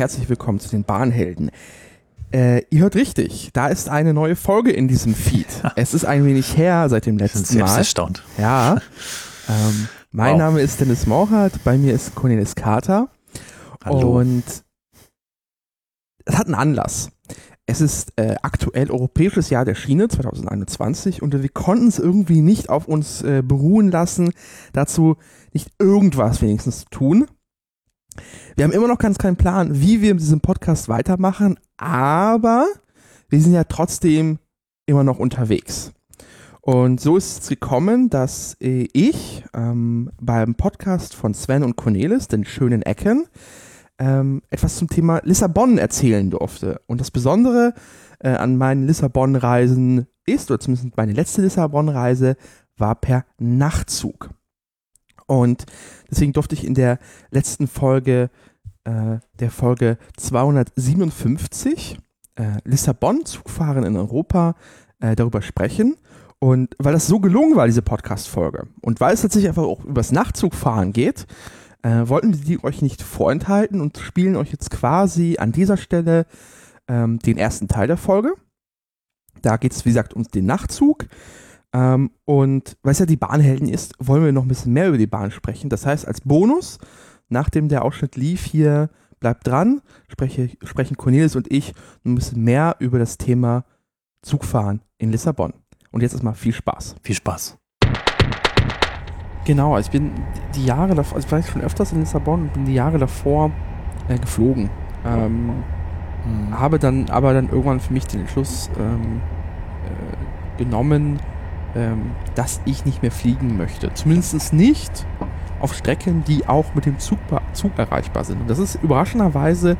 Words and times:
herzlich 0.00 0.30
willkommen 0.30 0.58
zu 0.58 0.70
den 0.70 0.82
Bahnhelden. 0.84 1.50
Äh, 2.32 2.64
ihr 2.70 2.80
hört 2.80 2.94
richtig, 2.94 3.50
da 3.52 3.66
ist 3.66 3.90
eine 3.90 4.14
neue 4.14 4.34
Folge 4.34 4.70
in 4.70 4.88
diesem 4.88 5.14
Feed. 5.14 5.46
es 5.76 5.92
ist 5.92 6.06
ein 6.06 6.24
wenig 6.24 6.56
her 6.56 6.88
seit 6.88 7.04
dem 7.04 7.18
letzten 7.18 7.40
Ich 7.42 7.48
bin 7.48 7.56
selbst 7.58 7.72
Mal. 7.72 7.78
erstaunt. 7.78 8.24
Ja. 8.38 8.76
Ähm, 9.46 9.88
mein 10.10 10.32
Wow. 10.32 10.38
Name 10.38 10.60
ist 10.62 10.80
Dennis 10.80 11.06
Mauchert, 11.06 11.62
bei 11.64 11.76
mir 11.76 11.92
ist 11.92 12.14
Cornelis 12.14 12.54
Carter. 12.54 13.10
Hallo. 13.84 14.18
Und 14.18 14.42
es 16.24 16.38
hat 16.38 16.46
einen 16.46 16.54
Anlass. 16.54 17.10
Es 17.66 17.82
ist 17.82 18.14
äh, 18.16 18.36
aktuell 18.40 18.90
Europäisches 18.90 19.50
Jahr 19.50 19.66
der 19.66 19.74
Schiene 19.74 20.08
2021 20.08 21.20
und 21.20 21.34
wir 21.42 21.48
konnten 21.50 21.88
es 21.88 21.98
irgendwie 21.98 22.40
nicht 22.40 22.70
auf 22.70 22.88
uns 22.88 23.20
äh, 23.20 23.42
beruhen 23.44 23.90
lassen, 23.90 24.32
dazu 24.72 25.18
nicht 25.52 25.68
irgendwas 25.78 26.40
wenigstens 26.40 26.80
zu 26.80 26.86
tun. 26.86 27.26
Wir 28.56 28.64
haben 28.64 28.72
immer 28.72 28.88
noch 28.88 28.98
ganz 28.98 29.18
keinen 29.18 29.36
Plan, 29.36 29.80
wie 29.80 30.02
wir 30.02 30.14
mit 30.14 30.22
diesem 30.22 30.40
Podcast 30.40 30.88
weitermachen, 30.88 31.58
aber 31.76 32.66
wir 33.28 33.40
sind 33.40 33.52
ja 33.52 33.64
trotzdem 33.64 34.38
immer 34.86 35.04
noch 35.04 35.18
unterwegs. 35.18 35.92
Und 36.60 37.00
so 37.00 37.16
ist 37.16 37.42
es 37.42 37.48
gekommen, 37.48 38.10
dass 38.10 38.56
äh, 38.60 38.86
ich 38.92 39.44
ähm, 39.54 40.10
beim 40.20 40.54
Podcast 40.54 41.14
von 41.14 41.32
Sven 41.32 41.64
und 41.64 41.76
Cornelis, 41.76 42.28
den 42.28 42.44
schönen 42.44 42.82
Ecken, 42.82 43.26
ähm, 43.98 44.42
etwas 44.50 44.76
zum 44.76 44.88
Thema 44.88 45.20
Lissabon 45.24 45.78
erzählen 45.78 46.30
durfte. 46.30 46.80
Und 46.86 47.00
das 47.00 47.10
Besondere 47.10 47.74
äh, 48.18 48.30
an 48.30 48.56
meinen 48.56 48.86
Lissabon-Reisen 48.86 50.06
ist, 50.26 50.50
oder 50.50 50.60
zumindest 50.60 50.96
meine 50.96 51.12
letzte 51.12 51.42
Lissabon-Reise, 51.42 52.36
war 52.76 52.94
per 52.94 53.24
Nachtzug. 53.38 54.30
Und 55.30 55.64
deswegen 56.10 56.32
durfte 56.32 56.56
ich 56.56 56.66
in 56.66 56.74
der 56.74 56.98
letzten 57.30 57.68
Folge, 57.68 58.30
äh, 58.82 59.18
der 59.38 59.52
Folge 59.52 59.96
257, 60.16 61.98
äh, 62.34 62.42
Lissabon, 62.64 63.24
Zugfahren 63.24 63.84
in 63.84 63.96
Europa, 63.96 64.56
äh, 64.98 65.14
darüber 65.14 65.40
sprechen. 65.40 65.96
Und 66.40 66.74
weil 66.80 66.92
das 66.92 67.06
so 67.06 67.20
gelungen 67.20 67.54
war, 67.54 67.68
diese 67.68 67.80
Podcast-Folge, 67.80 68.66
und 68.80 68.98
weil 68.98 69.14
es 69.14 69.22
tatsächlich 69.22 69.48
einfach 69.48 69.62
auch 69.62 69.84
übers 69.84 70.10
Nachtzugfahren 70.10 70.92
geht, 70.92 71.28
äh, 71.82 72.08
wollten 72.08 72.32
wir 72.32 72.44
die 72.44 72.64
euch 72.64 72.82
nicht 72.82 73.00
vorenthalten 73.00 73.80
und 73.80 73.98
spielen 73.98 74.34
euch 74.34 74.50
jetzt 74.50 74.72
quasi 74.72 75.36
an 75.38 75.52
dieser 75.52 75.76
Stelle 75.76 76.26
ähm, 76.88 77.20
den 77.20 77.38
ersten 77.38 77.68
Teil 77.68 77.86
der 77.86 77.98
Folge. 77.98 78.34
Da 79.42 79.58
geht 79.58 79.70
es, 79.70 79.84
wie 79.84 79.90
gesagt, 79.90 80.12
um 80.12 80.24
den 80.24 80.46
Nachtzug. 80.46 81.06
Ähm, 81.72 82.10
und 82.24 82.76
weil 82.82 82.92
es 82.92 82.98
ja 82.98 83.06
die 83.06 83.16
Bahnhelden 83.16 83.68
ist, 83.68 83.94
wollen 83.98 84.24
wir 84.24 84.32
noch 84.32 84.42
ein 84.42 84.48
bisschen 84.48 84.72
mehr 84.72 84.88
über 84.88 84.98
die 84.98 85.06
Bahn 85.06 85.30
sprechen. 85.30 85.70
Das 85.70 85.86
heißt, 85.86 86.06
als 86.06 86.20
Bonus, 86.22 86.78
nachdem 87.28 87.68
der 87.68 87.84
Ausschnitt 87.84 88.16
lief 88.16 88.44
hier, 88.44 88.90
bleibt 89.20 89.46
dran, 89.46 89.80
spreche, 90.08 90.50
sprechen 90.64 90.96
Cornelis 90.96 91.36
und 91.36 91.50
ich 91.52 91.74
ein 92.04 92.14
bisschen 92.14 92.42
mehr 92.42 92.76
über 92.78 92.98
das 92.98 93.18
Thema 93.18 93.64
Zugfahren 94.22 94.82
in 94.98 95.12
Lissabon. 95.12 95.52
Und 95.92 96.02
jetzt 96.02 96.12
erstmal 96.12 96.34
viel 96.34 96.52
Spaß. 96.52 96.96
Viel 97.02 97.16
Spaß. 97.16 97.56
Genau, 99.44 99.74
also 99.74 99.88
ich 99.88 99.92
bin 99.92 100.12
die 100.54 100.64
Jahre 100.64 100.94
davor, 100.94 101.16
also 101.16 101.26
ich 101.26 101.32
war 101.32 101.42
schon 101.42 101.62
öfters 101.62 101.92
in 101.92 102.00
Lissabon 102.00 102.42
und 102.42 102.52
bin 102.52 102.64
die 102.66 102.74
Jahre 102.74 102.98
davor 102.98 103.50
äh, 104.08 104.18
geflogen. 104.18 104.70
Ähm, 105.04 105.62
Hm. 106.24 106.58
habe 106.58 106.78
dann 106.78 107.08
aber 107.08 107.32
dann 107.32 107.48
irgendwann 107.48 107.80
für 107.80 107.92
mich 107.92 108.06
den 108.06 108.20
Entschluss 108.20 108.70
ähm, 108.78 109.20
äh, 109.84 110.58
genommen, 110.58 111.18
ähm, 111.76 112.12
dass 112.34 112.60
ich 112.64 112.84
nicht 112.84 113.02
mehr 113.02 113.10
fliegen 113.12 113.56
möchte. 113.56 113.92
Zumindest 113.94 114.52
nicht 114.52 115.06
auf 115.60 115.74
Strecken, 115.74 116.24
die 116.24 116.48
auch 116.48 116.74
mit 116.74 116.86
dem 116.86 116.98
Zug, 116.98 117.18
Zug 117.52 117.72
erreichbar 117.78 118.24
sind. 118.24 118.40
Und 118.40 118.50
das 118.50 118.58
ist 118.58 118.76
überraschenderweise 118.82 119.76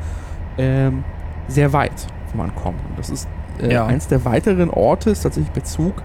ähm, 0.59 1.05
sehr 1.49 1.73
weit, 1.73 2.07
wo 2.33 2.39
man 2.39 2.55
kommt. 2.55 2.79
Und 2.89 2.99
das 2.99 3.11
ist 3.11 3.29
äh, 3.63 3.73
Ja. 3.73 3.87
eins 3.87 4.07
der 4.09 4.25
weiteren 4.25 4.71
Orte, 4.71 5.11
ist 5.11 5.23
tatsächlich 5.23 5.53
per 5.53 5.65
Zug, 5.65 6.03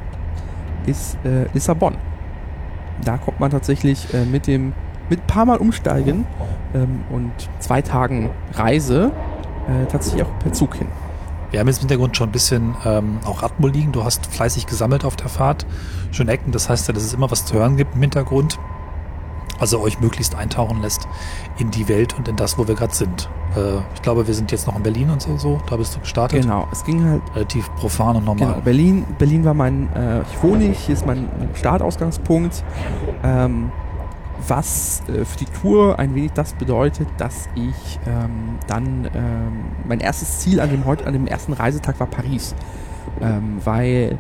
ist 0.86 1.18
äh, 1.26 1.46
Lissabon. 1.54 1.96
Da 3.04 3.18
kommt 3.18 3.40
man 3.40 3.52
tatsächlich 3.52 4.14
äh, 4.14 4.26
mit 4.26 4.48
dem 4.48 4.74
mit 5.10 5.20
ein 5.20 5.28
paar 5.28 5.46
Mal 5.46 5.58
umsteigen 5.58 6.26
ähm, 6.74 7.02
und 7.12 7.32
zwei 7.60 7.84
Tagen 7.84 8.32
Reise 8.54 9.12
äh, 9.68 9.86
tatsächlich 9.86 10.24
auch 10.24 10.40
per 10.40 10.52
Zug 10.52 10.76
hin. 10.76 10.88
Wir 11.52 11.60
haben 11.60 11.68
jetzt 11.68 11.78
im 11.78 11.82
Hintergrund 11.82 12.18
schon 12.18 12.30
ein 12.30 12.32
bisschen 12.32 12.76
ähm, 12.86 13.20
auch 13.26 13.44
Atmo 13.44 13.68
liegen. 13.68 13.92
Du 13.92 14.04
hast 14.04 14.26
fleißig 14.26 14.66
gesammelt 14.66 15.06
auf 15.06 15.16
der 15.16 15.30
Fahrt. 15.30 15.66
Schön 16.12 16.28
Ecken, 16.28 16.52
das 16.52 16.70
heißt 16.70 16.88
ja, 16.88 16.94
dass 16.94 17.04
es 17.04 17.14
immer 17.14 17.30
was 17.32 17.46
zu 17.46 17.56
hören 17.56 17.78
gibt 17.78 17.96
im 17.96 18.02
Hintergrund. 18.02 18.60
Also 19.58 19.80
euch 19.80 20.02
möglichst 20.02 20.36
eintauchen 20.36 20.82
lässt 20.82 21.08
in 21.58 21.72
die 21.72 21.88
Welt 21.88 22.18
und 22.18 22.28
in 22.28 22.36
das, 22.36 22.58
wo 22.58 22.68
wir 22.68 22.76
gerade 22.76 22.94
sind. 22.94 23.30
Äh, 23.56 23.78
ich 23.94 24.02
glaube, 24.02 24.28
wir 24.28 24.34
sind 24.34 24.52
jetzt 24.52 24.68
noch 24.68 24.76
in 24.76 24.84
Berlin 24.84 25.10
und 25.10 25.22
so, 25.22 25.38
so. 25.38 25.62
da 25.70 25.78
bist 25.78 25.96
du 25.96 26.00
gestartet. 26.00 26.42
Genau, 26.42 26.68
es 26.72 26.84
ging 26.84 27.04
halt 27.06 27.22
Relativ 27.36 27.74
profan 27.76 28.18
und 28.18 28.26
normal. 28.26 28.48
Genau, 28.48 28.62
Berlin, 28.62 29.06
Berlin 29.18 29.46
war 29.46 29.54
mein, 29.54 29.94
äh, 29.94 30.22
ich 30.24 30.44
wohne 30.44 30.66
nicht, 30.68 30.82
hier 30.82 30.94
ist 30.94 31.06
mein, 31.06 31.30
mein 31.40 31.50
Startausgangspunkt. 31.56 32.64
Ähm, 33.24 33.72
was 34.48 35.02
äh, 35.08 35.26
für 35.26 35.38
die 35.38 35.46
Tour 35.46 35.98
ein 36.00 36.14
wenig 36.16 36.32
das 36.34 36.54
bedeutet, 36.54 37.08
dass 37.18 37.48
ich 37.56 38.00
ähm, 38.06 38.58
dann 38.68 39.10
ähm, 39.16 39.66
mein 39.88 40.00
erstes 40.00 40.40
Ziel 40.40 40.60
an 40.60 40.70
dem 40.70 40.86
heute 40.86 41.06
an 41.08 41.14
dem 41.14 41.28
ersten 41.28 41.54
Reisetag 41.54 42.00
war 42.00 42.08
Paris, 42.08 42.56
ähm, 43.22 43.58
weil 43.64 44.18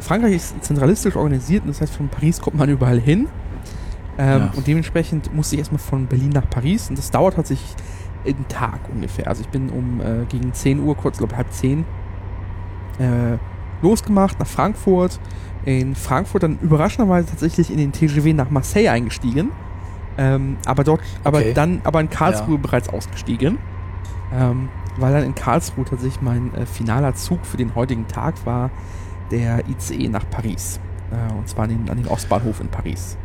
Frankreich 0.00 0.34
ist 0.34 0.64
zentralistisch 0.64 1.16
organisiert 1.16 1.62
und 1.62 1.68
das 1.68 1.80
heißt 1.80 1.94
von 1.94 2.08
Paris 2.08 2.40
kommt 2.40 2.56
man 2.56 2.68
überall 2.76 3.00
hin 3.00 3.28
ähm, 4.18 4.40
Ja. 4.40 4.52
und 4.56 4.66
dementsprechend 4.66 5.32
musste 5.34 5.54
ich 5.54 5.60
erstmal 5.60 5.78
von 5.80 6.06
Berlin 6.06 6.30
nach 6.30 6.48
Paris 6.50 6.88
und 6.90 6.98
das 6.98 7.10
dauert 7.10 7.36
tatsächlich 7.36 7.74
einen 8.26 8.46
Tag 8.48 8.78
ungefähr. 8.92 9.26
Also 9.26 9.42
ich 9.42 9.48
bin 9.48 9.68
um 9.70 10.00
äh, 10.00 10.24
gegen 10.28 10.52
10 10.52 10.80
Uhr, 10.80 10.96
kurz 10.96 11.18
glaube 11.18 11.36
halb 11.36 11.52
10 11.52 11.84
äh, 12.98 13.38
losgemacht 13.80 14.38
nach 14.38 14.46
Frankfurt. 14.46 15.18
In 15.64 15.94
Frankfurt 15.94 16.42
dann 16.42 16.58
überraschenderweise 16.60 17.28
tatsächlich 17.28 17.70
in 17.70 17.78
den 17.78 17.92
TGW 17.92 18.32
nach 18.32 18.50
Marseille 18.50 18.88
eingestiegen. 18.88 19.50
Ähm, 20.18 20.56
aber 20.66 20.84
dort, 20.84 21.00
aber 21.24 21.38
Okay. 21.38 21.52
dann, 21.54 21.80
aber 21.84 22.00
in 22.00 22.10
Karlsruhe 22.10 22.56
Ja. 22.56 22.60
bereits 22.60 22.88
ausgestiegen. 22.88 23.58
Ähm, 24.32 24.68
weil 24.96 25.12
dann 25.12 25.24
in 25.24 25.34
Karlsruhe 25.34 25.84
tatsächlich 25.84 26.20
mein 26.20 26.52
äh, 26.54 26.66
finaler 26.66 27.14
Zug 27.14 27.46
für 27.46 27.56
den 27.56 27.74
heutigen 27.74 28.08
Tag 28.08 28.44
war 28.44 28.70
der 29.30 29.62
ICE 29.68 30.08
nach 30.08 30.28
Paris. 30.28 30.80
Äh, 31.10 31.32
und 31.32 31.48
zwar 31.48 31.64
an 31.64 31.70
den, 31.70 31.90
an 31.90 31.96
den 31.96 32.08
Ostbahnhof 32.08 32.60
in 32.60 32.68
Paris. 32.68 33.16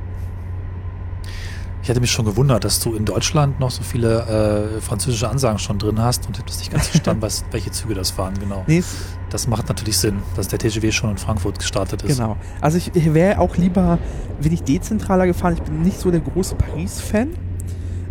Ich 1.88 1.90
hatte 1.90 2.02
mich 2.02 2.12
schon 2.12 2.26
gewundert, 2.26 2.66
dass 2.66 2.82
du 2.82 2.96
in 2.96 3.06
Deutschland 3.06 3.62
noch 3.62 3.72
so 3.72 3.82
viele 3.82 4.76
äh, 4.76 4.82
französische 4.82 5.30
Ansagen 5.30 5.58
schon 5.58 5.80
drin 5.80 6.02
hast 6.02 6.28
und 6.28 6.38
das 6.46 6.60
nicht 6.60 6.70
ganz 6.70 6.88
verstanden, 6.88 7.22
was, 7.22 7.46
welche 7.52 7.72
Züge 7.72 7.94
das 7.94 8.12
fahren, 8.12 8.34
genau. 8.38 8.66
Nee, 8.68 8.84
Das 9.30 9.48
macht 9.48 9.70
natürlich 9.70 9.98
Sinn, 9.98 10.18
dass 10.36 10.50
der 10.50 10.60
TGW 10.60 10.92
schon 10.92 11.12
in 11.12 11.18
Frankfurt 11.18 11.60
gestartet 11.60 12.02
ist. 12.02 12.18
Genau. 12.18 12.36
Also 12.60 12.78
ich, 12.78 12.92
wäre 13.14 13.40
auch 13.40 13.56
lieber 13.56 14.00
wenig 14.42 14.64
dezentraler 14.64 15.28
gefahren. 15.28 15.54
Ich 15.54 15.62
bin 15.62 15.82
nicht 15.82 15.98
so 15.98 16.12
der 16.12 16.20
große 16.20 16.56
Paris-Fan. 16.56 17.30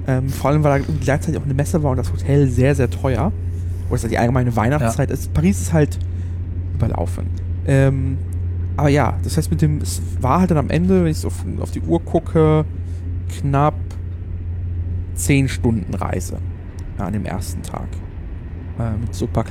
Ähm, 0.06 0.30
vor 0.30 0.52
allem, 0.52 0.64
weil 0.64 0.80
da 0.80 0.86
gleichzeitig 1.02 1.38
auch 1.38 1.44
eine 1.44 1.52
Messe 1.52 1.82
war 1.82 1.90
und 1.90 1.98
das 1.98 2.10
Hotel 2.10 2.48
sehr, 2.48 2.74
sehr 2.74 2.88
teuer. 2.88 3.30
Oder 3.88 3.94
es 3.94 4.04
ist 4.04 4.10
die 4.10 4.16
allgemeine 4.16 4.56
Weihnachtszeit 4.56 5.10
ist. 5.10 5.34
Paris 5.34 5.60
ist 5.60 5.74
halt 5.74 5.98
überlaufen. 6.72 7.26
Ähm, 7.66 8.16
aber 8.78 8.88
ja, 8.88 9.18
das 9.22 9.36
heißt 9.36 9.50
mit 9.50 9.60
dem, 9.60 9.82
es 9.82 10.00
war 10.22 10.40
halt 10.40 10.50
dann 10.50 10.56
am 10.56 10.70
Ende, 10.70 11.04
wenn 11.04 11.10
ich 11.10 11.18
so 11.18 11.28
auf, 11.28 11.44
auf 11.60 11.72
die 11.72 11.82
Uhr 11.82 12.02
gucke, 12.02 12.64
knapp 13.28 13.74
10 15.14 15.48
Stunden 15.48 15.94
Reise 15.94 16.38
ja, 16.98 17.06
an 17.06 17.12
dem 17.12 17.24
ersten 17.24 17.62
Tag. 17.62 17.88
Äh, 18.78 18.92
mit 18.98 19.14
so 19.14 19.26
ein 19.26 19.32
paar 19.32 19.44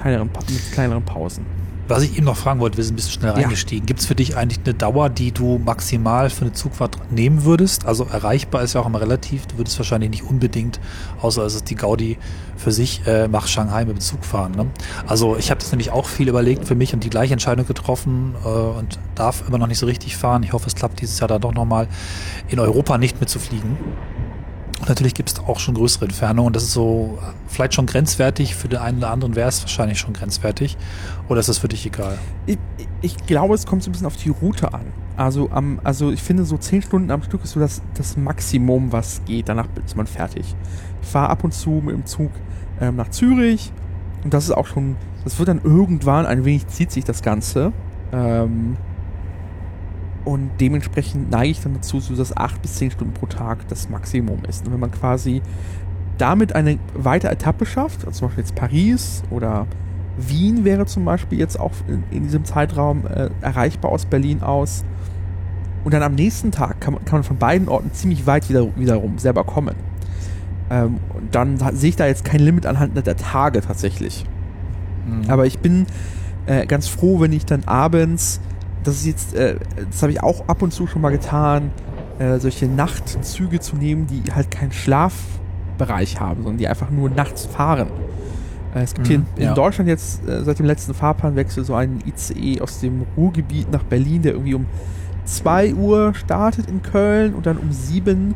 mit 0.48 0.72
kleineren 0.72 1.04
Pausen. 1.04 1.46
Was 1.88 2.02
ich 2.02 2.18
eben 2.18 2.26
noch 2.26 2.36
fragen 2.38 2.60
wollte, 2.60 2.78
wir 2.78 2.84
sind 2.84 2.94
ein 2.94 2.96
bisschen 2.96 3.12
schnell 3.12 3.32
Ja. 3.32 3.38
reingestiegen. 3.38 3.86
Gibt 3.86 4.00
es 4.00 4.08
für 4.08 4.16
dich 4.16 4.36
eigentlich 4.36 4.60
eine 4.66 4.74
Dauer, 4.74 5.10
die 5.10 5.32
du 5.32 5.60
maximal 5.64 6.32
für 6.32 6.42
eine 6.42 6.54
Zugfahrt 6.54 6.98
nehmen 7.12 7.44
würdest? 7.44 7.86
Also 7.86 8.06
erreichbar 8.06 8.64
ist 8.64 8.74
ja 8.74 8.82
auch 8.82 8.88
immer 8.88 9.02
relativ. 9.02 9.46
Du 9.46 9.58
würdest 9.60 9.78
wahrscheinlich 9.78 10.10
nicht 10.10 10.24
unbedingt, 10.24 10.80
außer 11.22 11.44
es 11.44 11.54
ist 11.54 11.70
die 11.70 11.76
Gaudi 11.76 12.18
für 12.58 12.72
sich, 12.72 13.06
äh, 13.06 13.28
nach 13.28 13.46
Shanghai 13.48 13.86
mit 13.86 13.98
dem 13.98 14.00
Zug 14.00 14.26
fahren. 14.26 14.54
Ne? 14.54 14.66
Also 15.06 15.38
ich 15.38 15.52
habe 15.52 15.60
das 15.60 15.72
nämlich 15.72 15.92
auch 15.92 16.08
viel 16.08 16.28
überlegt 16.28 16.66
für 16.68 16.76
mich 16.76 16.94
und 16.94 17.04
die 17.04 17.10
gleiche 17.12 17.34
Entscheidung 17.34 17.68
getroffen 17.68 18.34
äh, 18.44 18.48
und 18.48 18.98
darf 19.14 19.44
immer 19.48 19.60
noch 19.60 19.68
nicht 19.68 19.78
so 19.80 19.86
richtig 19.86 20.18
fahren. 20.18 20.42
Ich 20.42 20.54
hoffe, 20.54 20.66
es 20.68 20.74
klappt 20.76 21.02
dieses 21.02 21.20
Jahr 21.20 21.28
da 21.28 21.38
doch 21.38 21.54
nochmal 21.54 21.88
in 22.48 22.60
Europa 22.60 22.98
nicht 22.98 23.20
mehr 23.20 23.28
zu 23.28 23.38
fliegen. 23.38 23.78
Und 24.80 24.90
natürlich 24.90 25.14
gibt 25.14 25.30
es 25.32 25.40
auch 25.40 25.60
schon 25.60 25.76
größere 25.76 26.06
Entfernungen. 26.06 26.52
Das 26.52 26.64
ist 26.64 26.74
so 26.74 27.18
vielleicht 27.48 27.74
schon 27.74 27.86
grenzwertig. 27.86 28.56
Für 28.56 28.68
den 28.68 28.80
einen 28.80 28.98
oder 28.98 29.12
anderen 29.12 29.36
wäre 29.36 29.48
es 29.48 29.62
wahrscheinlich 29.62 30.00
schon 30.00 30.14
grenzwertig. 30.14 30.78
Oder 31.30 31.40
ist 31.40 31.48
das 31.48 31.60
für 31.60 31.70
dich 31.70 31.86
egal? 31.86 32.18
Ich, 32.46 32.58
ich 33.02 33.18
glaube, 33.26 33.56
es 33.56 33.66
kommt 33.66 33.84
so 33.84 33.90
ein 33.90 33.94
bisschen 33.94 34.08
auf 34.08 34.18
die 34.18 34.30
Route 34.30 34.74
an. 34.74 34.86
Also, 35.16 35.50
am, 35.52 35.80
also 35.84 36.12
ich 36.12 36.22
finde, 36.22 36.44
so 36.44 36.58
10 36.58 36.82
Stunden 36.82 37.10
am 37.10 37.24
Stück 37.24 37.44
ist 37.44 37.52
so 37.52 37.60
das, 37.60 37.82
das 37.94 38.18
Maximum, 38.18 38.92
was 38.92 39.24
geht. 39.26 39.48
Danach 39.48 39.68
ist 39.86 39.96
man 39.96 40.08
fertig. 40.08 40.56
Ich 41.02 41.08
fahre 41.08 41.30
ab 41.30 41.44
und 41.46 41.54
zu 41.54 41.70
mit 41.70 41.96
dem 41.96 42.06
Zug 42.06 42.32
ähm, 42.82 42.98
nach 42.98 43.10
Zürich. 43.10 43.72
Und 44.26 44.34
das 44.34 44.44
ist 44.46 44.52
auch 44.52 44.68
schon, 44.68 44.98
das 45.24 45.40
wird 45.40 45.48
dann 45.48 45.62
irgendwann 45.64 46.26
ein 46.26 46.44
wenig 46.44 46.68
zieht 46.68 46.92
sich 46.92 47.06
das 47.06 47.22
Ganze. 47.22 47.72
Ähm, 48.12 48.76
Und 50.26 50.50
dementsprechend 50.60 51.30
neige 51.30 51.52
ich 51.52 51.62
dann 51.62 51.76
dazu, 51.76 52.00
so 52.00 52.16
dass 52.16 52.36
8 52.36 52.62
bis 52.62 52.76
10 52.76 52.92
Stunden 52.92 53.14
pro 53.14 53.28
Tag 53.28 53.68
das 53.68 53.90
Maximum 53.90 54.44
ist. 54.50 54.66
Und 54.66 54.74
wenn 54.74 54.80
man 54.80 54.92
quasi 54.92 55.42
damit 56.18 56.56
eine 56.56 56.80
weitere 56.96 57.32
Etappe 57.32 57.66
schafft, 57.66 58.06
also 58.06 58.20
zum 58.20 58.28
Beispiel 58.28 58.44
jetzt 58.44 58.56
Paris 58.56 59.24
oder 59.30 59.68
Wien 60.18 60.64
wäre 60.64 60.86
zum 60.86 61.06
Beispiel 61.06 61.38
jetzt 61.40 61.60
auch 61.60 61.74
in, 61.88 62.04
in 62.10 62.24
diesem 62.24 62.46
Zeitraum 62.46 63.06
äh, 63.06 63.30
erreichbar 63.42 63.92
aus 63.92 64.06
Berlin 64.06 64.42
aus. 64.42 64.84
Und 65.84 65.94
dann 65.94 66.02
am 66.02 66.16
nächsten 66.16 66.52
Tag 66.52 66.82
kann 66.82 66.96
man, 66.96 67.06
kann 67.06 67.18
man 67.18 67.24
von 67.24 67.38
beiden 67.38 67.68
Orten 67.68 67.92
ziemlich 67.94 68.26
weit 68.26 68.50
wieder, 68.50 68.66
wiederum 68.76 69.20
selber 69.20 69.44
kommen. 69.44 69.76
Ähm, 70.72 70.98
und 71.14 71.36
dann 71.36 71.58
sehe 71.76 71.90
ich 71.90 71.96
da 71.96 72.08
jetzt 72.08 72.26
kein 72.26 72.40
Limit 72.40 72.66
anhand 72.66 72.96
der 73.06 73.18
Tage 73.18 73.62
tatsächlich. 73.62 74.26
Mhm. 75.06 75.30
Aber 75.30 75.46
ich 75.46 75.60
bin 75.60 75.86
äh, 76.48 76.66
ganz 76.66 76.88
froh, 76.88 77.20
wenn 77.20 77.34
ich 77.34 77.46
dann 77.46 77.64
abends, 77.66 78.40
das 78.86 78.96
ist 78.96 79.06
jetzt, 79.06 79.36
äh, 79.36 79.58
das 79.90 80.02
habe 80.02 80.12
ich 80.12 80.24
auch 80.24 80.48
ab 80.48 80.62
und 80.62 80.72
zu 80.72 80.88
schon 80.88 81.02
mal 81.02 81.12
getan, 81.12 81.72
äh, 82.20 82.40
solche 82.40 82.68
Nachtzüge 82.68 83.60
zu 83.60 83.76
nehmen, 83.76 84.08
die 84.08 84.32
halt 84.34 84.52
keinen 84.52 84.72
Schlafbereich 84.72 86.20
haben, 86.20 86.44
sondern 86.44 86.58
die 86.58 86.68
einfach 86.68 86.90
nur 86.90 87.10
nachts 87.10 87.46
fahren. 87.46 87.88
Äh, 88.74 88.84
es 88.84 88.94
gibt 88.94 89.08
mhm, 89.08 89.10
hier 89.10 89.18
in, 89.18 89.26
in 89.36 89.44
ja. 89.44 89.54
Deutschland 89.54 89.90
jetzt 89.90 90.28
äh, 90.28 90.44
seit 90.44 90.60
dem 90.60 90.66
letzten 90.66 90.94
Fahrplanwechsel 90.94 91.64
so 91.64 91.76
einen 91.76 92.02
ICE 92.06 92.62
aus 92.62 92.80
dem 92.80 93.06
Ruhrgebiet 93.18 93.72
nach 93.72 93.84
Berlin, 93.84 94.22
der 94.22 94.34
irgendwie 94.34 94.54
um 94.54 94.66
2 95.26 95.74
Uhr 95.74 96.14
startet 96.14 96.70
in 96.70 96.82
Köln 96.82 97.34
und 97.34 97.46
dann 97.46 97.58
um 97.58 97.72
7 97.72 98.34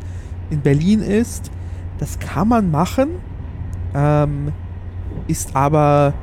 in 0.50 0.62
Berlin 0.62 1.02
ist. 1.02 1.52
Das 2.00 2.20
kann 2.20 2.48
man 2.48 2.72
machen, 2.72 3.10
ähm, 3.94 4.52
ist 5.28 5.56
aber, 5.56 6.14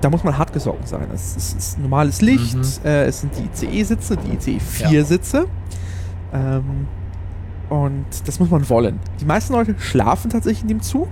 da 0.00 0.10
muss 0.10 0.24
man 0.24 0.36
hart 0.38 0.52
gesorgt 0.52 0.88
sein. 0.88 1.08
Es, 1.12 1.36
es 1.36 1.52
ist 1.52 1.78
normales 1.78 2.20
Licht, 2.20 2.56
mhm. 2.56 2.84
äh, 2.84 3.04
es 3.04 3.20
sind 3.20 3.32
die 3.36 3.44
ICE-Sitze, 3.44 4.16
die 4.16 4.34
ICE-4-Sitze. 4.34 5.46
Ja. 6.32 6.56
Ähm, 6.56 6.86
und 7.68 8.06
das 8.26 8.40
muss 8.40 8.50
man 8.50 8.68
wollen. 8.68 8.98
Die 9.20 9.24
meisten 9.24 9.52
Leute 9.52 9.74
schlafen 9.78 10.30
tatsächlich 10.30 10.62
in 10.62 10.68
dem 10.68 10.82
Zug. 10.82 11.08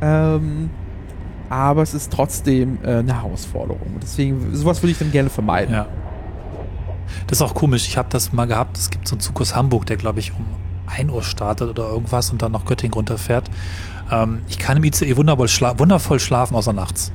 Ähm, 0.00 0.70
aber 1.48 1.82
es 1.82 1.94
ist 1.94 2.12
trotzdem 2.12 2.78
äh, 2.82 2.98
eine 2.98 3.14
Herausforderung. 3.14 3.98
Deswegen, 4.02 4.54
sowas 4.54 4.82
würde 4.82 4.92
ich 4.92 4.98
dann 4.98 5.12
gerne 5.12 5.30
vermeiden. 5.30 5.74
Ja. 5.74 5.86
Das 7.26 7.38
ist 7.38 7.42
auch 7.42 7.54
komisch. 7.54 7.86
Ich 7.88 7.96
habe 7.96 8.08
das 8.10 8.32
mal 8.32 8.46
gehabt. 8.46 8.78
Es 8.78 8.90
gibt 8.90 9.06
so 9.06 9.14
einen 9.14 9.20
Zug 9.20 9.40
aus 9.40 9.54
Hamburg, 9.54 9.86
der, 9.86 9.96
glaube 9.96 10.20
ich, 10.20 10.32
um 10.32 10.44
1 10.86 11.10
Uhr 11.10 11.22
startet 11.22 11.68
oder 11.68 11.88
irgendwas 11.88 12.30
und 12.30 12.42
dann 12.42 12.52
nach 12.52 12.64
Göttingen 12.64 12.94
runterfährt. 12.94 13.50
Ähm, 14.10 14.42
ich 14.48 14.58
kann 14.58 14.76
im 14.76 14.84
ICE 14.84 15.16
wundervoll, 15.16 15.48
schla 15.48 15.78
wundervoll 15.78 16.18
schlafen, 16.18 16.54
außer 16.54 16.72
nachts 16.72 17.12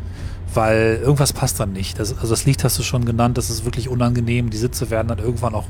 weil 0.56 1.00
irgendwas 1.02 1.34
passt 1.34 1.60
dann 1.60 1.74
nicht. 1.74 2.00
Das, 2.00 2.18
also 2.18 2.30
das 2.30 2.46
Licht 2.46 2.64
hast 2.64 2.80
du 2.80 2.84
schon 2.84 3.06
genannt, 3.06 3.38
das 3.38 3.50
ist 3.50 3.66
wirklich 3.66 3.90
unangenehm. 3.90 4.50
Die 4.50 4.58
Sitze 4.58 4.90
werden 4.90 5.08
dann 5.08 5.20
irgendwann 5.20 5.56
auch, 5.56 5.66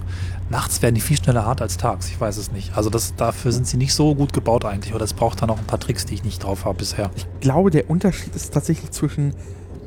nachts 0.49 0.81
werden 0.81 0.95
die 0.95 1.01
viel 1.01 1.17
schneller 1.17 1.45
hart 1.45 1.61
als 1.61 1.77
tags. 1.77 2.09
Ich 2.09 2.19
weiß 2.19 2.37
es 2.37 2.51
nicht. 2.51 2.75
Also 2.77 2.89
das, 2.89 3.15
dafür 3.15 3.51
sind 3.51 3.67
sie 3.67 3.77
nicht 3.77 3.93
so 3.93 4.15
gut 4.15 4.33
gebaut 4.33 4.65
eigentlich. 4.65 4.93
Oder 4.93 5.05
es 5.05 5.13
braucht 5.13 5.41
dann 5.41 5.49
auch 5.49 5.57
ein 5.57 5.65
paar 5.65 5.79
Tricks, 5.79 6.05
die 6.05 6.13
ich 6.13 6.23
nicht 6.23 6.43
drauf 6.43 6.65
habe 6.65 6.77
bisher. 6.77 7.11
Ich 7.15 7.27
glaube, 7.39 7.71
der 7.71 7.89
Unterschied 7.89 8.35
ist 8.35 8.53
tatsächlich 8.53 8.91
zwischen 8.91 9.33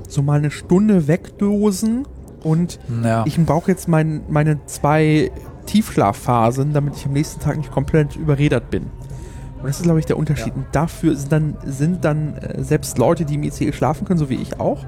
so 0.08 0.22
mal 0.22 0.38
eine 0.38 0.50
Stunde 0.50 1.06
wegdosen 1.06 2.06
und 2.42 2.78
ja. 3.04 3.24
ich 3.26 3.38
brauche 3.44 3.70
jetzt 3.70 3.88
mein, 3.88 4.22
meine 4.28 4.64
zwei 4.66 5.30
Tiefschlafphasen, 5.66 6.72
damit 6.72 6.96
ich 6.96 7.06
am 7.06 7.12
nächsten 7.12 7.40
Tag 7.40 7.58
nicht 7.58 7.70
komplett 7.70 8.16
überredet 8.16 8.70
bin. 8.70 8.86
Und 9.60 9.66
das 9.66 9.78
ist, 9.78 9.82
glaube 9.82 9.98
ich, 9.98 10.06
der 10.06 10.16
Unterschied. 10.16 10.48
Ja. 10.48 10.54
Und 10.54 10.66
dafür 10.72 11.16
sind 11.16 11.32
dann, 11.32 11.56
sind 11.64 12.04
dann 12.04 12.36
äh, 12.36 12.62
selbst 12.62 12.98
Leute, 12.98 13.24
die 13.24 13.34
im 13.34 13.42
ICE 13.42 13.72
schlafen 13.72 14.06
können, 14.06 14.18
so 14.18 14.28
wie 14.28 14.36
ich 14.36 14.60
auch, 14.60 14.84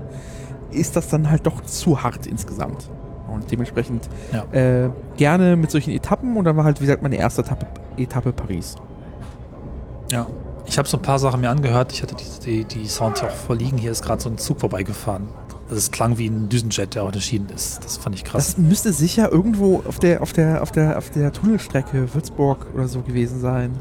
ist 0.70 0.96
das 0.96 1.08
dann 1.08 1.31
halt 1.31 1.46
doch 1.46 1.62
zu 1.62 2.02
hart 2.02 2.26
insgesamt. 2.26 2.88
Und 3.28 3.50
dementsprechend 3.50 4.08
ja. 4.32 4.44
äh, 4.52 4.90
gerne 5.17 5.56
mit 5.56 5.70
solchen 5.70 5.90
Etappen 5.90 6.37
und 6.37 6.44
dann 6.44 6.56
war 6.56 6.64
halt, 6.64 6.81
wie 6.81 6.84
gesagt, 6.84 7.02
meine 7.02 7.17
erste 7.17 7.43
Etappe, 7.43 7.67
Etappe 7.96 8.32
Paris. 8.32 8.76
Ja. 10.11 10.26
Ich 10.67 10.78
habe 10.78 10.87
so 10.88 10.99
ein 10.99 11.02
paar 11.02 11.19
Sachen 11.19 11.40
mir 11.40 11.50
angehört. 11.50 11.93
Ich 11.93 12.02
hatte 12.02 12.14
die, 12.14 12.64
die, 12.64 12.64
die 12.64 12.87
Sounds 12.87 13.22
auch 13.22 13.31
vorliegen. 13.31 13.78
Hier 13.78 13.90
ist 13.90 14.02
gerade 14.02 14.22
so 14.22 14.28
ein 14.28 14.38
Zug 14.38 14.61
vorbeigefahren. 14.61 15.28
Das 15.69 15.90
klang 15.90 16.19
wie 16.19 16.26
ein 16.26 16.49
Düsenjet, 16.49 16.94
der 16.94 17.05
unterschieden 17.05 17.49
ist. 17.55 17.84
Das 17.84 17.96
fand 17.96 18.14
ich 18.17 18.25
krass. 18.25 18.46
Das 18.46 18.58
müsste 18.58 18.93
sicher 18.93 19.31
irgendwo 19.31 19.82
auf 19.87 19.99
der, 19.99 20.22
auf 20.22 20.32
der, 20.32 20.62
auf 20.62 20.72
der, 20.72 20.99
auf 20.99 21.11
der 21.11 21.32
Tunnelstrecke 21.32 22.12
Würzburg 22.14 22.67
oder 22.75 22.88
so 22.88 23.02
gewesen 23.02 23.40
sein. 23.40 23.81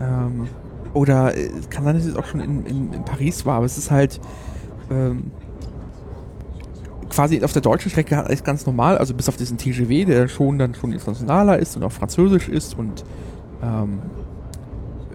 Ähm, 0.00 0.48
oder 0.92 1.36
äh, 1.36 1.50
kann 1.70 1.84
sein, 1.84 1.96
dass 1.96 2.04
es 2.04 2.16
auch 2.16 2.26
schon 2.26 2.40
in, 2.40 2.66
in, 2.66 2.92
in, 2.92 3.04
Paris 3.04 3.44
war, 3.44 3.56
aber 3.56 3.66
es 3.66 3.76
ist 3.76 3.90
halt 3.90 4.20
ähm, 4.90 5.32
quasi 7.10 7.42
auf 7.42 7.52
der 7.52 7.62
deutschen 7.62 7.90
Strecke 7.90 8.24
ist 8.28 8.44
ganz 8.44 8.66
normal, 8.66 8.98
also 8.98 9.14
bis 9.14 9.28
auf 9.28 9.36
diesen 9.36 9.58
TGW, 9.58 10.04
der 10.04 10.28
schon 10.28 10.58
dann 10.58 10.74
schon 10.74 10.92
internationaler 10.92 11.58
ist 11.58 11.76
und 11.76 11.82
auch 11.82 11.92
französisch 11.92 12.48
ist 12.48 12.78
und 12.78 13.04
ähm, 13.62 14.00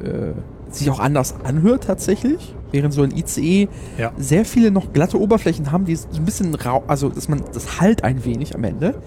äh, 0.04 0.34
sich 0.72 0.90
auch 0.90 1.00
anders 1.00 1.36
anhört 1.44 1.86
tatsächlich, 1.86 2.54
während 2.72 2.94
so 2.94 3.02
ein 3.02 3.12
ICE 3.12 3.68
ja. 3.98 4.12
sehr 4.18 4.46
viele 4.46 4.72
noch 4.72 4.94
glatte 4.94 5.20
Oberflächen 5.20 5.72
haben, 5.72 5.86
die 5.86 5.96
so 5.96 6.08
ein 6.16 6.25
bisschen 6.25 6.54
rau, 6.56 6.84
also 6.88 7.10
dass 7.10 7.28
man 7.28 7.42
das 7.54 7.82
halt 7.82 8.04
ein 8.04 8.24
wenig 8.24 8.56
am 8.56 8.64
Ende, 8.64 9.02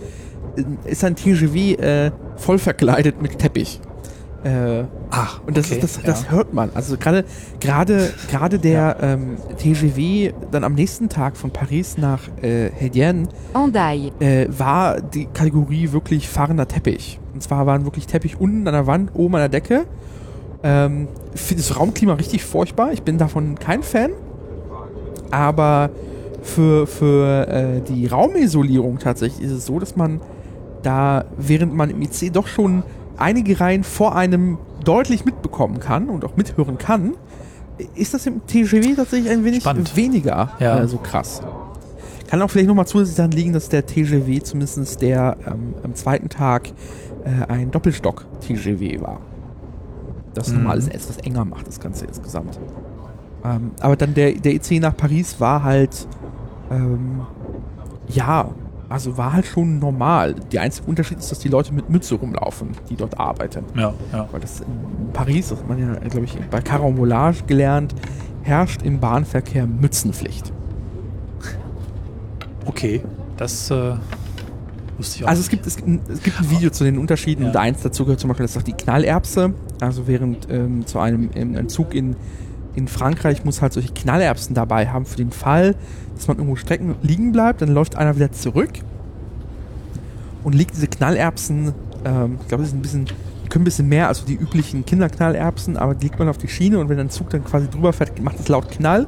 äh, 0.57 0.91
ist 0.91 1.05
ein 1.05 1.17
TGW 1.17 1.75
äh, 1.75 2.11
voll 2.37 2.59
verkleidet 2.59 3.23
mit 3.23 3.39
Teppich. 3.39 3.81
Äh, 4.45 4.85
Ach, 5.11 5.41
und 5.47 5.57
das, 5.57 5.67
okay, 5.67 5.77
ist, 5.77 5.99
das, 5.99 6.03
das 6.03 6.25
ja. 6.25 6.31
hört 6.31 6.53
man. 6.53 6.71
Also 6.75 6.97
gerade 6.97 7.25
gerade 7.61 8.13
gerade 8.29 8.59
der 8.59 8.97
ja. 9.01 9.13
ähm, 9.13 9.37
TGV 9.59 10.35
dann 10.51 10.65
am 10.65 10.75
nächsten 10.75 11.09
Tag 11.09 11.37
von 11.37 11.51
Paris 11.51 11.97
nach 11.97 12.23
äh, 12.41 12.71
Hédienne 12.71 13.29
äh, 14.21 14.49
war 14.49 15.01
die 15.01 15.27
Kategorie 15.27 15.93
wirklich 15.93 16.29
fahrender 16.29 16.67
Teppich. 16.67 17.21
Und 17.35 17.43
zwar 17.43 17.67
waren 17.67 17.85
wirklich 17.85 18.07
Teppich 18.07 18.41
unten 18.41 18.67
an 18.67 18.75
der 18.75 18.87
Wand, 18.87 19.11
oben 19.15 19.37
an 19.37 19.41
der 19.43 19.49
Decke. 19.49 19.87
Ähm, 20.65 21.09
Finde 21.35 21.63
das 21.63 21.79
Raumklima 21.79 22.15
richtig 22.15 22.45
furchtbar. 22.45 22.93
Ich 22.93 23.03
bin 23.03 23.19
davon 23.19 23.59
kein 23.59 23.83
Fan. 23.83 24.11
Aber 25.31 25.91
für, 26.43 26.87
für 26.87 27.49
äh, 27.49 27.81
die 27.81 28.07
Raumisolierung 28.07 28.99
tatsächlich 28.99 29.47
ist 29.47 29.53
es 29.53 29.67
so, 29.67 29.79
dass 29.79 29.97
man 29.97 30.21
da, 30.83 31.25
während 31.37 31.75
man 31.75 31.91
im 31.91 32.03
IC 32.03 32.33
doch 32.33 32.47
schon 32.47 32.83
einige 33.23 33.61
Reihen 33.61 33.85
vor 33.85 34.15
einem 34.17 34.59
deutlich 34.85 35.25
mitbekommen 35.25 35.81
kann 35.81 36.09
und 36.09 36.25
auch 36.25 36.37
mithören 36.37 36.79
kann, 36.79 37.15
ist 37.95 38.15
das 38.15 38.27
im 38.27 38.47
TGW 38.47 38.95
tatsächlich 38.95 39.31
ein 39.31 39.45
wenig 39.45 39.63
Spannend. 39.63 39.97
weniger 39.97 40.53
ja. 40.59 40.81
äh, 40.81 40.89
so 40.89 40.99
krass. 40.99 41.43
Kann 42.29 42.41
auch 42.43 42.51
vielleicht 42.51 42.69
nochmal 42.69 42.87
zusätzlich 42.87 43.17
daran 43.17 43.33
liegen, 43.33 43.53
dass 43.53 43.69
der 43.69 43.87
TGW 43.87 44.41
zumindest 44.41 45.03
der 45.03 45.37
ähm, 45.47 45.75
am 45.83 45.95
zweiten 45.95 46.29
Tag 46.29 46.69
äh, 47.25 47.51
ein 47.51 47.71
Doppelstock-TGW 47.71 49.01
war. 49.01 49.21
Das 50.35 50.49
mhm. 50.49 50.57
nochmal 50.57 50.73
alles 50.73 50.89
etwas 50.89 51.19
enger 51.19 51.45
macht, 51.45 51.69
das 51.69 51.79
Ganze 51.79 52.07
insgesamt. 52.07 52.59
Ähm, 53.45 53.73
aber 53.81 53.97
dann 53.97 54.15
der, 54.15 54.33
der 54.33 54.55
EC 54.55 54.81
nach 54.81 54.97
Paris 54.97 55.41
war 55.41 55.63
halt, 55.63 56.07
ähm, 56.71 57.23
ja, 58.09 58.51
also 58.93 59.17
war 59.17 59.33
halt 59.33 59.47
schon 59.47 59.79
normal. 59.79 60.35
Der 60.53 60.63
einzige 60.63 60.87
Unterschied 60.87 61.19
ist, 61.19 61.31
dass 61.31 61.39
die 61.39 61.49
Leute 61.49 61.73
mit 61.73 61.89
Mütze 61.89 62.15
rumlaufen, 62.15 62.69
die 62.91 62.97
dort 62.97 63.19
arbeiten. 63.19 63.65
Ja, 63.75 63.95
ja. 64.13 64.29
Weil 64.31 64.41
das 64.41 64.61
in 64.61 65.13
Paris, 65.13 65.49
das 65.49 65.61
hat 65.61 65.69
man 65.69 65.79
ja, 65.79 65.95
glaube 66.09 66.27
ich, 66.27 66.39
bei 66.51 66.61
Carambolage 66.61 67.45
gelernt, 67.47 67.95
herrscht 68.43 68.83
im 68.83 69.01
Bahnverkehr 69.01 69.67
Mützenpflicht. 69.67 70.53
Okay, 72.67 73.03
das 73.37 73.71
äh, 73.71 73.95
wusste 74.99 75.19
ich 75.19 75.25
auch 75.25 75.29
Also 75.29 75.41
es 75.41 75.49
gibt, 75.49 75.67
es, 75.67 75.77
gibt, 75.77 76.09
es 76.09 76.23
gibt 76.23 76.39
ein 76.39 76.51
Video 76.51 76.71
zu 76.71 76.85
den 76.85 76.99
Unterschieden 76.99 77.43
ja. 77.43 77.49
und 77.49 77.57
eins 77.57 77.83
dazu 77.83 78.05
gehört 78.05 78.21
zum 78.21 78.29
Beispiel, 78.29 78.45
das 78.45 78.53
ist 78.53 78.59
auch 78.59 78.63
die 78.63 78.73
Knallerbse. 78.73 79.55
Also 79.81 80.07
während 80.07 80.49
ähm, 80.51 80.87
zu 80.87 80.99
einem, 80.99 81.31
einem 81.35 81.69
Zug 81.69 81.95
in 81.95 82.15
in 82.75 82.89
Frankreich 82.89 83.45
muss 83.45 83.63
halt 83.63 83.73
solche 83.73 83.93
Knallerbsen 83.93 84.55
dabei 84.55 84.89
haben 84.89 85.05
für 85.05 85.17
den 85.17 85.31
Fall, 85.31 85.75
dass 86.15 86.29
man 86.29 86.39
irgendwo 86.39 86.57
Strecken 86.57 86.95
liegen 87.03 87.33
bleibt, 87.33 87.63
dann 87.63 87.71
läuft 87.71 87.97
einer 87.97 88.17
wieder 88.17 88.33
zurück 88.33 88.71
und 90.43 90.55
legt 90.55 90.75
diese 90.75 90.87
Knallerbsen, 90.87 91.73
ähm, 92.05 92.39
ich 92.41 92.49
glaube, 92.49 92.63
das 92.63 92.73
ist 92.73 92.75
ein 92.75 92.83
bisschen, 92.83 93.05
die 93.07 93.49
können 93.49 93.63
ein 93.63 93.65
bisschen 93.65 93.89
mehr 93.89 94.09
als 94.09 94.25
die 94.25 94.35
üblichen 94.35 94.85
Kinderknallerbsen, 94.85 95.77
aber 95.77 95.95
die 95.95 96.07
legt 96.07 96.19
man 96.19 96.29
auf 96.29 96.39
die 96.39 96.49
Schiene 96.49 96.79
und 96.79 96.89
wenn 96.89 96.99
ein 96.99 97.11
Zug 97.11 97.31
dann 97.31 97.45
quasi 97.45 97.69
drüber 97.69 97.93
fährt, 97.93 98.21
macht 98.23 98.41
es 98.41 98.49
laut 98.49 98.71
Knall 98.71 99.07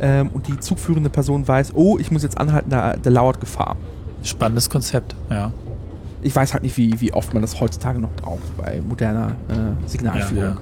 ähm, 0.00 0.30
und 0.32 0.48
die 0.48 0.58
zugführende 0.58 1.10
Person 1.10 1.46
weiß, 1.46 1.72
oh, 1.74 1.98
ich 1.98 2.10
muss 2.10 2.22
jetzt 2.22 2.38
anhalten, 2.38 2.70
da, 2.70 2.96
da 3.00 3.10
lauert 3.10 3.40
Gefahr. 3.40 3.76
Spannendes 4.22 4.70
Konzept, 4.70 5.16
ja. 5.30 5.52
Ich 6.24 6.36
weiß 6.36 6.52
halt 6.52 6.62
nicht, 6.62 6.76
wie, 6.76 7.00
wie 7.00 7.12
oft 7.12 7.32
man 7.34 7.42
das 7.42 7.60
heutzutage 7.60 7.98
noch 7.98 8.12
braucht 8.12 8.56
bei 8.56 8.80
moderner 8.86 9.32
äh, 9.48 9.88
Signalführung. 9.88 10.44
Ja, 10.44 10.50
ja. 10.50 10.56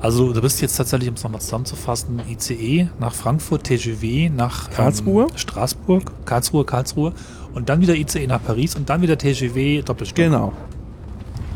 Also 0.00 0.32
du 0.32 0.40
bist 0.40 0.62
jetzt 0.62 0.76
tatsächlich, 0.76 1.10
um 1.10 1.14
es 1.14 1.22
nochmal 1.22 1.42
zusammenzufassen, 1.42 2.22
ICE 2.28 2.88
nach 2.98 3.14
Frankfurt, 3.14 3.64
TGW 3.64 4.30
nach 4.30 4.70
Karlsruhe, 4.70 5.24
ähm, 5.24 5.36
Straßburg, 5.36 6.10
Karlsruhe, 6.24 6.64
Karlsruhe 6.64 7.12
und 7.54 7.68
dann 7.68 7.82
wieder 7.82 7.94
ICE 7.94 8.26
nach 8.26 8.42
Paris 8.42 8.76
und 8.76 8.88
dann 8.88 9.02
wieder 9.02 9.18
TGW 9.18 9.82
Doppelstock. 9.82 10.16
Genau. 10.16 10.52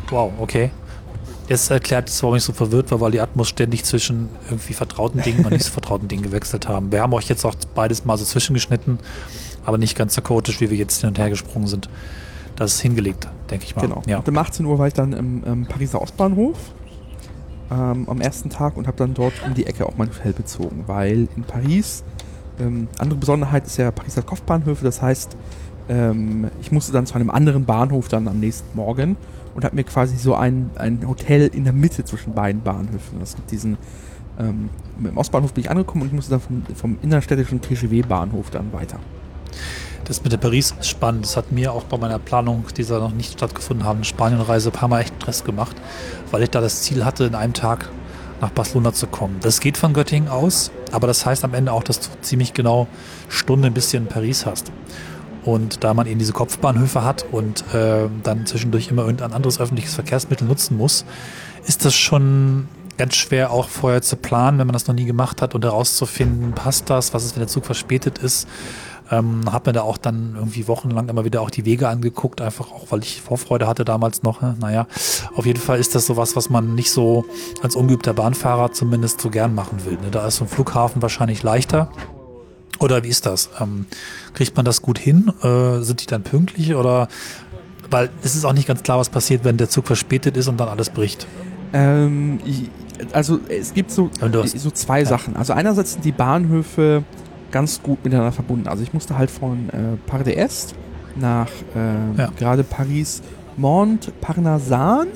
Wow, 0.09 0.31
okay. 0.39 0.69
Das 1.47 1.69
erklärt 1.69 2.11
warum 2.21 2.35
ich 2.35 2.43
so 2.43 2.53
verwirrt 2.53 2.91
war, 2.91 3.01
weil 3.01 3.11
die 3.11 3.19
Atmos 3.19 3.49
ständig 3.49 3.83
zwischen 3.83 4.29
irgendwie 4.49 4.73
vertrauten 4.73 5.21
Dingen 5.21 5.45
und 5.45 5.51
nicht 5.51 5.65
so 5.65 5.71
vertrauten 5.71 6.07
Dingen 6.07 6.23
gewechselt 6.23 6.67
haben. 6.67 6.91
Wir 6.91 7.01
haben 7.01 7.13
euch 7.13 7.27
jetzt 7.27 7.45
auch 7.45 7.55
beides 7.73 8.05
mal 8.05 8.17
so 8.17 8.25
zwischengeschnitten, 8.25 8.99
aber 9.63 9.77
nicht 9.77 9.97
ganz 9.97 10.15
so 10.15 10.21
chaotisch, 10.21 10.61
wie 10.61 10.69
wir 10.69 10.77
jetzt 10.77 11.01
hin 11.01 11.09
und 11.09 11.17
her 11.17 11.29
gesprungen 11.29 11.67
sind. 11.67 11.89
das 12.55 12.79
hingelegt, 12.79 13.27
denke 13.49 13.65
ich 13.65 13.75
mal. 13.75 13.81
Genau. 13.83 14.01
Ja. 14.07 14.19
Und 14.19 14.29
um 14.29 14.37
18 14.37 14.65
Uhr 14.65 14.79
war 14.79 14.87
ich 14.87 14.93
dann 14.93 15.13
im, 15.13 15.43
im 15.43 15.65
Pariser 15.65 16.01
Ostbahnhof 16.01 16.57
ähm, 17.71 18.07
am 18.07 18.21
ersten 18.21 18.49
Tag 18.49 18.77
und 18.77 18.87
habe 18.87 18.97
dann 18.97 19.13
dort 19.13 19.33
um 19.45 19.53
die 19.53 19.65
Ecke 19.65 19.85
auch 19.85 19.97
mein 19.97 20.09
Hotel 20.09 20.33
bezogen, 20.33 20.83
weil 20.87 21.27
in 21.35 21.43
Paris, 21.43 22.03
ähm, 22.59 22.87
andere 22.97 23.19
Besonderheit 23.19 23.65
ist 23.65 23.77
ja 23.77 23.91
Pariser 23.91 24.21
Kopfbahnhöfe, 24.21 24.83
das 24.83 25.01
heißt, 25.01 25.35
ähm, 25.89 26.49
ich 26.61 26.71
musste 26.71 26.91
dann 26.91 27.05
zu 27.05 27.15
einem 27.15 27.29
anderen 27.29 27.65
Bahnhof 27.65 28.07
dann 28.07 28.27
am 28.27 28.39
nächsten 28.39 28.75
Morgen 28.75 29.17
und 29.53 29.63
habe 29.63 29.75
mir 29.75 29.83
quasi 29.83 30.17
so 30.17 30.35
ein, 30.35 30.69
ein 30.75 31.07
Hotel 31.07 31.47
in 31.47 31.63
der 31.63 31.73
Mitte 31.73 32.03
zwischen 32.03 32.33
beiden 32.33 32.61
Bahnhöfen. 32.61 33.21
Es 33.21 33.35
gibt 33.35 33.51
diesen, 33.51 33.77
ähm, 34.39 34.69
im 35.03 35.17
Ostbahnhof 35.17 35.53
bin 35.53 35.63
ich 35.63 35.69
angekommen 35.69 36.03
und 36.03 36.07
ich 36.09 36.13
musste 36.13 36.31
dann 36.31 36.41
vom, 36.41 36.63
vom 36.75 36.97
innerstädtischen 37.01 37.61
TGW-Bahnhof 37.61 38.49
dann 38.49 38.73
weiter. 38.73 38.99
Das 40.05 40.23
mit 40.23 40.31
der 40.31 40.37
Paris 40.37 40.73
ist 40.79 40.89
spannend. 40.89 41.25
Das 41.25 41.35
hat 41.35 41.51
mir 41.51 41.73
auch 41.73 41.83
bei 41.83 41.97
meiner 41.97 42.19
Planung 42.19 42.65
dieser 42.77 42.99
noch 42.99 43.11
nicht 43.11 43.33
stattgefunden 43.33 43.85
haben 43.85 44.03
Spanienreise 44.03 44.69
ein 44.69 44.71
paar 44.71 44.87
Mal 44.87 45.01
echt 45.01 45.15
Stress 45.21 45.43
gemacht, 45.43 45.75
weil 46.31 46.43
ich 46.43 46.51
da 46.51 46.61
das 46.61 46.83
Ziel 46.83 47.03
hatte, 47.03 47.25
in 47.25 47.35
einem 47.35 47.53
Tag 47.53 47.89
nach 48.39 48.51
Barcelona 48.51 48.93
zu 48.93 49.07
kommen. 49.07 49.37
Das 49.41 49.59
geht 49.59 49.77
von 49.77 49.93
Göttingen 49.93 50.29
aus, 50.29 50.71
aber 50.91 51.07
das 51.07 51.25
heißt 51.25 51.43
am 51.43 51.53
Ende 51.53 51.71
auch, 51.71 51.83
dass 51.83 51.99
du 51.99 52.09
ziemlich 52.21 52.53
genau 52.53 52.87
Stunde 53.29 53.67
ein 53.67 53.73
bisschen 53.73 54.03
in 54.03 54.09
Paris 54.09 54.45
hast. 54.45 54.71
Und 55.43 55.83
da 55.83 55.93
man 55.93 56.07
eben 56.07 56.19
diese 56.19 56.33
Kopfbahnhöfe 56.33 57.03
hat 57.03 57.25
und 57.31 57.63
äh, 57.73 58.07
dann 58.23 58.45
zwischendurch 58.45 58.89
immer 58.89 59.03
irgendein 59.03 59.33
anderes 59.33 59.59
öffentliches 59.59 59.93
Verkehrsmittel 59.93 60.47
nutzen 60.47 60.77
muss, 60.77 61.05
ist 61.65 61.85
das 61.85 61.95
schon 61.95 62.67
ganz 62.97 63.15
schwer 63.15 63.51
auch 63.51 63.69
vorher 63.69 64.01
zu 64.01 64.15
planen, 64.15 64.57
wenn 64.57 64.67
man 64.67 64.73
das 64.73 64.87
noch 64.87 64.95
nie 64.95 65.05
gemacht 65.05 65.41
hat 65.41 65.53
und 65.55 65.63
herauszufinden, 65.63 66.53
passt 66.53 66.89
das, 66.89 67.13
was 67.13 67.25
ist, 67.25 67.35
wenn 67.35 67.41
der 67.41 67.47
Zug 67.47 67.65
verspätet 67.65 68.17
ist. 68.19 68.47
Ähm, 69.11 69.41
hab 69.51 69.67
mir 69.67 69.73
da 69.73 69.81
auch 69.81 69.97
dann 69.97 70.33
irgendwie 70.35 70.67
wochenlang 70.67 71.09
immer 71.09 71.25
wieder 71.25 71.41
auch 71.41 71.51
die 71.51 71.65
Wege 71.65 71.87
angeguckt, 71.87 72.41
einfach 72.41 72.71
auch, 72.71 72.87
weil 72.89 73.03
ich 73.03 73.21
Vorfreude 73.21 73.67
hatte 73.67 73.85
damals 73.85 74.23
noch. 74.23 74.41
Ne? 74.41 74.55
Naja, 74.59 74.87
auf 75.35 75.45
jeden 75.45 75.59
Fall 75.59 75.79
ist 75.79 75.93
das 75.93 76.07
sowas, 76.07 76.35
was 76.35 76.49
man 76.49 76.73
nicht 76.73 76.91
so 76.91 77.25
als 77.61 77.75
ungeübter 77.75 78.13
Bahnfahrer 78.13 78.71
zumindest 78.71 79.21
so 79.21 79.29
gern 79.29 79.53
machen 79.53 79.85
will. 79.85 79.93
Ne? 79.93 80.09
Da 80.11 80.25
ist 80.27 80.37
so 80.37 80.45
ein 80.45 80.47
Flughafen 80.47 81.01
wahrscheinlich 81.01 81.43
leichter. 81.43 81.89
Oder 82.79 83.03
wie 83.03 83.09
ist 83.09 83.25
das? 83.25 83.49
Ähm, 83.59 83.85
kriegt 84.33 84.55
man 84.55 84.65
das 84.65 84.81
gut 84.81 84.97
hin? 84.97 85.31
Äh, 85.41 85.81
sind 85.81 86.01
die 86.01 86.07
dann 86.07 86.23
pünktlich 86.23 86.75
oder 86.75 87.07
weil 87.89 88.09
es 88.23 88.35
ist 88.35 88.45
auch 88.45 88.53
nicht 88.53 88.67
ganz 88.67 88.83
klar, 88.83 88.97
was 88.97 89.09
passiert, 89.09 89.43
wenn 89.43 89.57
der 89.57 89.69
Zug 89.69 89.85
verspätet 89.87 90.35
ist 90.37 90.47
und 90.47 90.57
dann 90.57 90.67
alles 90.67 90.89
bricht. 90.89 91.27
Ähm, 91.73 92.39
also 93.11 93.39
es 93.49 93.73
gibt 93.73 93.91
so, 93.91 94.09
so 94.55 94.71
zwei 94.71 95.01
ja. 95.01 95.05
Sachen. 95.05 95.35
Also 95.35 95.53
einerseits 95.53 95.93
sind 95.93 96.05
die 96.05 96.11
Bahnhöfe 96.11 97.03
ganz 97.55 97.81
gut 97.81 98.03
miteinander 98.03 98.33
verbunden. 98.33 98.67
Also 98.67 98.83
ich 98.83 98.93
musste 98.93 99.17
halt 99.17 99.31
von 99.31 99.69
äh, 99.69 99.95
Par 100.07 100.19
d'Est 100.23 100.73
nach 101.15 101.47
äh, 101.73 102.19
ja. 102.19 102.29
gerade 102.37 102.65
Paris 102.65 103.21
Montparnasse. 103.55 105.07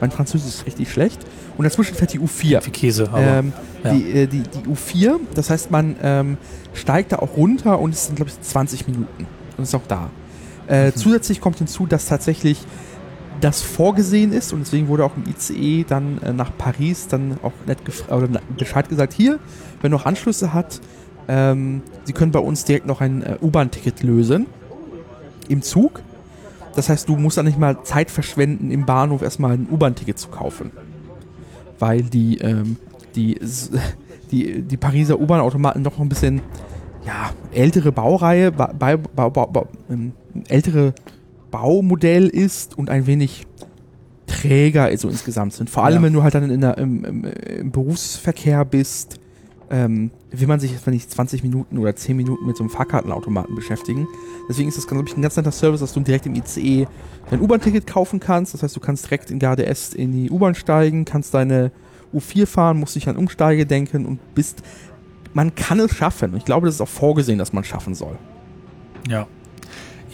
Mein 0.00 0.10
Französisch 0.10 0.54
ist 0.54 0.66
richtig 0.66 0.90
schlecht. 0.90 1.20
Und 1.58 1.64
dazwischen 1.64 1.94
fährt 1.94 2.14
die 2.14 2.20
U4. 2.20 2.64
Wie 2.64 2.70
Käse, 2.70 3.10
aber, 3.12 3.20
ähm, 3.20 3.52
ja. 3.84 3.92
die, 3.92 4.10
äh, 4.12 4.26
die, 4.26 4.44
die 4.44 4.66
U4, 4.66 5.16
das 5.34 5.50
heißt, 5.50 5.70
man 5.70 5.96
ähm, 6.02 6.38
steigt 6.72 7.12
da 7.12 7.16
auch 7.16 7.36
runter 7.36 7.78
und 7.78 7.92
es 7.92 8.06
sind, 8.06 8.16
glaube 8.16 8.30
ich, 8.30 8.40
20 8.40 8.86
Minuten. 8.86 9.26
Und 9.58 9.64
ist 9.64 9.74
auch 9.74 9.86
da. 9.86 10.08
Äh, 10.66 10.86
mhm. 10.86 10.94
Zusätzlich 10.94 11.42
kommt 11.42 11.58
hinzu, 11.58 11.84
dass 11.84 12.06
tatsächlich 12.06 12.64
das 13.42 13.60
vorgesehen 13.60 14.32
ist 14.32 14.54
und 14.54 14.60
deswegen 14.60 14.88
wurde 14.88 15.04
auch 15.04 15.12
im 15.18 15.24
ICE 15.30 15.84
dann 15.86 16.18
äh, 16.22 16.32
nach 16.32 16.50
Paris 16.56 17.08
dann 17.08 17.36
auch 17.42 17.52
nett 17.66 17.78
Bescheid 18.56 18.88
gesagt, 18.88 19.12
hier, 19.12 19.38
wer 19.82 19.90
noch 19.90 20.06
Anschlüsse 20.06 20.54
hat, 20.54 20.80
ähm, 21.28 21.82
Sie 22.04 22.12
können 22.12 22.32
bei 22.32 22.38
uns 22.38 22.64
direkt 22.64 22.86
noch 22.86 23.00
ein 23.00 23.22
äh, 23.22 23.36
U-Bahn-Ticket 23.40 24.02
lösen 24.02 24.46
im 25.48 25.62
Zug. 25.62 26.02
Das 26.74 26.88
heißt, 26.88 27.08
du 27.08 27.16
musst 27.16 27.38
dann 27.38 27.46
nicht 27.46 27.58
mal 27.58 27.82
Zeit 27.84 28.10
verschwenden, 28.10 28.70
im 28.70 28.84
Bahnhof 28.84 29.22
erstmal 29.22 29.52
ein 29.52 29.68
U-Bahn-Ticket 29.70 30.18
zu 30.18 30.28
kaufen. 30.28 30.70
Weil 31.78 32.02
die, 32.02 32.38
ähm, 32.38 32.76
die, 33.14 33.38
die, 34.30 34.62
die 34.62 34.76
Pariser 34.76 35.20
U-Bahn-Automaten 35.20 35.82
noch 35.82 35.98
ein 35.98 36.08
bisschen 36.08 36.40
ja, 37.06 37.32
ältere 37.52 37.92
Baureihe, 37.92 38.50
ba, 38.50 38.72
ba, 38.72 38.96
ba, 38.96 39.66
ähm, 39.90 40.12
ältere 40.48 40.94
Baumodell 41.50 42.28
ist 42.28 42.76
und 42.76 42.90
ein 42.90 43.06
wenig 43.06 43.46
träger 44.26 44.96
so 44.96 45.08
insgesamt 45.08 45.52
sind. 45.52 45.70
Vor 45.70 45.84
allem, 45.84 45.96
ja. 45.96 46.02
wenn 46.02 46.12
du 46.12 46.22
halt 46.22 46.34
dann 46.34 46.50
in 46.50 46.60
der, 46.60 46.78
im, 46.78 47.04
im, 47.04 47.24
im 47.24 47.70
Berufsverkehr 47.70 48.64
bist, 48.64 49.20
ähm, 49.74 50.12
will 50.30 50.46
man 50.46 50.60
sich 50.60 50.70
jetzt 50.70 50.86
nicht 50.86 51.10
20 51.10 51.42
Minuten 51.42 51.78
oder 51.78 51.96
10 51.96 52.16
Minuten 52.16 52.46
mit 52.46 52.56
so 52.56 52.62
einem 52.62 52.70
Fahrkartenautomaten 52.70 53.56
beschäftigen. 53.56 54.06
Deswegen 54.48 54.68
ist 54.68 54.78
das, 54.78 54.86
glaube 54.86 55.08
ich, 55.08 55.16
ein 55.16 55.22
ganz 55.22 55.36
netter 55.36 55.50
Service, 55.50 55.80
dass 55.80 55.92
du 55.92 55.98
direkt 55.98 56.26
im 56.26 56.36
ICE 56.36 56.86
dein 57.28 57.40
U-Bahn-Ticket 57.40 57.84
kaufen 57.84 58.20
kannst. 58.20 58.54
Das 58.54 58.62
heißt, 58.62 58.76
du 58.76 58.80
kannst 58.80 59.06
direkt 59.06 59.32
in 59.32 59.40
Est 59.40 59.94
in 59.94 60.12
die 60.12 60.30
U-Bahn 60.30 60.54
steigen, 60.54 61.04
kannst 61.04 61.34
deine 61.34 61.72
U4 62.14 62.46
fahren, 62.46 62.78
musst 62.78 62.94
dich 62.94 63.08
an 63.08 63.16
Umsteige 63.16 63.66
denken 63.66 64.06
und 64.06 64.34
bist. 64.36 64.62
Man 65.32 65.56
kann 65.56 65.80
es 65.80 65.92
schaffen. 65.92 66.36
Ich 66.36 66.44
glaube, 66.44 66.66
das 66.66 66.76
ist 66.76 66.80
auch 66.80 66.88
vorgesehen, 66.88 67.38
dass 67.38 67.52
man 67.52 67.64
es 67.64 67.68
schaffen 67.68 67.96
soll. 67.96 68.16
Ja. 69.08 69.26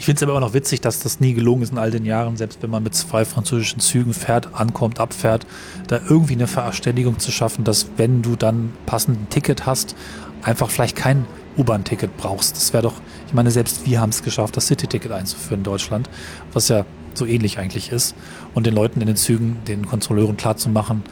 Ich 0.01 0.07
finde 0.07 0.17
es 0.17 0.23
aber 0.23 0.33
auch 0.33 0.41
noch 0.41 0.55
witzig, 0.55 0.81
dass 0.81 1.01
das 1.01 1.21
nie 1.21 1.35
gelungen 1.35 1.61
ist 1.61 1.73
in 1.73 1.79
all 1.79 1.91
den 1.91 2.07
Jahren, 2.07 2.39
selbst 2.39 2.63
wenn 2.63 2.71
man 2.71 2.83
mit 2.83 2.95
zwei 2.95 3.27
französischen 3.27 3.81
Zügen 3.81 4.15
fährt, 4.15 4.55
ankommt, 4.55 4.99
abfährt, 4.99 5.47
da 5.89 6.01
irgendwie 6.09 6.33
eine 6.33 6.47
Verständigung 6.47 7.19
zu 7.19 7.31
schaffen, 7.31 7.65
dass 7.65 7.87
wenn 7.99 8.23
du 8.23 8.35
dann 8.35 8.73
passend 8.87 9.21
ein 9.21 9.29
Ticket 9.29 9.67
hast, 9.67 9.95
einfach 10.41 10.71
vielleicht 10.71 10.97
kein 10.97 11.27
U-Bahn-Ticket 11.59 12.17
brauchst. 12.17 12.57
Das 12.57 12.73
wäre 12.73 12.83
doch, 12.83 12.95
ich 13.27 13.35
meine, 13.35 13.51
selbst 13.51 13.85
wir 13.85 14.01
haben 14.01 14.09
es 14.09 14.23
geschafft, 14.23 14.57
das 14.57 14.69
City-Ticket 14.69 15.13
einzuführen 15.13 15.61
in 15.61 15.65
Deutschland, 15.65 16.09
was 16.55 16.69
ja 16.69 16.87
so 17.13 17.27
ähnlich 17.27 17.59
eigentlich 17.59 17.93
ist. 17.93 18.15
Und 18.55 18.65
den 18.65 18.75
Leuten 18.75 19.03
in 19.03 19.07
den 19.07 19.17
Zügen, 19.17 19.59
den 19.69 19.85
Kontrolleuren 19.85 20.39
klarzumachen, 20.39 21.03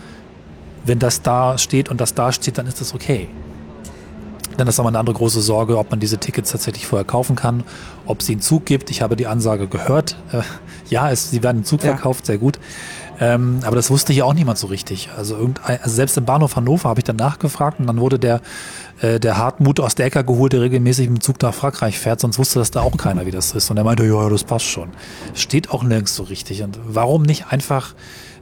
wenn 0.87 0.99
das 0.99 1.21
da 1.21 1.59
steht 1.59 1.91
und 1.91 2.01
das 2.01 2.15
da 2.15 2.33
steht, 2.33 2.57
dann 2.57 2.67
ist 2.67 2.81
das 2.81 2.95
okay. 2.95 3.29
Dann 4.59 4.67
ist 4.67 4.81
aber 4.81 4.89
eine 4.89 4.99
andere 4.99 5.15
große 5.15 5.41
Sorge, 5.41 5.79
ob 5.79 5.91
man 5.91 6.01
diese 6.01 6.19
Tickets 6.19 6.51
tatsächlich 6.51 6.85
vorher 6.85 7.07
kaufen 7.07 7.37
kann, 7.37 7.63
ob 8.07 8.23
sie 8.23 8.33
einen 8.33 8.41
Zug 8.41 8.67
gibt. 8.67 8.91
Ich 8.91 9.03
habe 9.03 9.15
die 9.15 9.29
Ansage 9.29 9.69
gehört. 9.69 10.17
Äh, 10.33 10.43
ja, 10.91 11.11
es, 11.11 11.31
sie 11.31 11.45
werden 11.45 11.59
im 11.59 11.65
Zug 11.65 11.85
ja. 11.85 11.93
verkauft, 11.93 12.27
sehr 12.27 12.39
gut. 12.39 12.59
Ähm, 13.21 13.61
aber 13.63 13.77
das 13.77 13.89
wusste 13.89 14.13
hier 14.13 14.27
auch 14.27 14.35
niemand 14.35 14.59
so 14.59 14.67
richtig. 14.67 15.11
Also, 15.17 15.37
irgendein, 15.37 15.81
also 15.81 15.95
selbst 15.95 16.17
im 16.17 16.25
Bahnhof 16.25 16.57
Hannover 16.57 16.89
habe 16.89 16.99
ich 17.01 17.05
dann 17.05 17.17
nachgefragt 17.17 17.79
und 17.79 17.87
dann 17.87 18.01
wurde 18.01 18.19
der, 18.19 18.41
äh, 19.01 19.21
der 19.21 19.37
Hartmut 19.37 19.79
aus 19.79 19.95
der 19.95 20.07
Ecke 20.07 20.25
geholt, 20.25 20.53
der 20.53 20.61
regelmäßig 20.61 21.09
mit 21.09 21.19
dem 21.19 21.23
Zug 21.23 21.41
nach 21.41 21.55
Frankreich 21.55 21.97
fährt, 21.97 22.21
sonst 22.21 22.39
wusste 22.39 22.59
das 22.59 22.73
da 22.73 22.81
auch 22.81 22.97
keiner, 22.97 23.27
wie 23.27 23.31
das 23.31 23.53
ist. 23.53 23.71
Und 23.71 23.77
er 23.77 23.85
meinte, 23.85 24.05
ja, 24.05 24.29
das 24.29 24.43
passt 24.43 24.67
schon. 24.67 24.91
Steht 25.35 25.71
auch 25.71 25.85
nirgends 25.85 26.17
so 26.17 26.25
richtig. 26.25 26.65
Und 26.65 26.81
warum 26.85 27.23
nicht 27.23 27.53
einfach 27.53 27.95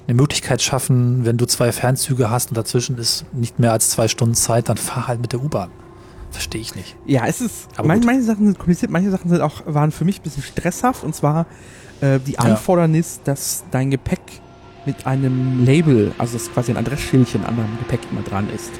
eine 0.06 0.14
Möglichkeit 0.14 0.62
schaffen, 0.62 1.26
wenn 1.26 1.36
du 1.36 1.44
zwei 1.46 1.72
Fernzüge 1.72 2.30
hast 2.30 2.50
und 2.50 2.56
dazwischen 2.56 2.96
ist 2.96 3.26
nicht 3.34 3.58
mehr 3.58 3.72
als 3.72 3.90
zwei 3.90 4.08
Stunden 4.08 4.34
Zeit, 4.34 4.68
dann 4.70 4.78
fahr 4.78 5.08
halt 5.08 5.20
mit 5.20 5.32
der 5.32 5.42
U-Bahn. 5.42 5.70
Verstehe 6.36 6.60
ich 6.60 6.74
nicht. 6.74 6.96
Ja, 7.06 7.24
es 7.26 7.40
ist. 7.40 7.68
Manche, 7.82 8.04
manche, 8.04 8.22
Sachen 8.22 8.44
sind 8.44 8.58
kompliziert, 8.58 8.90
manche 8.90 9.10
Sachen 9.10 9.30
sind 9.30 9.40
auch, 9.40 9.62
waren 9.64 9.90
für 9.90 10.04
mich 10.04 10.20
ein 10.20 10.22
bisschen 10.22 10.42
stresshaft. 10.42 11.02
Und 11.02 11.14
zwar 11.14 11.46
äh, 12.02 12.18
die 12.20 12.38
Anfordernis, 12.38 13.16
ja. 13.16 13.32
dass 13.32 13.64
dein 13.70 13.90
Gepäck 13.90 14.20
mit 14.84 15.06
einem 15.06 15.64
Label, 15.64 16.12
also 16.18 16.34
das 16.34 16.52
quasi 16.52 16.72
ein 16.72 16.76
Adressschildchen 16.76 17.42
an 17.46 17.56
deinem 17.56 17.78
Gepäck 17.78 18.00
immer 18.12 18.20
dran 18.20 18.50
ist. 18.54 18.70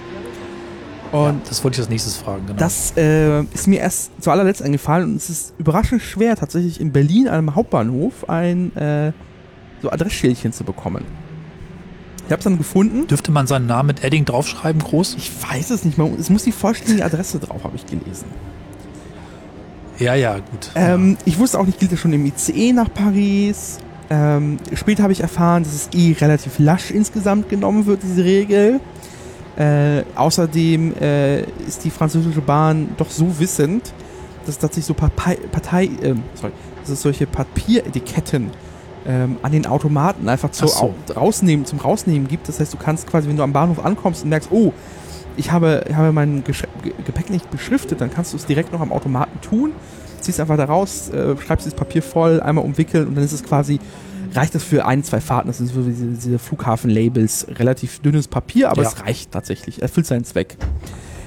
Und 1.12 1.22
ja, 1.22 1.34
das 1.48 1.64
wollte 1.64 1.76
ich 1.76 1.80
als 1.80 1.88
nächstes 1.88 2.18
fragen, 2.18 2.44
genau. 2.46 2.58
Das 2.58 2.92
äh, 2.94 3.42
ist 3.44 3.66
mir 3.66 3.80
erst 3.80 4.10
zu 4.22 4.30
allerletzt 4.30 4.60
eingefallen 4.60 5.12
und 5.12 5.16
es 5.16 5.30
ist 5.30 5.54
überraschend 5.56 6.02
schwer, 6.02 6.36
tatsächlich 6.36 6.78
in 6.78 6.92
Berlin, 6.92 7.26
einem 7.26 7.54
Hauptbahnhof, 7.54 8.28
ein 8.28 8.76
äh, 8.76 9.12
so 9.80 9.90
Adressschildchen 9.90 10.52
zu 10.52 10.62
bekommen. 10.62 11.04
Ich 12.26 12.32
habe 12.32 12.40
es 12.40 12.44
dann 12.44 12.58
gefunden. 12.58 13.06
Dürfte 13.06 13.30
man 13.30 13.46
seinen 13.46 13.66
Namen 13.66 13.88
mit 13.88 14.02
Edding 14.02 14.24
draufschreiben, 14.24 14.82
groß? 14.82 15.14
Ich 15.16 15.30
weiß 15.48 15.70
es 15.70 15.84
nicht 15.84 15.96
mehr. 15.96 16.10
Es 16.18 16.28
muss 16.28 16.42
die 16.42 16.52
vollständige 16.52 17.04
Adresse 17.04 17.38
drauf, 17.38 17.62
habe 17.62 17.76
ich 17.76 17.86
gelesen. 17.86 18.26
Ja, 19.98 20.14
ja, 20.14 20.34
gut. 20.34 20.70
Ähm, 20.74 21.16
ich 21.24 21.38
wusste 21.38 21.58
auch 21.58 21.66
nicht, 21.66 21.78
gilt 21.78 21.92
das 21.92 22.00
schon 22.00 22.12
im 22.12 22.26
ICE 22.26 22.72
nach 22.72 22.92
Paris. 22.92 23.78
Ähm, 24.10 24.58
später 24.74 25.04
habe 25.04 25.12
ich 25.12 25.20
erfahren, 25.20 25.62
dass 25.62 25.72
es 25.72 25.88
eh 25.94 26.14
relativ 26.20 26.58
lasch 26.58 26.90
insgesamt 26.90 27.48
genommen 27.48 27.86
wird, 27.86 28.02
diese 28.02 28.24
Regel. 28.24 28.80
Äh, 29.56 30.02
außerdem 30.16 30.94
äh, 31.00 31.40
ist 31.66 31.84
die 31.84 31.90
französische 31.90 32.42
Bahn 32.42 32.88
doch 32.98 33.10
so 33.10 33.38
wissend, 33.38 33.94
dass 34.44 34.58
tatsächlich 34.58 34.84
so 34.84 34.94
Partei, 34.94 35.36
Partei 35.50 35.84
äh, 35.84 36.14
sorry, 36.34 36.52
dass 36.82 36.90
es 36.90 37.02
solche 37.02 37.26
Papieretiketten 37.26 38.50
ähm, 39.06 39.36
an 39.42 39.52
den 39.52 39.66
Automaten 39.66 40.28
einfach 40.28 40.50
zu, 40.50 40.66
so. 40.66 40.94
rausnehmen, 41.14 41.64
zum 41.64 41.78
Rausnehmen 41.78 42.28
gibt. 42.28 42.48
Das 42.48 42.60
heißt, 42.60 42.72
du 42.72 42.76
kannst 42.76 43.06
quasi, 43.06 43.28
wenn 43.28 43.36
du 43.36 43.42
am 43.42 43.52
Bahnhof 43.52 43.84
ankommst 43.84 44.24
und 44.24 44.30
merkst, 44.30 44.50
oh, 44.50 44.72
ich 45.36 45.52
habe, 45.52 45.84
ich 45.88 45.94
habe 45.94 46.12
mein 46.12 46.42
Gepäck 46.44 47.30
nicht 47.30 47.50
beschriftet, 47.50 48.00
dann 48.00 48.10
kannst 48.10 48.32
du 48.32 48.36
es 48.36 48.46
direkt 48.46 48.72
noch 48.72 48.80
am 48.80 48.92
Automaten 48.92 49.40
tun, 49.42 49.72
ziehst 50.20 50.40
einfach 50.40 50.56
da 50.56 50.64
raus, 50.64 51.10
äh, 51.10 51.36
schreibst 51.36 51.66
das 51.66 51.74
Papier 51.74 52.02
voll, 52.02 52.40
einmal 52.40 52.64
umwickeln 52.64 53.06
und 53.06 53.14
dann 53.14 53.24
ist 53.24 53.32
es 53.32 53.44
quasi, 53.44 53.78
reicht 54.34 54.54
das 54.54 54.64
für 54.64 54.86
ein, 54.86 55.04
zwei 55.04 55.20
Fahrten, 55.20 55.48
das 55.48 55.58
sind 55.58 55.68
so 55.68 55.82
diese, 55.82 56.06
diese 56.06 56.38
Flughafen-Labels, 56.38 57.48
relativ 57.58 58.00
dünnes 58.00 58.28
Papier, 58.28 58.70
aber 58.70 58.82
ja. 58.82 58.88
es 58.88 59.04
reicht 59.04 59.30
tatsächlich, 59.30 59.82
erfüllt 59.82 60.06
seinen 60.06 60.24
Zweck. 60.24 60.56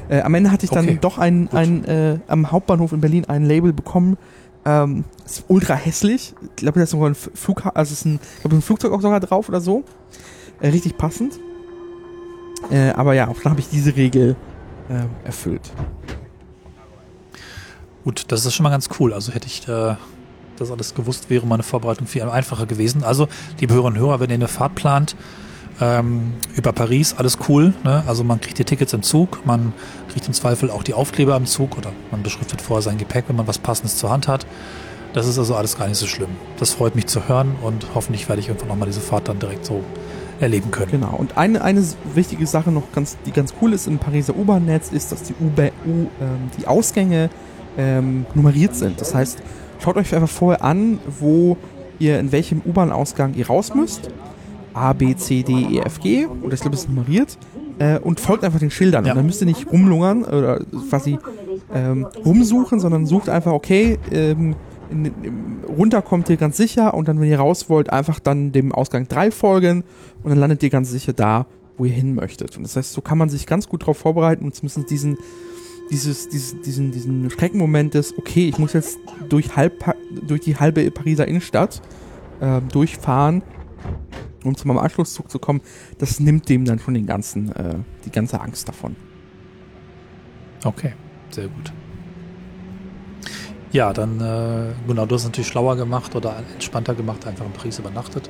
Äh, 0.10 0.22
am 0.22 0.34
Ende 0.34 0.52
hatte 0.52 0.66
ich 0.66 0.72
dann 0.72 0.86
okay. 0.86 0.98
doch 1.00 1.20
ein, 1.20 1.50
ein 1.54 1.86
äh, 1.86 2.18
am 2.28 2.52
Hauptbahnhof 2.52 2.92
in 2.94 3.02
Berlin 3.02 3.26
ein 3.26 3.46
Label 3.46 3.74
bekommen, 3.74 4.18
Ähm, 4.66 5.06
ist 5.26 5.46
ultra 5.48 5.76
hässlich. 5.76 6.34
Ich 6.42 6.56
glaube, 6.58 6.80
da 6.80 6.84
ist 6.84 6.92
sogar 6.92 7.10
ein 7.10 7.16
Flug, 7.16 7.66
also 7.74 7.94
ist 7.94 8.06
ein, 8.06 8.20
ich 8.36 8.42
glaube, 8.42 8.58
ein 8.58 8.62
Flugzeug 8.62 8.92
auch 8.92 9.02
sogar 9.02 9.20
drauf 9.20 9.50
oder 9.50 9.62
so. 9.62 9.84
Äh, 10.60 10.70
richtig 10.70 10.98
passend. 10.98 11.40
Äh, 12.70 12.90
aber 12.92 13.14
ja, 13.14 13.28
auch 13.28 13.40
dann 13.42 13.52
habe 13.52 13.62
ich 13.62 13.70
diese 13.70 13.96
Regel 13.96 14.36
äh, 14.90 15.26
erfüllt. 15.26 15.72
Gut, 18.04 18.26
das 18.28 18.46
ist 18.46 18.54
schon 18.54 18.64
mal 18.64 18.70
ganz 18.70 18.90
cool. 19.00 19.14
Also 19.14 19.32
hätte 19.32 19.48
ich 19.48 19.68
äh, 19.68 19.96
das 20.58 20.72
alles 20.72 20.94
gewusst, 20.94 21.30
wäre 21.30 21.46
meine 21.46 21.64
Vorbereitung 21.64 22.08
viel 22.08 22.24
einfacher 22.24 22.66
gewesen. 22.66 23.04
Also, 23.04 23.28
liebe 23.60 23.74
Hörerinnen 23.74 24.02
und 24.02 24.08
Hörer, 24.08 24.20
wenn 24.20 24.30
ihr 24.30 24.36
eine 24.36 24.48
Fahrt 24.48 24.76
plant, 24.76 25.16
ähm, 25.82 26.34
über 26.56 26.74
Paris, 26.74 27.16
alles 27.18 27.38
cool. 27.48 27.74
Ne? 27.84 28.04
Also 28.06 28.24
man 28.24 28.42
kriegt 28.42 28.58
die 28.58 28.66
Tickets 28.66 28.94
im 28.94 29.04
Zug, 29.04 29.46
man 29.46 29.74
kriegt 30.10 30.28
im 30.28 30.34
Zweifel 30.34 30.70
auch 30.70 30.84
die 30.84 30.94
Aufkleber 30.94 31.36
im 31.36 31.46
Zug 31.46 31.78
oder 31.78 31.92
man 32.12 32.24
beschriftet 32.24 32.62
vorher 32.62 32.82
sein 32.82 32.98
Gepäck, 32.98 33.26
wenn 33.28 33.36
man 33.36 33.48
was 33.48 33.58
Passendes 33.58 33.98
zur 33.98 34.10
Hand 34.10 34.28
hat. 34.28 34.46
Das 35.14 35.28
ist 35.28 35.40
also 35.40 35.56
alles 35.56 35.78
gar 35.78 35.88
nicht 35.88 35.98
so 35.98 36.06
schlimm. 36.06 36.30
Das 36.60 36.74
freut 36.74 36.96
mich 36.96 37.08
zu 37.08 37.28
hören 37.28 37.56
und 37.64 37.88
hoffentlich 37.96 38.30
werde 38.30 38.42
ich 38.42 38.48
irgendwann 38.48 38.70
nochmal 38.70 38.88
diese 38.88 39.02
Fahrt 39.02 39.28
dann 39.28 39.40
direkt 39.40 39.66
so 39.66 39.84
erleben 40.40 40.72
können. 40.72 40.92
Genau. 40.92 41.16
Und 41.16 41.38
eine, 41.38 41.64
eine 41.64 41.84
wichtige 42.14 42.46
Sache 42.46 42.72
noch, 42.72 42.92
ganz, 42.92 43.18
die 43.26 43.32
ganz 43.32 43.54
cool 43.62 43.74
ist 43.74 43.88
im 43.88 43.98
Pariser 43.98 44.36
U-Bahn-Netz, 44.36 44.92
ist, 44.92 45.12
dass 45.12 45.24
die, 45.24 45.34
U 45.34 45.50
ähm, 45.58 46.10
die 46.58 46.68
Ausgänge 46.68 47.30
ähm, 47.78 48.26
nummeriert 48.36 48.76
sind. 48.76 49.02
Das 49.02 49.16
heißt, 49.16 49.40
schaut 49.80 49.98
euch 49.98 50.14
einfach 50.14 50.30
vorher 50.30 50.64
an, 50.64 51.00
wo 51.20 51.58
ihr 51.98 52.20
in 52.20 52.32
welchem 52.32 52.62
U-Bahn-Ausgang 52.66 53.34
ihr 53.34 53.48
raus 53.48 53.74
müsst. 53.74 54.10
A, 54.74 54.94
B, 54.94 55.16
C, 55.16 55.44
D, 55.44 55.54
E, 55.54 55.80
F, 55.80 56.00
G. 56.00 56.26
Und 56.26 56.54
ich 56.54 56.62
glaube, 56.62 56.76
es 56.76 56.84
ist 56.84 56.90
nummeriert. 56.90 57.38
Äh, 57.80 57.98
und 58.00 58.20
folgt 58.20 58.44
einfach 58.44 58.60
den 58.60 58.72
Schildern. 58.72 59.06
Ja. 59.06 59.14
Und 59.14 59.18
dann 59.18 59.26
müsst 59.26 59.42
ihr 59.42 59.48
nicht 59.48 59.72
rumlungern 59.72 60.26
oder 60.26 60.60
quasi 60.90 61.18
ähm, 61.74 62.08
rumsuchen, 62.26 62.80
sondern 62.80 63.06
sucht 63.06 63.30
einfach, 63.30 63.54
okay, 63.54 63.98
ähm, 64.12 64.56
in, 64.92 65.06
in, 65.06 65.64
runter 65.68 66.02
kommt 66.02 66.30
ihr 66.30 66.38
ganz 66.38 66.58
sicher 66.58 66.94
und 66.94 67.08
dann, 67.08 67.22
wenn 67.22 67.30
ihr 67.30 67.40
raus 67.40 67.70
wollt, 67.70 67.90
einfach 67.92 68.20
dann 68.20 68.52
dem 68.52 68.74
Ausgang 68.74 69.08
3 69.08 69.32
folgen 69.32 69.84
und 70.24 70.30
dann 70.30 70.40
landet 70.40 70.62
ihr 70.64 70.70
ganz 70.70 70.90
sicher 70.90 71.14
da, 71.14 71.46
wo 71.78 71.86
ihr 71.86 71.94
hin 71.94 72.16
möchtet. 72.16 72.58
Und 72.58 72.64
das 72.64 72.76
heißt, 72.76 72.92
so 72.92 73.02
kann 73.02 73.18
man 73.18 73.30
sich 73.30 73.46
ganz 73.46 73.70
gut 73.70 73.84
darauf 73.84 73.98
vorbereiten 73.98 74.44
und 74.46 74.56
zumindest 74.56 74.90
diesen, 74.90 75.18
dieses, 75.90 76.28
dieses, 76.30 76.60
diesen, 76.62 76.92
diesen 76.92 77.30
Schreckenmoment 77.30 77.94
des, 77.94 78.18
okay, 78.18 78.50
ich 78.50 78.58
muss 78.58 78.74
jetzt 78.74 79.00
durch, 79.30 79.56
halb, 79.56 79.96
durch 80.28 80.42
die 80.42 80.58
halbe 80.58 80.90
Pariser 80.92 81.28
Innenstadt 81.28 81.82
äh, 82.42 82.62
durchfahren, 82.72 83.42
um 84.44 84.56
zu 84.56 84.68
meinem 84.68 84.80
Anschlusszug 84.80 85.30
zu 85.30 85.40
kommen, 85.40 85.62
das 85.98 86.20
nimmt 86.20 86.50
dem 86.50 86.66
dann 86.66 86.80
schon 86.80 86.94
den 86.94 87.06
ganzen, 87.06 87.52
äh, 87.56 87.76
die 88.06 88.12
ganze 88.12 88.40
Angst 88.42 88.68
davon. 88.68 88.96
Okay, 90.64 90.94
sehr 91.30 91.48
gut. 91.48 91.72
Ja, 93.72 93.94
dann, 93.94 94.20
äh, 94.20 94.74
genau, 94.88 95.06
du 95.06 95.16
hast 95.16 95.26
natürlich 95.26 95.48
schlauer 95.48 95.76
gemacht 95.76 96.16
oder 96.16 96.38
entspannter 96.54 96.96
gemacht, 96.96 97.28
einfach 97.28 97.46
in 97.46 97.52
Paris 97.52 97.78
übernachtet. 97.78 98.30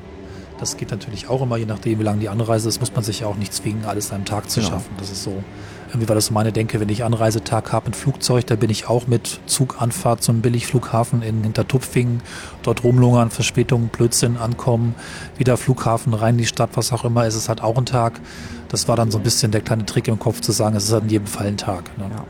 Das 0.60 0.76
geht 0.76 0.92
natürlich 0.92 1.30
auch 1.30 1.42
immer, 1.42 1.56
je 1.56 1.66
nachdem, 1.66 2.00
wie 2.00 2.04
lange 2.04 2.20
die 2.20 2.28
Anreise 2.28 2.68
ist, 2.68 2.82
muss 2.82 2.94
man 2.94 3.04
sich 3.04 3.22
ja 3.22 3.28
auch 3.28 3.38
nicht 3.38 3.54
zwingen, 3.54 3.86
alles 3.86 4.10
an 4.10 4.18
einem 4.18 4.26
Tag 4.26 4.50
zu 4.50 4.60
genau. 4.60 4.74
schaffen. 4.74 4.94
Das 4.98 5.10
ist 5.10 5.24
so, 5.24 5.42
irgendwie 5.90 6.08
war 6.08 6.16
das 6.16 6.28
so 6.28 6.34
meine 6.34 6.52
Denke, 6.52 6.80
wenn 6.80 6.90
ich 6.90 7.04
Anreisetag 7.04 7.72
habe, 7.72 7.88
ein 7.88 7.94
Flugzeug, 7.94 8.46
da 8.48 8.56
bin 8.56 8.70
ich 8.70 8.88
auch 8.88 9.08
mit 9.08 9.40
Zuganfahrt 9.48 10.24
zum 10.24 10.42
Billigflughafen 10.42 11.22
in 11.22 11.44
Hintertupfingen, 11.44 12.22
dort 12.62 12.84
rumlungern, 12.84 13.32
Verspätungen, 13.32 13.90
Blödsinn 13.90 14.38
ankommen, 14.38 14.96
wieder 15.38 15.58
Flughafen 15.58 16.14
rein 16.14 16.36
in 16.36 16.40
die 16.40 16.46
Stadt, 16.46 16.72
was 16.76 16.94
auch 16.94 17.06
immer, 17.06 17.26
ist 17.26 17.36
es 17.36 17.50
halt 17.50 17.64
auch 17.64 17.78
ein 17.78 17.86
Tag. 17.86 18.22
Das 18.70 18.88
war 18.88 18.96
dann 18.96 19.10
so 19.10 19.18
ein 19.18 19.24
bisschen 19.24 19.52
der 19.52 19.62
kleine 19.62 19.86
Trick 19.86 20.08
im 20.08 20.20
Kopf 20.20 20.42
zu 20.42 20.52
sagen, 20.52 20.76
es 20.76 20.86
ist 20.86 20.94
halt 20.94 21.04
in 21.04 21.10
jedem 21.10 21.28
Fall 21.28 21.48
ein 21.48 21.58
Tag. 21.58 21.98
Ne? 21.98 22.06
Ja. 22.10 22.24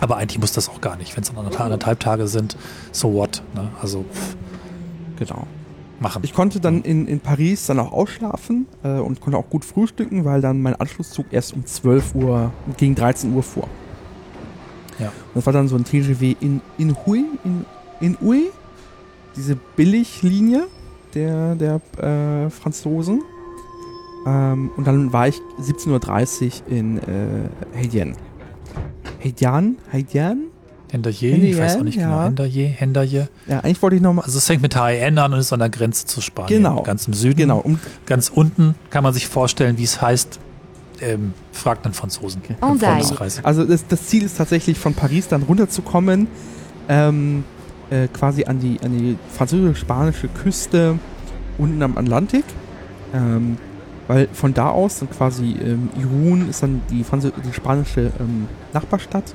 Aber 0.00 0.16
eigentlich 0.16 0.38
muss 0.38 0.52
das 0.52 0.68
auch 0.68 0.80
gar 0.80 0.96
nicht. 0.96 1.14
Wenn 1.16 1.24
es 1.24 1.30
anderthalb 1.36 2.00
Tage 2.00 2.28
sind, 2.28 2.56
so 2.92 3.12
what. 3.12 3.42
Ne? 3.54 3.68
Also, 3.82 4.04
pff. 4.12 4.36
genau. 5.18 5.46
Machen. 6.00 6.22
Ich 6.24 6.32
konnte 6.32 6.60
dann 6.60 6.82
in, 6.82 7.08
in 7.08 7.20
Paris 7.20 7.66
dann 7.66 7.80
auch 7.80 7.92
ausschlafen 7.92 8.66
äh, 8.84 8.98
und 8.98 9.20
konnte 9.20 9.36
auch 9.36 9.50
gut 9.50 9.64
frühstücken, 9.64 10.24
weil 10.24 10.40
dann 10.40 10.62
mein 10.62 10.76
Anschlusszug 10.76 11.26
erst 11.32 11.54
um 11.54 11.66
12 11.66 12.14
Uhr, 12.14 12.52
gegen 12.76 12.94
13 12.94 13.34
Uhr 13.34 13.42
fuhr. 13.42 13.68
Ja. 14.98 15.06
Und 15.06 15.36
das 15.36 15.46
war 15.46 15.52
dann 15.52 15.68
so 15.68 15.76
ein 15.76 15.84
TGW 15.84 16.36
in, 16.40 16.60
in 16.76 16.96
Hui, 17.04 17.24
in, 17.44 17.64
in 18.00 18.16
Ui, 18.20 18.50
diese 19.36 19.56
Billiglinie 19.76 20.68
der, 21.14 21.54
der 21.54 21.80
äh, 21.96 22.50
Franzosen. 22.50 23.22
Ähm, 24.26 24.70
und 24.76 24.86
dann 24.86 25.12
war 25.12 25.28
ich 25.28 25.40
17.30 25.60 26.44
Uhr 26.44 26.72
in 26.72 26.98
äh, 26.98 27.48
Heidien. 27.76 28.16
Heidian? 29.22 29.76
Heidian? 29.92 30.46
Hendaye, 30.90 31.50
ich 31.50 31.58
weiß 31.58 31.76
auch 31.76 31.82
nicht 31.82 31.98
genau. 31.98 32.08
ja. 32.08 32.28
genau. 32.28 32.44
Hendaye, 32.44 32.66
Hendaye. 32.66 33.28
Ja, 33.46 33.60
eigentlich 33.60 33.82
wollte 33.82 33.96
ich 33.96 34.02
nochmal. 34.02 34.24
Also 34.24 34.38
es 34.38 34.46
fängt 34.46 34.62
mit 34.62 34.74
HEN 34.74 35.18
an 35.18 35.32
und 35.32 35.38
ist 35.38 35.52
an 35.52 35.58
der 35.58 35.68
Grenze 35.68 36.06
zu 36.06 36.20
Spanien. 36.20 36.62
Genau. 36.62 36.82
Ganz 36.82 37.06
im 37.06 37.14
Süden. 37.14 37.36
Genau. 37.36 37.58
Um 37.58 37.78
ganz 38.06 38.30
unten 38.34 38.74
kann 38.90 39.04
man 39.04 39.12
sich 39.12 39.26
vorstellen, 39.26 39.78
wie 39.78 39.84
es 39.84 40.00
heißt. 40.00 40.40
Ähm, 41.00 41.32
fragt 41.52 41.84
einen 41.84 41.94
Franzosen. 41.94 42.42
Okay. 42.44 42.56
Also 43.44 43.64
das, 43.64 43.86
das, 43.86 44.06
Ziel 44.06 44.24
ist 44.24 44.36
tatsächlich 44.36 44.78
von 44.78 44.94
Paris 44.94 45.28
dann 45.28 45.44
runterzukommen, 45.44 46.26
ähm, 46.88 47.44
äh, 47.90 48.08
quasi 48.08 48.46
an 48.46 48.58
die, 48.58 48.80
an 48.82 48.98
die 48.98 49.16
französisch-spanische 49.32 50.26
Küste 50.26 50.98
unten 51.56 51.80
am 51.82 51.96
Atlantik. 51.96 52.42
Ähm, 53.14 53.58
weil 54.08 54.28
von 54.32 54.54
da 54.54 54.70
aus 54.70 54.98
dann 54.98 55.10
quasi 55.10 55.54
ähm, 55.62 55.90
Irun 55.96 56.48
ist 56.48 56.62
dann 56.62 56.80
die, 56.90 57.04
Französ 57.04 57.32
die 57.46 57.52
spanische 57.52 58.10
ähm, 58.18 58.48
Nachbarstadt, 58.72 59.34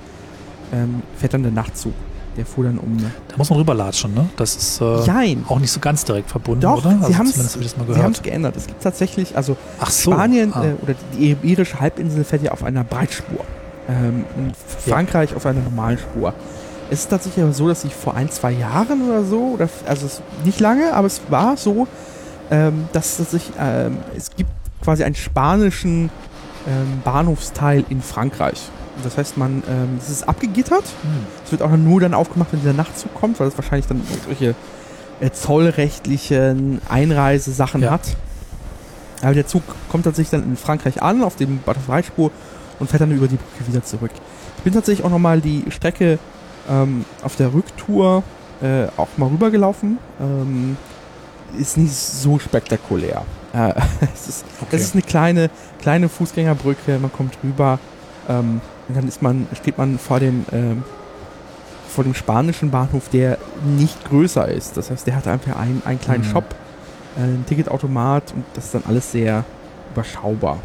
ähm, 0.74 1.02
fährt 1.18 1.34
dann 1.34 1.44
der 1.44 1.52
Nachtzug. 1.52 1.94
Der 2.36 2.48
fuhr 2.48 2.64
dann 2.64 2.80
um. 2.80 2.98
Da 2.98 3.38
muss 3.38 3.50
man 3.52 3.60
rüberlatschen, 3.60 4.14
ne? 4.14 4.28
Das 4.38 4.56
ist 4.56 4.82
äh, 4.82 5.38
auch 5.48 5.60
nicht 5.60 5.72
so 5.72 5.80
ganz 5.80 6.04
direkt 6.04 6.32
verbunden, 6.32 6.62
Doch, 6.62 6.84
oder? 6.84 6.96
Also 6.96 7.08
sie 7.08 7.18
haben 7.18 8.12
es 8.12 8.22
geändert. 8.24 8.56
Es 8.58 8.66
gibt 8.66 8.82
tatsächlich, 8.82 9.38
also 9.38 9.56
so, 9.88 10.12
Spanien 10.12 10.52
ah. 10.52 10.66
äh, 10.66 10.74
oder 10.82 10.96
die 11.16 11.32
iberische 11.44 11.80
Halbinsel 11.80 12.24
fährt 12.24 12.42
ja 12.42 12.52
auf 12.52 12.64
einer 12.64 12.84
Breitspur. 12.84 13.46
Ähm, 13.88 14.26
Frankreich 14.80 15.32
ja. 15.32 15.38
auf 15.38 15.46
einer 15.46 15.62
normalen 15.62 16.00
Spur. 16.00 16.34
Es 16.90 17.02
ist 17.02 17.10
tatsächlich 17.10 17.44
aber 17.44 17.54
so, 17.54 17.68
dass 17.68 17.84
ich 17.84 17.94
vor 17.94 18.16
ein, 18.16 18.30
zwei 18.30 18.52
Jahren 18.52 19.08
oder 19.10 19.24
so, 19.24 19.54
oder 19.54 19.70
also 19.88 20.08
nicht 20.44 20.60
lange, 20.60 20.94
aber 20.94 21.08
es 21.08 21.22
war 21.30 21.56
so, 21.56 21.88
ähm, 22.50 22.86
dass, 22.94 23.18
dass 23.18 23.34
ich, 23.34 23.52
ähm, 23.60 23.98
es 24.18 24.32
gibt 24.36 24.50
quasi 24.84 25.04
einen 25.04 25.16
spanischen 25.16 26.10
ähm, 26.68 27.02
Bahnhofsteil 27.04 27.86
in 27.90 28.02
Frankreich. 28.02 28.62
Das 29.04 29.18
heißt, 29.18 29.38
man, 29.38 29.64
ähm, 29.68 29.98
es 29.98 30.10
ist 30.10 30.28
abgegittert. 30.28 30.84
Hm. 30.84 31.26
Es 31.46 31.52
wird 31.52 31.62
auch 31.62 31.72
nur 31.72 32.02
dann 32.02 32.14
aufgemacht, 32.14 32.52
wenn 32.52 32.60
dieser 32.60 32.74
Nachtzug 32.74 33.14
kommt, 33.16 33.40
weil 33.40 33.48
es 33.48 33.58
wahrscheinlich 33.58 33.88
dann 33.88 34.02
solche 34.26 34.56
äh, 35.20 35.32
zollrechtlichen 35.32 36.82
Einreisesachen 36.90 37.82
ja. 37.82 37.92
hat. 37.92 38.16
Aber 39.22 39.34
der 39.34 39.48
Zug 39.48 39.64
kommt 39.90 40.04
tatsächlich 40.04 40.32
dann 40.32 40.44
in 40.44 40.58
Frankreich 40.58 41.02
an, 41.02 41.24
auf 41.24 41.36
dem 41.36 41.60
Butterfly-Spur 41.60 42.32
und 42.80 42.90
fährt 42.90 43.02
dann 43.02 43.12
über 43.12 43.28
die 43.28 43.38
Brücke 43.38 43.68
wieder 43.68 43.84
zurück. 43.84 44.12
Ich 44.58 44.64
bin 44.64 44.74
tatsächlich 44.74 45.06
auch 45.06 45.10
nochmal 45.10 45.42
die 45.42 45.64
Strecke 45.70 46.20
ähm, 46.70 47.06
auf 47.24 47.36
der 47.36 47.54
Rücktour 47.54 48.24
äh, 48.62 48.88
auch 48.98 49.08
mal 49.18 49.28
rübergelaufen. 49.28 49.98
Ähm, 50.20 50.78
ist 51.58 51.78
nicht 51.78 51.94
so 51.94 52.40
spektakulär. 52.40 53.24
Äh, 53.54 53.74
es, 54.14 54.28
ist, 54.28 54.46
okay. 54.62 54.76
es 54.76 54.82
ist 54.84 54.94
eine 54.94 55.04
kleine, 55.04 55.50
kleine 55.82 56.10
Fußgängerbrücke, 56.10 57.00
man 57.00 57.12
kommt 57.12 57.38
rüber 57.44 57.80
ähm, 58.30 58.62
und 58.88 58.98
dann 58.98 59.08
ist 59.08 59.22
man, 59.22 59.48
steht 59.54 59.78
man 59.78 59.98
vor 59.98 60.20
dem, 60.20 60.46
ähm, 60.52 60.84
vor 61.88 62.04
dem 62.04 62.14
spanischen 62.14 62.72
Bahnhof, 62.72 63.10
der 63.10 63.38
nicht 63.78 64.04
größer 64.06 64.48
ist. 64.48 64.78
Das 64.78 64.90
heißt, 64.90 65.08
der 65.08 65.16
hat 65.16 65.28
einfach 65.28 65.56
einen, 65.56 65.82
einen 65.86 66.00
kleinen 66.00 66.28
mhm. 66.28 66.32
Shop, 66.32 66.46
äh, 67.18 67.22
einen 67.22 67.46
Ticketautomat 67.46 68.34
und 68.36 68.46
das 68.54 68.66
ist 68.66 68.76
dann 68.76 68.84
alles 68.88 69.12
sehr 69.12 69.46
überschaubar. 69.94 70.58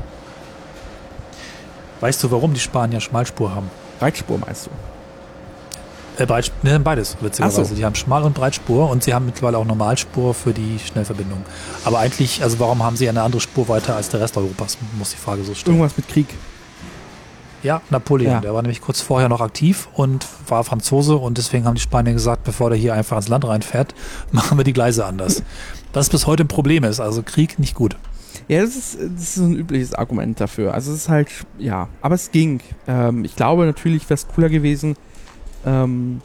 Weißt 2.01 2.23
du, 2.23 2.31
warum 2.31 2.55
die 2.55 2.61
Spanier 2.61 3.01
Schmalspur 3.01 3.55
haben? 3.55 3.71
Breitspur 3.99 4.39
meinst 4.39 4.67
du? 4.67 4.71
Äh, 6.23 6.27
Breit, 6.27 6.51
ne, 6.63 6.81
beides, 6.81 7.17
witzigerweise. 7.21 7.65
So. 7.65 7.75
Die 7.75 7.85
haben 7.85 7.95
Schmal- 7.95 8.25
und 8.25 8.35
Breitspur 8.35 8.91
und 8.91 9.05
sie 9.05 9.15
haben 9.15 9.27
mittlerweile 9.27 9.59
auch 9.59 9.65
Normalspur 9.65 10.35
für 10.35 10.53
die 10.53 10.79
Schnellverbindung. 10.85 11.45
Aber 11.85 12.01
eigentlich, 12.01 12.43
also 12.43 12.59
warum 12.59 12.83
haben 12.83 12.97
sie 12.97 13.09
eine 13.09 13.23
andere 13.23 13.41
Spur 13.41 13.69
weiter 13.69 13.95
als 13.97 14.09
der 14.09 14.21
Rest 14.21 14.37
Europas, 14.37 14.79
muss 14.97 15.11
die 15.11 15.17
Frage 15.17 15.45
so 15.45 15.55
stellen. 15.55 15.77
Irgendwas 15.77 15.97
mit 15.97 16.09
Krieg. 16.09 16.27
Ja, 17.63 17.83
Napoleon. 17.91 18.33
Ja. 18.35 18.41
Der 18.41 18.55
war 18.55 18.63
nämlich 18.63 18.81
kurz 18.81 19.01
vorher 19.01 19.29
noch 19.29 19.41
aktiv 19.41 19.89
und 19.95 20.27
war 20.47 20.65
Franzose 20.65 21.17
und 21.17 21.39
deswegen 21.39 21.65
haben 21.65 21.75
die 21.75 21.81
Spanier 21.81 22.13
gesagt, 22.13 22.45
bevor 22.45 22.71
der 22.71 22.79
hier 22.79 22.95
einfach 22.95 23.17
ins 23.17 23.29
Land 23.29 23.47
reinfährt, 23.47 23.95
machen 24.33 24.59
wir 24.59 24.65
die 24.65 24.73
Gleise 24.73 25.05
anders. 25.05 25.43
Was 25.93 26.09
bis 26.09 26.27
heute 26.27 26.45
ein 26.45 26.49
Problem 26.49 26.85
ist. 26.85 27.01
Also 27.01 27.23
Krieg 27.23 27.59
nicht 27.59 27.75
gut. 27.75 27.97
Ja, 28.47 28.63
das 28.63 28.77
ist, 28.77 28.99
das 28.99 29.37
ist 29.37 29.39
ein 29.39 29.57
übliches 29.57 29.95
Argument 29.95 30.41
dafür. 30.41 30.73
Also 30.73 30.93
es 30.93 30.99
ist 30.99 31.09
halt, 31.09 31.29
ja, 31.59 31.89
aber 32.01 32.15
es 32.15 32.31
ging. 32.31 32.61
Ähm, 32.87 33.25
ich 33.25 33.37
glaube 33.37 33.67
natürlich 33.67 34.05
wäre 34.05 34.15
es 34.15 34.29
cooler 34.29 34.49
gewesen, 34.49 34.97
ähm, 35.67 36.23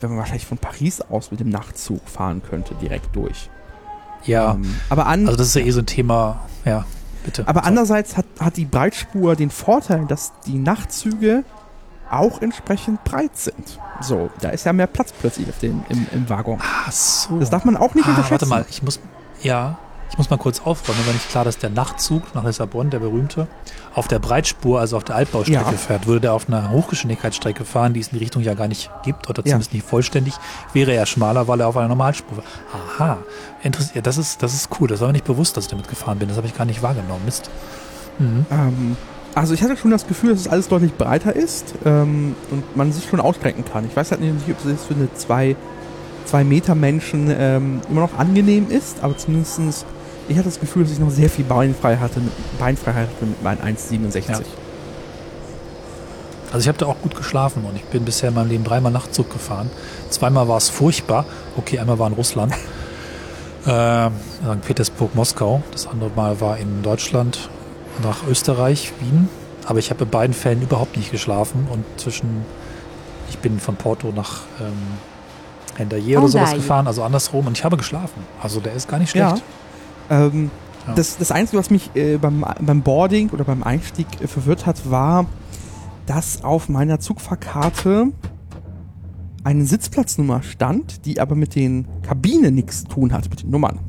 wenn 0.00 0.10
man 0.10 0.18
wahrscheinlich 0.18 0.46
von 0.46 0.58
Paris 0.58 1.00
aus 1.00 1.30
mit 1.30 1.40
dem 1.40 1.48
Nachtzug 1.48 2.06
fahren 2.08 2.42
könnte, 2.48 2.74
direkt 2.74 3.16
durch. 3.16 3.48
Ja, 4.26 4.54
ähm, 4.54 4.76
aber 4.88 5.06
an, 5.06 5.26
also 5.26 5.36
das 5.36 5.48
ist 5.48 5.56
ja 5.56 5.62
eh 5.62 5.70
so 5.70 5.80
ein 5.80 5.86
Thema, 5.86 6.40
ja, 6.64 6.84
bitte. 7.24 7.46
Aber 7.48 7.64
andererseits 7.64 8.16
hat, 8.16 8.26
hat 8.38 8.56
die 8.56 8.64
Breitspur 8.64 9.36
den 9.36 9.50
Vorteil, 9.50 10.06
dass 10.06 10.32
die 10.46 10.58
Nachtzüge 10.58 11.44
auch 12.10 12.40
entsprechend 12.42 13.02
breit 13.04 13.36
sind. 13.36 13.80
So, 14.00 14.30
da 14.40 14.50
ist 14.50 14.64
ja 14.64 14.72
mehr 14.72 14.86
Platz 14.86 15.12
plötzlich 15.12 15.48
auf 15.48 15.58
den, 15.58 15.84
im, 15.88 16.06
im 16.12 16.28
Waggon. 16.28 16.58
Ach 16.60 16.92
so. 16.92 17.38
Das 17.38 17.50
darf 17.50 17.64
man 17.64 17.76
auch 17.76 17.94
nicht 17.94 18.06
ah, 18.06 18.10
unterschätzen. 18.10 18.50
Warte 18.50 18.64
mal, 18.64 18.66
ich 18.70 18.82
muss, 18.82 19.00
ja, 19.42 19.78
ich 20.10 20.18
muss 20.18 20.30
mal 20.30 20.36
kurz 20.36 20.60
aufräumen, 20.60 21.00
wenn 21.06 21.14
nicht 21.14 21.28
klar, 21.28 21.44
dass 21.44 21.58
der 21.58 21.70
Nachtzug 21.70 22.34
nach 22.34 22.44
Lissabon, 22.44 22.90
der 22.90 23.00
berühmte, 23.00 23.48
auf 23.94 24.06
der 24.06 24.20
Breitspur, 24.20 24.78
also 24.78 24.96
auf 24.96 25.04
der 25.04 25.16
Altbaustrecke 25.16 25.72
ja. 25.72 25.72
fährt. 25.72 26.06
Würde 26.06 26.20
der 26.20 26.34
auf 26.34 26.48
einer 26.48 26.70
Hochgeschwindigkeitsstrecke 26.70 27.64
fahren, 27.64 27.94
die 27.94 28.00
es 28.00 28.08
in 28.08 28.18
die 28.18 28.24
Richtung 28.24 28.42
ja 28.42 28.54
gar 28.54 28.68
nicht 28.68 28.90
gibt 29.02 29.28
oder 29.28 29.42
zumindest 29.42 29.72
ja. 29.72 29.78
nicht 29.78 29.86
vollständig, 29.86 30.34
wäre 30.72 30.92
er 30.92 31.06
schmaler, 31.06 31.48
weil 31.48 31.60
er 31.60 31.68
auf 31.68 31.76
einer 31.76 31.88
Normalspur 31.88 32.38
war. 32.38 32.44
Aha, 32.72 33.18
interessiert. 33.62 34.06
Das 34.06 34.16
ist, 34.16 34.42
das 34.42 34.54
ist 34.54 34.68
cool. 34.78 34.88
Das 34.88 35.00
war 35.00 35.08
mir 35.08 35.14
nicht 35.14 35.24
bewusst, 35.24 35.56
dass 35.56 35.64
ich 35.64 35.70
damit 35.70 35.88
gefahren 35.88 36.18
bin. 36.18 36.28
Das 36.28 36.36
habe 36.36 36.46
ich 36.46 36.56
gar 36.56 36.64
nicht 36.64 36.82
wahrgenommen. 36.82 37.24
Mist. 37.24 37.50
Mhm. 38.18 38.46
Ähm, 38.50 38.96
also 39.34 39.52
ich 39.52 39.62
hatte 39.62 39.76
schon 39.76 39.90
das 39.90 40.06
Gefühl, 40.06 40.30
dass 40.30 40.40
es 40.40 40.48
alles 40.48 40.68
deutlich 40.68 40.94
breiter 40.94 41.34
ist 41.34 41.74
ähm, 41.84 42.36
und 42.52 42.76
man 42.76 42.92
sich 42.92 43.08
schon 43.08 43.20
ausstrecken 43.20 43.64
kann. 43.64 43.84
Ich 43.84 43.96
weiß 43.96 44.12
halt 44.12 44.20
nicht, 44.20 44.32
ob 44.32 44.64
es 44.64 44.84
für 44.84 44.94
eine 44.94 45.12
2 45.12 45.56
Zwei-Meter-Menschen 46.26 47.34
ähm, 47.36 47.80
immer 47.90 48.02
noch 48.02 48.18
angenehm 48.18 48.70
ist, 48.70 49.02
aber 49.02 49.16
zumindestens 49.16 49.84
ich 50.28 50.36
hatte 50.36 50.48
das 50.48 50.60
Gefühl, 50.60 50.84
dass 50.84 50.92
ich 50.92 50.98
noch 50.98 51.10
sehr 51.10 51.28
viel 51.28 51.44
Beinfreiheit 51.44 52.00
hatte 52.00 52.20
mit, 52.20 52.32
Beinfreiheit 52.58 53.08
hatte 53.08 53.26
mit 53.26 53.42
meinen 53.42 53.60
1,67. 53.60 54.30
Ja. 54.30 54.38
Also 56.52 56.62
ich 56.62 56.68
habe 56.68 56.78
da 56.78 56.86
auch 56.86 57.00
gut 57.02 57.14
geschlafen 57.14 57.64
und 57.64 57.76
ich 57.76 57.84
bin 57.84 58.04
bisher 58.04 58.28
in 58.28 58.36
meinem 58.36 58.48
Leben 58.48 58.64
dreimal 58.64 58.92
Nachtzug 58.92 59.30
gefahren. 59.30 59.70
Zweimal 60.08 60.48
war 60.48 60.56
es 60.56 60.70
furchtbar. 60.70 61.26
Okay, 61.56 61.78
einmal 61.78 61.98
war 61.98 62.06
in 62.06 62.14
Russland, 62.14 62.54
äh, 63.66 64.08
St. 64.08 64.62
Petersburg, 64.64 65.14
Moskau. 65.14 65.62
Das 65.72 65.86
andere 65.86 66.10
Mal 66.14 66.40
war 66.40 66.58
in 66.58 66.82
Deutschland 66.82 67.50
nach 68.02 68.26
Österreich, 68.28 68.92
Wien. 69.00 69.28
Aber 69.66 69.78
ich 69.78 69.90
habe 69.90 70.04
in 70.04 70.10
beiden 70.10 70.34
Fällen 70.34 70.62
überhaupt 70.62 70.96
nicht 70.96 71.10
geschlafen 71.10 71.66
und 71.70 71.84
zwischen, 71.96 72.44
ich 73.30 73.38
bin 73.38 73.58
von 73.58 73.76
Porto 73.76 74.12
nach 74.14 74.42
ähm, 74.60 74.72
Hendaye 75.78 76.16
oder 76.16 76.28
sowas 76.28 76.54
gefahren, 76.54 76.86
also 76.86 77.02
andersrum 77.02 77.46
und 77.46 77.56
ich 77.58 77.64
habe 77.64 77.76
geschlafen. 77.76 78.22
Also 78.42 78.60
der 78.60 78.74
ist 78.74 78.88
gar 78.88 78.98
nicht 78.98 79.10
schlecht. 79.10 79.42
Ja. 80.10 80.26
Ähm, 80.26 80.50
Ja. 80.86 80.94
das, 80.94 81.16
das 81.16 81.30
Einzige, 81.32 81.58
was 81.58 81.70
mich 81.70 81.90
äh, 81.94 82.18
beim, 82.18 82.44
beim 82.60 82.82
Boarding 82.82 83.30
oder 83.30 83.44
beim 83.44 83.62
Einstieg 83.62 84.06
äh, 84.20 84.26
verwirrt 84.26 84.66
hat, 84.66 84.90
war, 84.90 85.26
dass 86.06 86.44
auf 86.44 86.68
meiner 86.68 87.00
Zugfahrkarte 87.00 88.08
eine 89.44 89.64
Sitzplatznummer 89.64 90.42
stand, 90.42 91.04
die 91.06 91.20
aber 91.20 91.34
mit 91.34 91.54
den 91.54 91.86
Kabinen 92.02 92.54
nichts 92.54 92.82
zu 92.82 92.88
tun 92.88 93.12
hat, 93.12 93.28
mit 93.30 93.42
den 93.42 93.50
Nummern. 93.50 93.80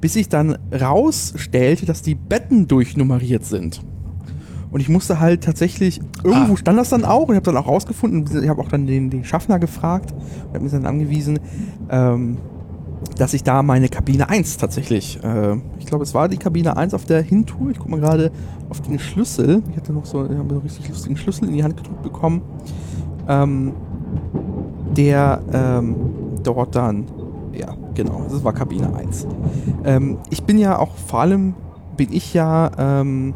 Bis 0.00 0.16
ich 0.16 0.28
dann 0.28 0.58
rausstellte, 0.72 1.86
dass 1.86 2.02
die 2.02 2.14
Betten 2.14 2.66
durchnummeriert 2.66 3.44
sind. 3.44 3.82
Und 4.72 4.80
ich 4.80 4.88
musste 4.88 5.20
halt 5.20 5.44
tatsächlich, 5.44 6.00
irgendwo 6.24 6.54
Ah. 6.54 6.56
stand 6.56 6.78
das 6.78 6.88
dann 6.88 7.04
auch, 7.04 7.28
und 7.28 7.34
ich 7.34 7.36
habe 7.36 7.44
dann 7.44 7.56
auch 7.58 7.68
rausgefunden, 7.68 8.42
ich 8.42 8.48
habe 8.48 8.60
auch 8.60 8.68
dann 8.68 8.86
den, 8.86 9.10
den 9.10 9.22
Schaffner 9.22 9.58
gefragt, 9.58 10.12
und 10.48 10.54
hat 10.54 10.62
mir 10.62 10.70
dann 10.70 10.86
angewiesen, 10.86 11.38
ähm, 11.90 12.38
dass 13.18 13.34
ich 13.34 13.42
da 13.44 13.62
meine 13.62 13.88
Kabine 13.88 14.28
1 14.30 14.56
tatsächlich, 14.56 15.22
äh, 15.22 15.56
ich 15.78 15.86
glaube, 15.86 16.04
es 16.04 16.14
war 16.14 16.28
die 16.28 16.38
Kabine 16.38 16.76
1 16.76 16.94
auf 16.94 17.04
der 17.04 17.20
Hintour. 17.20 17.70
Ich 17.70 17.78
gucke 17.78 17.90
mal 17.90 18.00
gerade 18.00 18.30
auf 18.70 18.80
den 18.80 18.98
Schlüssel. 18.98 19.62
Ich 19.70 19.76
hatte 19.76 19.92
noch 19.92 20.06
so, 20.06 20.24
ich 20.24 20.30
einen 20.30 20.50
richtig 20.50 20.88
lustigen 20.88 21.16
Schlüssel 21.16 21.48
in 21.48 21.54
die 21.54 21.62
Hand 21.62 21.76
gedrückt 21.76 22.02
bekommen. 22.02 22.40
Ähm, 23.28 23.72
der 24.96 25.42
ähm, 25.52 25.96
dort 26.42 26.74
dann, 26.74 27.04
ja, 27.52 27.74
genau, 27.94 28.22
das 28.30 28.42
war 28.44 28.52
Kabine 28.52 28.94
1. 28.94 29.26
Ähm, 29.84 30.18
ich 30.30 30.44
bin 30.44 30.56
ja 30.58 30.78
auch, 30.78 30.94
vor 30.96 31.20
allem 31.20 31.54
bin 31.96 32.08
ich 32.12 32.32
ja 32.34 32.70
ähm, 32.78 33.34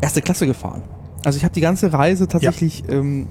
erste 0.00 0.22
Klasse 0.22 0.46
gefahren. 0.46 0.82
Also 1.24 1.36
ich 1.36 1.44
habe 1.44 1.54
die 1.54 1.60
ganze 1.60 1.92
Reise 1.92 2.28
tatsächlich 2.28 2.84
ähm, 2.88 3.28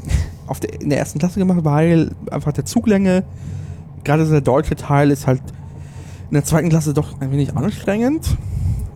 auf 0.48 0.60
der, 0.60 0.82
in 0.82 0.90
der 0.90 1.00
ersten 1.00 1.20
Klasse 1.20 1.40
gemacht, 1.40 1.60
weil 1.64 2.12
einfach 2.30 2.52
der 2.52 2.66
Zuglänge, 2.66 3.24
gerade 4.04 4.26
so 4.26 4.32
der 4.32 4.42
deutsche 4.42 4.76
Teil, 4.76 5.12
ist 5.12 5.28
halt 5.28 5.42
in 6.30 6.36
der 6.36 6.44
zweiten 6.44 6.70
Klasse 6.70 6.94
doch 6.94 7.20
ein 7.20 7.32
wenig 7.32 7.56
anstrengend. 7.56 8.38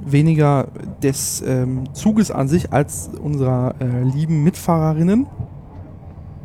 Weniger 0.05 0.67
des 1.01 1.41
ähm, 1.47 1.93
Zuges 1.93 2.29
an 2.29 2.47
sich 2.47 2.73
als 2.73 3.09
unserer 3.21 3.75
äh, 3.79 4.03
lieben 4.03 4.43
Mitfahrerinnen, 4.43 5.27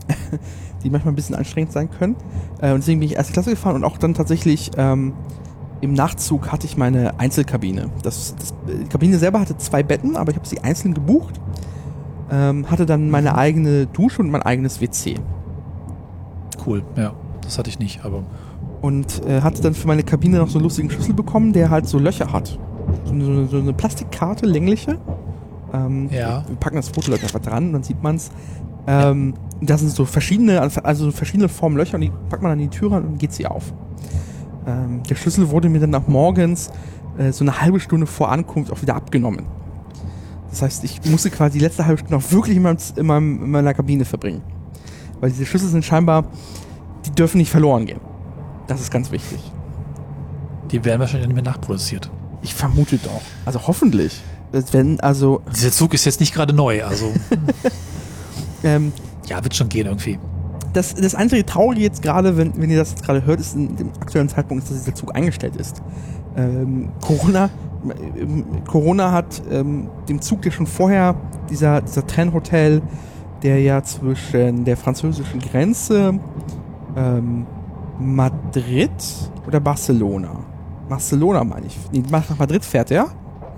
die 0.84 0.90
manchmal 0.90 1.12
ein 1.12 1.16
bisschen 1.16 1.34
anstrengend 1.34 1.72
sein 1.72 1.90
können. 1.90 2.14
Äh, 2.62 2.72
und 2.72 2.78
deswegen 2.78 3.00
bin 3.00 3.08
ich 3.08 3.16
erste 3.16 3.32
Klasse 3.32 3.50
gefahren 3.50 3.74
und 3.76 3.84
auch 3.84 3.98
dann 3.98 4.14
tatsächlich 4.14 4.70
ähm, 4.76 5.12
im 5.80 5.92
Nachtzug 5.92 6.50
hatte 6.52 6.66
ich 6.66 6.76
meine 6.76 7.18
Einzelkabine. 7.20 7.90
Das, 8.02 8.34
das, 8.38 8.54
die 8.66 8.88
Kabine 8.88 9.18
selber 9.18 9.40
hatte 9.40 9.56
zwei 9.58 9.82
Betten, 9.82 10.16
aber 10.16 10.30
ich 10.30 10.36
habe 10.36 10.46
sie 10.46 10.60
einzeln 10.60 10.94
gebucht. 10.94 11.40
Ähm, 12.30 12.70
hatte 12.70 12.84
dann 12.84 13.10
meine 13.10 13.36
eigene 13.36 13.86
Dusche 13.86 14.20
und 14.20 14.30
mein 14.30 14.42
eigenes 14.42 14.80
WC. 14.80 15.14
Cool, 16.66 16.82
ja. 16.96 17.12
Das 17.42 17.58
hatte 17.58 17.70
ich 17.70 17.78
nicht, 17.78 18.04
aber 18.04 18.24
Und 18.82 19.24
äh, 19.24 19.40
hatte 19.40 19.62
dann 19.62 19.74
für 19.74 19.86
meine 19.86 20.02
Kabine 20.02 20.38
noch 20.38 20.48
so 20.48 20.58
einen 20.58 20.64
lustigen 20.64 20.90
Schlüssel 20.90 21.14
bekommen, 21.14 21.52
der 21.52 21.70
halt 21.70 21.86
so 21.86 21.98
Löcher 21.98 22.32
hat. 22.32 22.58
So 23.04 23.12
eine, 23.12 23.46
so 23.46 23.56
eine 23.58 23.72
Plastikkarte, 23.72 24.46
längliche. 24.46 24.98
Ähm, 25.72 26.08
Ja. 26.12 26.44
Wir 26.46 26.56
packen 26.56 26.76
das 26.76 26.88
Foto 26.88 27.12
einfach 27.12 27.40
dran 27.40 27.68
und 27.68 27.72
dann 27.74 27.82
sieht 27.82 28.02
man 28.02 28.16
es. 28.16 28.30
Ähm, 28.86 29.34
das 29.60 29.80
sind 29.80 29.90
so 29.92 30.04
verschiedene, 30.04 30.60
also 30.60 31.06
so 31.06 31.10
verschiedene 31.10 31.48
Formen 31.48 31.76
Löcher 31.76 31.94
und 31.94 32.02
die 32.02 32.12
packt 32.28 32.42
man 32.42 32.52
an 32.52 32.58
die 32.58 32.68
Tür 32.68 32.92
ran 32.92 33.04
und 33.04 33.18
geht 33.18 33.32
sie 33.32 33.46
auf. 33.46 33.72
Ähm, 34.68 35.02
der 35.08 35.14
Schlüssel 35.14 35.48
wurde 35.48 35.70
mir 35.70 35.80
dann 35.80 35.90
nach 35.90 36.06
morgens 36.06 36.70
äh, 37.16 37.32
so 37.32 37.42
eine 37.42 37.60
halbe 37.60 37.80
Stunde 37.80 38.06
vor 38.06 38.30
Ankunft 38.30 38.70
auch 38.70 38.82
wieder 38.82 38.94
abgenommen. 38.94 39.46
Das 40.50 40.62
heißt, 40.62 40.84
ich 40.84 41.04
musste 41.06 41.30
quasi 41.30 41.58
die 41.58 41.64
letzte 41.64 41.86
halbe 41.86 41.98
Stunde 41.98 42.16
auch 42.16 42.30
wirklich 42.32 42.56
in, 42.56 42.62
meinem, 42.62 42.78
in, 42.96 43.06
meinem, 43.06 43.44
in 43.44 43.50
meiner 43.50 43.74
Kabine 43.74 44.04
verbringen. 44.04 44.42
Weil 45.20 45.30
diese 45.30 45.46
Schlüssel 45.46 45.68
sind 45.68 45.84
scheinbar, 45.84 46.24
die 47.06 47.10
dürfen 47.10 47.38
nicht 47.38 47.50
verloren 47.50 47.86
gehen. 47.86 48.00
Das 48.66 48.80
ist 48.80 48.90
ganz 48.90 49.10
wichtig. 49.10 49.40
die 50.70 50.84
werden 50.84 51.00
wahrscheinlich 51.00 51.28
nicht 51.28 51.34
mehr 51.34 51.44
nachproduziert. 51.44 52.10
Ich 52.42 52.54
vermute 52.54 52.98
doch. 52.98 53.22
Also 53.46 53.66
hoffentlich. 53.66 54.20
Wenn, 54.52 55.00
also, 55.00 55.42
Dieser 55.54 55.72
Zug 55.72 55.92
ist 55.94 56.04
jetzt 56.04 56.20
nicht 56.20 56.34
gerade 56.34 56.54
neu, 56.54 56.82
also 56.82 57.12
ähm, 58.64 58.92
ja, 59.26 59.42
wird 59.42 59.54
schon 59.54 59.68
gehen 59.68 59.86
irgendwie. 59.86 60.18
Das, 60.78 60.94
das 60.94 61.14
einzige 61.14 61.44
Traurige 61.44 61.82
jetzt 61.82 62.02
gerade, 62.02 62.36
wenn, 62.36 62.52
wenn 62.56 62.70
ihr 62.70 62.78
das 62.78 62.90
jetzt 62.90 63.04
gerade 63.04 63.26
hört, 63.26 63.40
ist 63.40 63.54
in 63.54 63.76
dem 63.76 63.90
aktuellen 64.00 64.28
Zeitpunkt, 64.28 64.62
ist, 64.62 64.70
dass 64.70 64.78
dieser 64.78 64.94
Zug 64.94 65.14
eingestellt 65.14 65.56
ist. 65.56 65.82
Ähm, 66.36 66.90
Corona, 67.00 67.50
ähm, 68.16 68.44
Corona 68.66 69.10
hat 69.12 69.42
ähm, 69.50 69.88
dem 70.08 70.20
Zug, 70.20 70.42
der 70.42 70.52
schon 70.52 70.66
vorher, 70.66 71.16
dieser, 71.50 71.80
dieser 71.80 72.06
Trennhotel, 72.06 72.80
der 73.42 73.60
ja 73.60 73.82
zwischen 73.82 74.64
der 74.64 74.76
französischen 74.76 75.40
Grenze 75.40 76.18
ähm, 76.96 77.46
Madrid 77.98 78.90
oder 79.46 79.58
Barcelona? 79.58 80.30
Barcelona 80.88 81.44
meine 81.44 81.66
ich. 81.66 81.76
Nee, 81.92 82.02
nach 82.10 82.38
Madrid 82.38 82.64
fährt 82.64 82.90
er. 82.90 83.08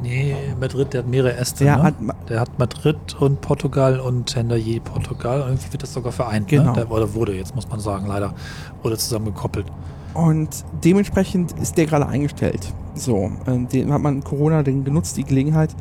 Nee, 0.02 0.34
Madrid, 0.58 0.92
der 0.92 1.02
hat 1.02 1.08
mehrere 1.08 1.36
Äste. 1.36 1.64
Der 1.64 1.76
ne? 1.76 1.82
hat 1.82 2.00
Ma- 2.00 2.14
der 2.28 2.40
hat 2.40 2.58
Madrid 2.58 2.96
und 3.20 3.40
Portugal 3.40 4.00
und 4.00 4.34
Hendaye 4.34 4.80
Portugal. 4.80 5.40
Irgendwie 5.40 5.72
wird 5.72 5.82
das 5.82 5.92
sogar 5.92 6.12
vereint. 6.12 6.48
Genau. 6.48 6.70
Ne? 6.70 6.72
Der, 6.72 6.90
oder 6.90 7.12
wurde, 7.14 7.34
jetzt 7.34 7.54
muss 7.54 7.68
man 7.68 7.80
sagen, 7.80 8.06
leider. 8.06 8.34
Wurde 8.82 8.96
zusammengekoppelt. 8.96 9.66
Und 10.14 10.64
dementsprechend 10.84 11.52
ist 11.60 11.76
der 11.76 11.86
gerade 11.86 12.06
eingestellt. 12.06 12.72
So, 12.94 13.30
ähm, 13.46 13.68
den 13.68 13.92
hat 13.92 14.00
man 14.00 14.24
Corona 14.24 14.62
den 14.62 14.84
genutzt, 14.84 15.16
die 15.16 15.24
Gelegenheit. 15.24 15.74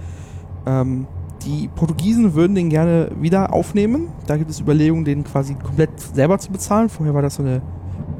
Ähm, 0.67 1.07
die 1.45 1.69
Portugiesen 1.73 2.33
würden 2.33 2.53
den 2.55 2.69
gerne 2.69 3.09
wieder 3.19 3.53
aufnehmen. 3.53 4.09
Da 4.27 4.37
gibt 4.37 4.49
es 4.51 4.59
Überlegungen, 4.59 5.05
den 5.05 5.23
quasi 5.23 5.55
komplett 5.55 5.97
selber 5.99 6.37
zu 6.37 6.51
bezahlen. 6.51 6.89
Vorher 6.89 7.13
war 7.15 7.21
das 7.21 7.35
so 7.35 7.43
eine, 7.43 7.61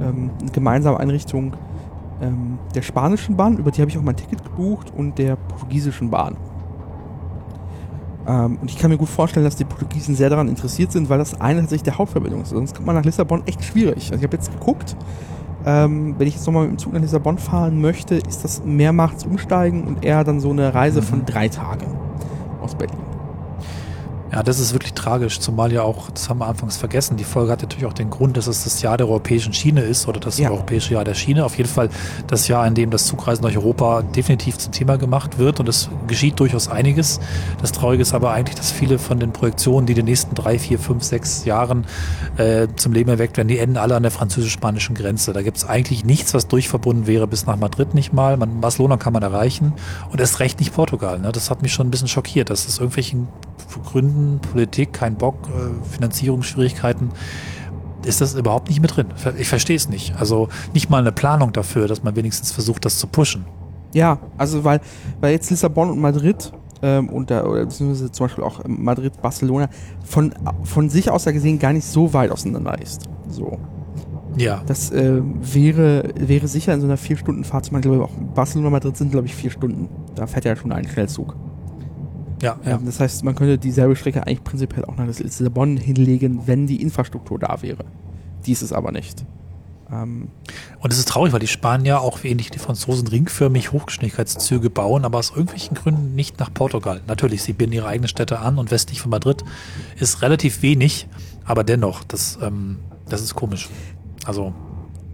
ähm, 0.02 0.32
eine 0.40 0.52
gemeinsame 0.52 1.00
Einrichtung 1.00 1.54
ähm, 2.22 2.60
der 2.76 2.82
spanischen 2.82 3.36
Bahn, 3.38 3.58
über 3.58 3.72
die 3.72 3.82
habe 3.82 3.90
ich 3.90 3.98
auch 3.98 4.02
mein 4.02 4.16
Ticket 4.16 4.44
gebucht, 4.44 4.92
und 4.96 5.18
der 5.18 5.36
portugiesischen 5.36 6.10
Bahn. 6.10 6.38
Ähm, 8.28 8.58
und 8.62 8.70
ich 8.70 8.78
kann 8.78 8.92
mir 8.92 8.98
gut 8.98 9.10
vorstellen, 9.10 9.46
dass 9.46 9.56
die 9.56 9.66
Portugiesen 9.66 10.16
sehr 10.16 10.30
daran 10.30 10.48
interessiert 10.48 10.92
sind, 10.92 11.10
weil 11.10 11.18
das 11.18 11.40
eine 11.40 11.62
tatsächlich 11.62 11.84
der 11.84 11.98
Hauptverbindung 11.98 12.42
ist. 12.42 12.50
Sonst 12.50 12.76
kommt 12.76 12.88
man 12.88 12.96
nach 12.96 13.06
Lissabon 13.06 13.44
echt 13.46 13.64
schwierig. 13.64 14.12
Also 14.12 14.16
ich 14.16 14.24
habe 14.24 14.36
jetzt 14.36 14.52
geguckt, 14.52 14.96
ähm, 15.66 16.16
wenn 16.18 16.28
ich 16.28 16.36
jetzt 16.36 16.46
nochmal 16.46 16.64
mit 16.64 16.72
dem 16.72 16.78
Zug 16.78 16.94
nach 16.94 17.02
Lissabon 17.02 17.38
fahren 17.38 17.82
möchte, 17.82 18.16
ist 18.16 18.44
das 18.44 18.64
mehrmals 18.64 19.26
umsteigen 19.26 19.84
und 19.84 20.06
eher 20.06 20.24
dann 20.24 20.40
so 20.40 20.52
eine 20.52 20.74
Reise 20.74 21.02
von 21.02 21.26
drei 21.26 21.50
Tagen 21.50 21.88
aus 22.62 22.76
Berlin. 22.76 23.09
Ja, 24.32 24.44
das 24.44 24.60
ist 24.60 24.74
wirklich 24.74 24.94
tragisch, 24.94 25.40
zumal 25.40 25.72
ja 25.74 25.82
auch, 25.82 26.12
das 26.12 26.30
haben 26.30 26.38
wir 26.40 26.46
anfangs 26.48 26.78
vergessen, 26.78 27.18
die 27.18 27.24
Folge 27.24 27.52
hat 27.52 27.64
natürlich 27.64 27.86
auch 27.86 27.94
den 27.94 28.12
Grund, 28.12 28.38
dass 28.38 28.46
es 28.46 28.64
das 28.64 28.82
Jahr 28.82 28.96
der 28.96 29.08
europäischen 29.08 29.54
Schiene 29.54 29.82
ist 29.82 30.08
oder 30.08 30.20
das 30.20 30.38
Ja. 30.38 30.52
europäische 30.52 30.94
Jahr 30.94 31.04
der 31.04 31.16
Schiene. 31.16 31.44
Auf 31.44 31.58
jeden 31.58 31.70
Fall 31.70 31.90
das 32.28 32.48
Jahr, 32.48 32.68
in 32.68 32.76
dem 32.76 32.92
das 32.92 33.06
Zugreisen 33.06 33.42
durch 33.42 33.58
Europa 33.58 34.04
definitiv 34.04 34.58
zum 34.60 34.72
Thema 34.72 34.98
gemacht 34.98 35.40
wird 35.40 35.60
und 35.60 35.68
es 35.68 35.90
geschieht 36.08 36.40
durchaus 36.40 36.68
einiges. 36.68 37.20
Das 37.60 37.72
Traurige 37.72 38.04
ist 38.04 38.14
aber 38.14 38.32
eigentlich, 38.32 38.56
dass 38.56 38.72
viele 38.72 39.00
von 39.00 39.20
den 39.20 39.32
Projektionen, 39.34 39.88
die 39.88 39.94
in 39.94 39.98
den 39.98 40.06
nächsten 40.06 40.36
drei, 40.36 40.60
vier, 40.60 40.78
fünf, 40.78 41.04
sechs 41.04 41.46
Jahren 41.46 41.86
äh, 42.38 42.68
zum 42.76 42.94
Leben 42.94 43.10
erweckt 43.10 43.38
werden, 43.38 43.48
die 43.48 43.58
enden 43.58 43.78
alle 43.78 43.96
an 43.96 44.04
der 44.04 44.12
französisch-spanischen 44.12 44.94
Grenze. 44.94 45.34
Da 45.34 45.42
gibt 45.42 45.58
es 45.58 45.68
eigentlich 45.68 46.06
nichts, 46.06 46.36
was 46.36 46.48
durchverbunden 46.48 47.08
wäre 47.08 47.26
bis 47.26 47.48
nach 47.48 47.58
Madrid 47.58 47.96
nicht 47.96 48.14
mal. 48.14 48.38
Man, 48.38 48.62
Barcelona 48.62 48.98
kann 48.98 49.14
man 49.14 49.24
erreichen 49.24 49.74
und 50.12 50.20
erst 50.22 50.40
recht 50.40 50.60
nicht 50.60 50.74
Portugal. 50.74 51.18
Ne? 51.20 51.32
Das 51.32 51.50
hat 51.50 51.64
mich 51.64 51.74
schon 51.74 51.88
ein 51.88 51.92
bisschen 51.92 52.08
schockiert, 52.08 52.52
dass 52.52 52.68
es 52.68 52.78
irgendwelchen 52.78 53.28
Gründen, 53.84 54.40
Politik, 54.40 54.94
kein 54.94 55.16
Bock, 55.16 55.36
äh, 55.48 55.94
Finanzierungsschwierigkeiten, 55.94 57.10
ist 58.06 58.22
das 58.22 58.34
überhaupt 58.34 58.70
nicht 58.70 58.82
mit 58.82 58.96
drin. 58.96 59.08
Ich 59.38 59.50
verstehe 59.50 59.76
es 59.76 59.90
nicht. 59.90 60.16
Also 60.18 60.50
nicht 60.74 60.90
mal 60.90 61.00
eine 61.00 61.12
Planung 61.12 61.54
dafür, 61.54 61.88
dass 61.88 62.04
man 62.04 62.16
wenigstens 62.16 62.52
versucht, 62.52 62.86
das 62.86 62.98
zu 62.98 63.08
pushen. 63.08 63.46
Ja, 63.94 64.20
also 64.38 64.64
weil, 64.64 64.82
weil 65.20 65.34
jetzt 65.34 65.50
Lissabon 65.50 65.90
und 65.90 66.00
Madrid 66.00 66.52
ähm, 66.82 67.10
und 67.10 67.30
da, 67.32 67.44
oder 67.46 67.66
beziehungsweise 67.66 68.12
zum 68.12 68.28
Beispiel 68.28 68.44
auch 68.44 68.62
Madrid, 68.68 69.22
Barcelona 69.22 69.70
von, 70.04 70.34
von 70.64 70.90
sich 70.90 71.10
aus 71.10 71.26
gesehen 71.26 71.60
gar 71.60 71.74
nicht 71.74 71.86
so 71.86 72.14
weit 72.14 72.32
auseinander 72.32 72.80
ist. 72.82 73.10
So. 73.28 73.60
Ja. 74.38 74.62
Das 74.68 74.92
äh, 74.92 75.22
wäre, 75.24 76.14
wäre 76.16 76.48
sicher 76.48 76.74
in 76.74 76.82
so 76.82 76.88
einer 76.88 76.98
vier 76.98 77.18
Stunden 77.18 77.44
Fahrt, 77.44 77.70
ich 77.72 77.82
glaube 77.82 78.04
auch 78.04 78.12
Barcelona, 78.36 78.70
Madrid 78.70 78.96
sind 78.96 79.12
glaube 79.12 79.28
ich 79.28 79.36
vier 79.36 79.52
Stunden. 79.52 79.90
Da 80.16 80.28
fährt 80.28 80.46
ja 80.46 80.56
schon 80.56 80.72
ein 80.72 80.88
Schnellzug. 80.88 81.36
Ja, 82.42 82.58
ja. 82.64 82.76
Ähm, 82.76 82.86
das 82.86 83.00
heißt, 83.00 83.24
man 83.24 83.36
könnte 83.36 83.58
dieselbe 83.58 83.96
Strecke 83.96 84.26
eigentlich 84.26 84.44
prinzipiell 84.44 84.86
auch 84.86 84.96
nach 84.96 85.06
Lissabon 85.06 85.78
hinlegen, 85.78 86.48
wenn 86.48 86.68
die 86.68 86.82
Infrastruktur 86.82 87.40
da 87.40 87.62
wäre. 87.62 87.86
Dies 88.46 88.62
ist 88.62 88.74
aber 88.74 88.92
nicht. 88.92 89.26
Ähm 89.92 90.30
und 90.80 90.94
es 90.94 91.00
ist 91.00 91.10
traurig, 91.10 91.34
weil 91.34 91.40
die 91.40 91.48
Spanier 91.48 92.02
auch 92.02 92.24
wie 92.24 92.30
ähnlich 92.30 92.52
die 92.52 92.60
Franzosen 92.60 93.08
ringförmig 93.08 93.72
Hochgeschwindigkeitszüge 93.72 94.70
bauen, 94.70 95.06
aber 95.06 95.18
aus 95.18 95.32
irgendwelchen 95.32 95.76
Gründen 95.76 96.16
nicht 96.16 96.40
nach 96.40 96.54
Portugal. 96.54 97.02
Natürlich, 97.08 97.44
sie 97.44 97.54
binden 97.54 97.76
ihre 97.76 97.88
eigenen 97.88 98.08
Städte 98.08 98.40
an 98.40 98.58
und 98.58 98.72
westlich 98.72 99.02
von 99.02 99.12
Madrid 99.12 99.44
ist 100.00 100.22
relativ 100.22 100.62
wenig, 100.62 101.08
aber 101.44 101.64
dennoch, 101.64 102.04
das, 102.04 102.40
ähm, 102.42 102.80
das 103.08 103.22
ist 103.22 103.36
komisch. 103.36 103.70
Also 104.26 104.54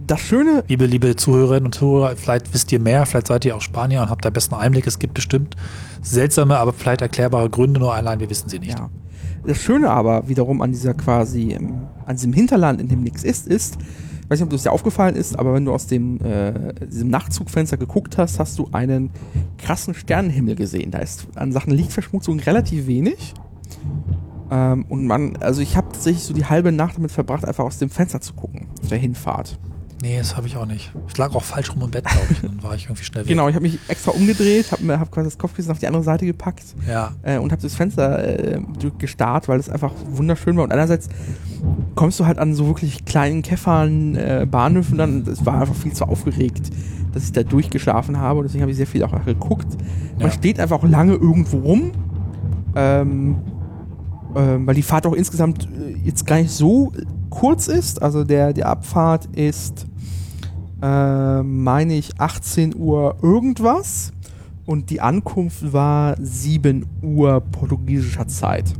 das 0.07 0.21
Schöne. 0.21 0.63
Liebe, 0.67 0.85
liebe 0.85 1.15
Zuhörerinnen 1.15 1.65
und 1.65 1.75
Zuhörer, 1.75 2.15
vielleicht 2.15 2.53
wisst 2.53 2.71
ihr 2.71 2.79
mehr, 2.79 3.05
vielleicht 3.05 3.27
seid 3.27 3.45
ihr 3.45 3.55
auch 3.55 3.61
Spanier 3.61 4.01
und 4.01 4.09
habt 4.09 4.25
da 4.25 4.29
besten 4.29 4.55
Einblick. 4.55 4.87
Es 4.87 4.99
gibt 4.99 5.13
bestimmt 5.13 5.55
seltsame, 6.01 6.57
aber 6.57 6.73
vielleicht 6.73 7.01
erklärbare 7.01 7.49
Gründe, 7.49 7.79
nur 7.79 7.93
allein 7.93 8.19
wir 8.19 8.29
wissen 8.29 8.49
sie 8.49 8.59
nicht. 8.59 8.77
Ja. 8.77 8.89
Das 9.45 9.57
Schöne 9.57 9.89
aber 9.89 10.27
wiederum 10.27 10.61
an 10.61 10.71
dieser 10.71 10.93
quasi, 10.93 11.51
ähm, 11.51 11.87
an 12.05 12.15
diesem 12.15 12.33
Hinterland, 12.33 12.81
in 12.81 12.87
dem 12.87 13.01
nichts 13.01 13.23
ist, 13.23 13.47
ist, 13.47 13.77
ich 13.79 14.29
weiß 14.29 14.39
nicht, 14.39 14.45
ob 14.45 14.49
das 14.49 14.63
dir 14.63 14.71
aufgefallen 14.71 15.15
ist, 15.15 15.37
aber 15.37 15.53
wenn 15.53 15.65
du 15.65 15.71
aus 15.71 15.85
dem, 15.85 16.19
äh, 16.21 16.73
diesem 16.85 17.09
Nachtzugfenster 17.09 17.77
geguckt 17.77 18.17
hast, 18.17 18.39
hast 18.39 18.57
du 18.57 18.69
einen 18.71 19.11
krassen 19.59 19.93
Sternenhimmel 19.93 20.55
gesehen. 20.55 20.89
Da 20.89 20.99
ist 20.99 21.27
an 21.35 21.51
Sachen 21.51 21.73
Lichtverschmutzung 21.73 22.39
relativ 22.39 22.87
wenig. 22.87 23.35
Ähm, 24.49 24.85
und 24.89 25.05
man, 25.05 25.37
also 25.37 25.61
ich 25.61 25.77
habe 25.77 25.91
tatsächlich 25.91 26.23
so 26.23 26.33
die 26.33 26.45
halbe 26.45 26.71
Nacht 26.71 26.97
damit 26.97 27.11
verbracht, 27.11 27.45
einfach 27.45 27.63
aus 27.63 27.77
dem 27.77 27.91
Fenster 27.91 28.19
zu 28.19 28.33
gucken, 28.33 28.67
auf 28.81 28.89
der 28.89 28.97
Hinfahrt. 28.97 29.59
Nee, 30.05 30.19
das 30.19 30.37
habe 30.37 30.45
ich 30.45 30.55
auch 30.55 30.67
nicht. 30.67 30.91
Ich 31.07 31.17
lag 31.17 31.33
auch 31.33 31.41
falsch 31.41 31.73
rum 31.73 31.81
im 31.81 31.89
Bett, 31.89 32.05
glaube 32.05 32.27
ich. 32.29 32.39
Dann 32.39 32.61
war 32.61 32.75
ich 32.75 32.83
irgendwie 32.83 33.03
schnell 33.03 33.23
weg. 33.25 33.29
Genau, 33.29 33.49
ich 33.49 33.55
habe 33.55 33.63
mich 33.63 33.79
extra 33.87 34.11
umgedreht, 34.11 34.71
habe 34.71 34.99
hab 34.99 35.09
quasi 35.09 35.29
das 35.29 35.39
Kopfkissen 35.39 35.71
auf 35.71 35.79
die 35.79 35.87
andere 35.87 36.03
Seite 36.03 36.27
gepackt 36.27 36.63
ja. 36.87 37.13
äh, 37.23 37.39
und 37.39 37.51
habe 37.51 37.59
das 37.59 37.73
Fenster 37.73 38.23
äh, 38.53 38.61
gestarrt, 38.99 39.47
weil 39.47 39.59
es 39.59 39.67
einfach 39.67 39.91
wunderschön 40.11 40.57
war. 40.57 40.63
Und 40.63 40.71
einerseits 40.71 41.09
kommst 41.95 42.19
du 42.19 42.27
halt 42.27 42.37
an 42.37 42.53
so 42.53 42.67
wirklich 42.67 43.05
kleinen 43.05 43.41
Käffern, 43.41 44.13
äh, 44.13 44.45
Bahnhöfen 44.47 44.99
dann. 44.99 45.25
Es 45.25 45.43
war 45.43 45.59
einfach 45.59 45.73
viel 45.73 45.93
zu 45.93 46.05
aufgeregt, 46.05 46.69
dass 47.15 47.23
ich 47.23 47.31
da 47.31 47.41
durchgeschlafen 47.41 48.19
habe. 48.19 48.41
Und 48.41 48.45
deswegen 48.45 48.61
habe 48.61 48.69
ich 48.69 48.77
sehr 48.77 48.85
viel 48.85 49.03
auch 49.03 49.25
geguckt. 49.25 49.75
Man 50.19 50.27
ja. 50.27 50.31
steht 50.31 50.59
einfach 50.59 50.77
auch 50.77 50.87
lange 50.87 51.13
irgendwo 51.13 51.57
rum. 51.57 51.91
Ähm, 52.75 53.37
ähm, 54.35 54.67
weil 54.67 54.75
die 54.75 54.83
Fahrt 54.83 55.07
auch 55.07 55.13
insgesamt 55.13 55.65
äh, 55.65 55.97
jetzt 56.03 56.27
gar 56.27 56.37
nicht 56.37 56.51
so 56.51 56.91
kurz 57.35 57.67
ist. 57.67 58.01
Also 58.01 58.23
der, 58.23 58.53
die 58.53 58.63
Abfahrt 58.63 59.27
ist, 59.35 59.85
äh, 60.81 61.43
meine 61.43 61.93
ich, 61.95 62.19
18 62.19 62.75
Uhr 62.75 63.17
irgendwas. 63.21 64.11
Und 64.65 64.89
die 64.89 64.99
Ankunft 64.99 65.73
war 65.73 66.15
7 66.19 66.85
Uhr 67.03 67.39
portugiesischer 67.39 68.27
Zeit. 68.27 68.73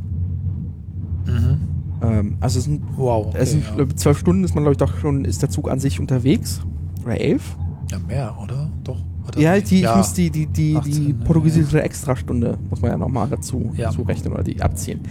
Mhm. 1.28 1.60
Ähm, 2.02 2.38
also 2.40 2.58
es 2.60 2.66
sind, 2.66 2.82
wow, 2.96 3.28
okay, 3.28 3.38
es 3.40 3.52
sind 3.52 3.64
ja. 3.78 3.88
zwölf 3.96 4.18
Stunden 4.18 4.44
ist 4.44 4.56
man, 4.56 4.64
glaube 4.64 4.74
ich, 4.74 4.78
doch 4.78 4.98
schon, 4.98 5.26
ist 5.26 5.42
der 5.42 5.50
Zug 5.50 5.70
an 5.70 5.80
sich 5.80 6.00
unterwegs. 6.00 6.62
Oder 7.04 7.22
elf? 7.22 7.56
Ja, 7.92 8.00
mehr, 8.00 8.36
oder? 8.42 8.72
Doch. 8.84 8.98
Oder 9.36 9.56
ja, 9.56 9.60
die, 9.60 9.82
ja. 9.82 9.92
ich 9.92 9.98
muss 9.98 10.14
die, 10.14 10.30
die, 10.30 10.48
die, 10.48 10.76
18, 10.78 10.92
die 10.92 11.14
portugiesische 11.14 11.78
ja. 11.78 11.84
Extrastunde, 11.84 12.58
muss 12.70 12.82
man 12.82 12.92
ja 12.92 12.98
nochmal 12.98 13.28
dazu, 13.30 13.72
ja. 13.76 13.90
dazu 13.90 14.04
rechnen 14.04 14.34
oder 14.34 14.44
die 14.44 14.62
abziehen. 14.62 15.02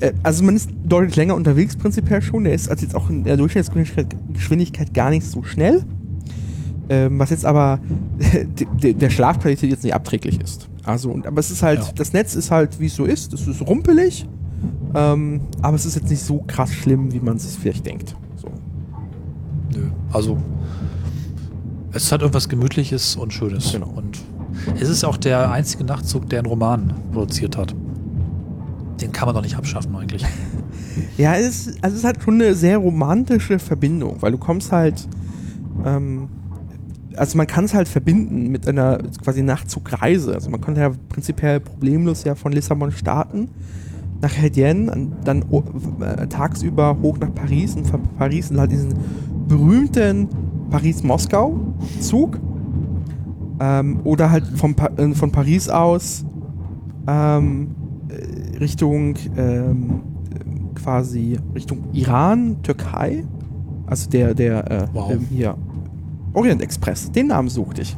Äh, 0.00 0.12
also 0.22 0.44
man 0.44 0.56
ist 0.56 0.70
deutlich 0.84 1.16
länger 1.16 1.34
unterwegs 1.34 1.76
prinzipiell 1.76 2.22
schon. 2.22 2.44
Der 2.44 2.54
ist 2.54 2.70
also 2.70 2.84
jetzt 2.84 2.94
auch 2.94 3.10
in 3.10 3.24
der 3.24 3.36
Durchschnittsgeschwindigkeit 3.36 4.94
gar 4.94 5.10
nicht 5.10 5.26
so 5.26 5.42
schnell. 5.42 5.84
Ähm, 6.88 7.18
was 7.18 7.30
jetzt 7.30 7.44
aber 7.44 7.80
der 8.80 9.10
Schlafqualität 9.10 9.70
jetzt 9.70 9.82
nicht 9.82 9.94
abträglich 9.94 10.40
ist. 10.40 10.68
Also, 10.84 11.10
und, 11.10 11.26
aber 11.26 11.40
es 11.40 11.50
ist 11.50 11.62
halt, 11.62 11.80
ja. 11.80 11.92
das 11.96 12.12
Netz 12.12 12.36
ist 12.36 12.52
halt, 12.52 12.78
wie 12.78 12.86
es 12.86 12.94
so 12.94 13.04
ist. 13.04 13.32
Es 13.32 13.46
ist 13.46 13.60
rumpelig, 13.60 14.26
ähm, 14.94 15.40
aber 15.62 15.74
es 15.74 15.84
ist 15.84 15.96
jetzt 15.96 16.10
nicht 16.10 16.22
so 16.22 16.44
krass 16.46 16.72
schlimm, 16.72 17.12
wie 17.12 17.18
man 17.18 17.36
es 17.36 17.56
vielleicht 17.56 17.84
denkt. 17.84 18.14
So. 18.36 18.48
Nö, 19.74 19.88
also 20.12 20.38
es 21.96 22.12
hat 22.12 22.20
irgendwas 22.20 22.48
Gemütliches 22.48 23.16
und 23.16 23.32
Schönes. 23.32 23.72
Genau. 23.72 23.92
Und 23.96 24.18
es 24.80 24.88
ist 24.88 25.04
auch 25.04 25.16
der 25.16 25.50
einzige 25.50 25.84
Nachtzug, 25.84 26.28
der 26.28 26.40
einen 26.40 26.46
Roman 26.46 26.94
produziert 27.12 27.56
hat. 27.56 27.74
Den 29.00 29.12
kann 29.12 29.26
man 29.26 29.34
doch 29.34 29.42
nicht 29.42 29.56
abschaffen 29.56 29.94
eigentlich. 29.96 30.24
ja, 31.16 31.34
es 31.34 31.66
ist, 31.66 31.84
also 31.84 31.96
es 31.96 32.04
halt 32.04 32.22
schon 32.22 32.34
eine 32.34 32.54
sehr 32.54 32.78
romantische 32.78 33.58
Verbindung, 33.58 34.16
weil 34.20 34.32
du 34.32 34.38
kommst 34.38 34.72
halt, 34.72 35.08
ähm, 35.84 36.28
also 37.16 37.36
man 37.36 37.46
kann 37.46 37.64
es 37.64 37.74
halt 37.74 37.88
verbinden 37.88 38.50
mit 38.50 38.68
einer 38.68 38.98
quasi 39.22 39.42
Nachtzugreise. 39.42 40.34
Also 40.34 40.50
man 40.50 40.60
konnte 40.60 40.80
ja 40.80 40.90
prinzipiell 41.08 41.60
problemlos 41.60 42.24
ja 42.24 42.34
von 42.34 42.52
Lissabon 42.52 42.92
starten 42.92 43.48
nach 44.22 44.34
Hedien, 44.34 45.14
dann 45.24 45.44
äh, 46.00 46.26
tagsüber 46.26 46.96
hoch 47.02 47.18
nach 47.18 47.34
Paris 47.34 47.74
und 47.76 47.86
von 47.86 48.02
Paris 48.18 48.50
halt 48.56 48.72
diesen 48.72 48.94
berühmten 49.46 50.28
Paris-Moskau-Zug. 50.70 52.38
Ähm, 53.58 54.00
oder 54.04 54.30
halt 54.30 54.46
von, 54.46 54.74
pa 54.74 54.88
äh, 54.96 55.14
von 55.14 55.32
Paris 55.32 55.68
aus 55.68 56.26
ähm, 57.06 57.74
Richtung 58.60 59.14
ähm, 59.36 60.00
quasi 60.74 61.38
Richtung 61.54 61.84
Iran, 61.92 62.62
Türkei. 62.62 63.24
Also 63.86 64.10
der, 64.10 64.34
der 64.34 64.70
äh, 64.70 64.86
wow. 64.92 65.10
ähm, 65.12 65.26
hier 65.30 65.56
Orient 66.32 66.60
Express, 66.60 67.10
den 67.10 67.28
Namen 67.28 67.48
suchte 67.48 67.82
ich. 67.82 67.96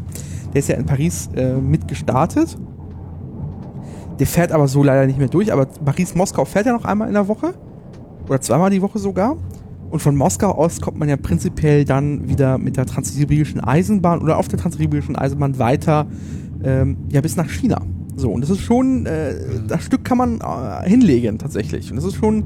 Der 0.52 0.60
ist 0.60 0.68
ja 0.68 0.76
in 0.76 0.86
Paris 0.86 1.28
äh, 1.34 1.54
mit 1.54 1.88
gestartet. 1.88 2.56
Der 4.18 4.26
fährt 4.26 4.52
aber 4.52 4.68
so 4.68 4.82
leider 4.82 5.06
nicht 5.06 5.18
mehr 5.18 5.28
durch, 5.28 5.52
aber 5.52 5.66
Paris-Moskau 5.66 6.44
fährt 6.44 6.66
ja 6.66 6.72
noch 6.72 6.84
einmal 6.84 7.08
in 7.08 7.14
der 7.14 7.28
Woche. 7.28 7.54
Oder 8.28 8.40
zweimal 8.40 8.70
die 8.70 8.82
Woche 8.82 8.98
sogar. 8.98 9.36
Und 9.90 10.00
von 10.00 10.16
Moskau 10.16 10.50
aus 10.50 10.80
kommt 10.80 10.98
man 10.98 11.08
ja 11.08 11.16
prinzipiell 11.16 11.84
dann 11.84 12.28
wieder 12.28 12.58
mit 12.58 12.76
der 12.76 12.86
transsibirischen 12.86 13.60
Eisenbahn 13.60 14.20
oder 14.20 14.36
auf 14.36 14.48
der 14.48 14.58
transsibirischen 14.58 15.16
Eisenbahn 15.16 15.58
weiter 15.58 16.06
ähm, 16.62 16.96
ja, 17.08 17.20
bis 17.20 17.36
nach 17.36 17.48
China. 17.48 17.80
So, 18.16 18.30
und 18.30 18.40
das 18.40 18.50
ist 18.50 18.60
schon, 18.60 19.06
äh, 19.06 19.34
das 19.66 19.84
Stück 19.84 20.04
kann 20.04 20.18
man 20.18 20.40
äh, 20.40 20.88
hinlegen 20.88 21.38
tatsächlich. 21.38 21.90
Und 21.90 21.96
das 21.96 22.04
ist 22.04 22.16
schon, 22.16 22.44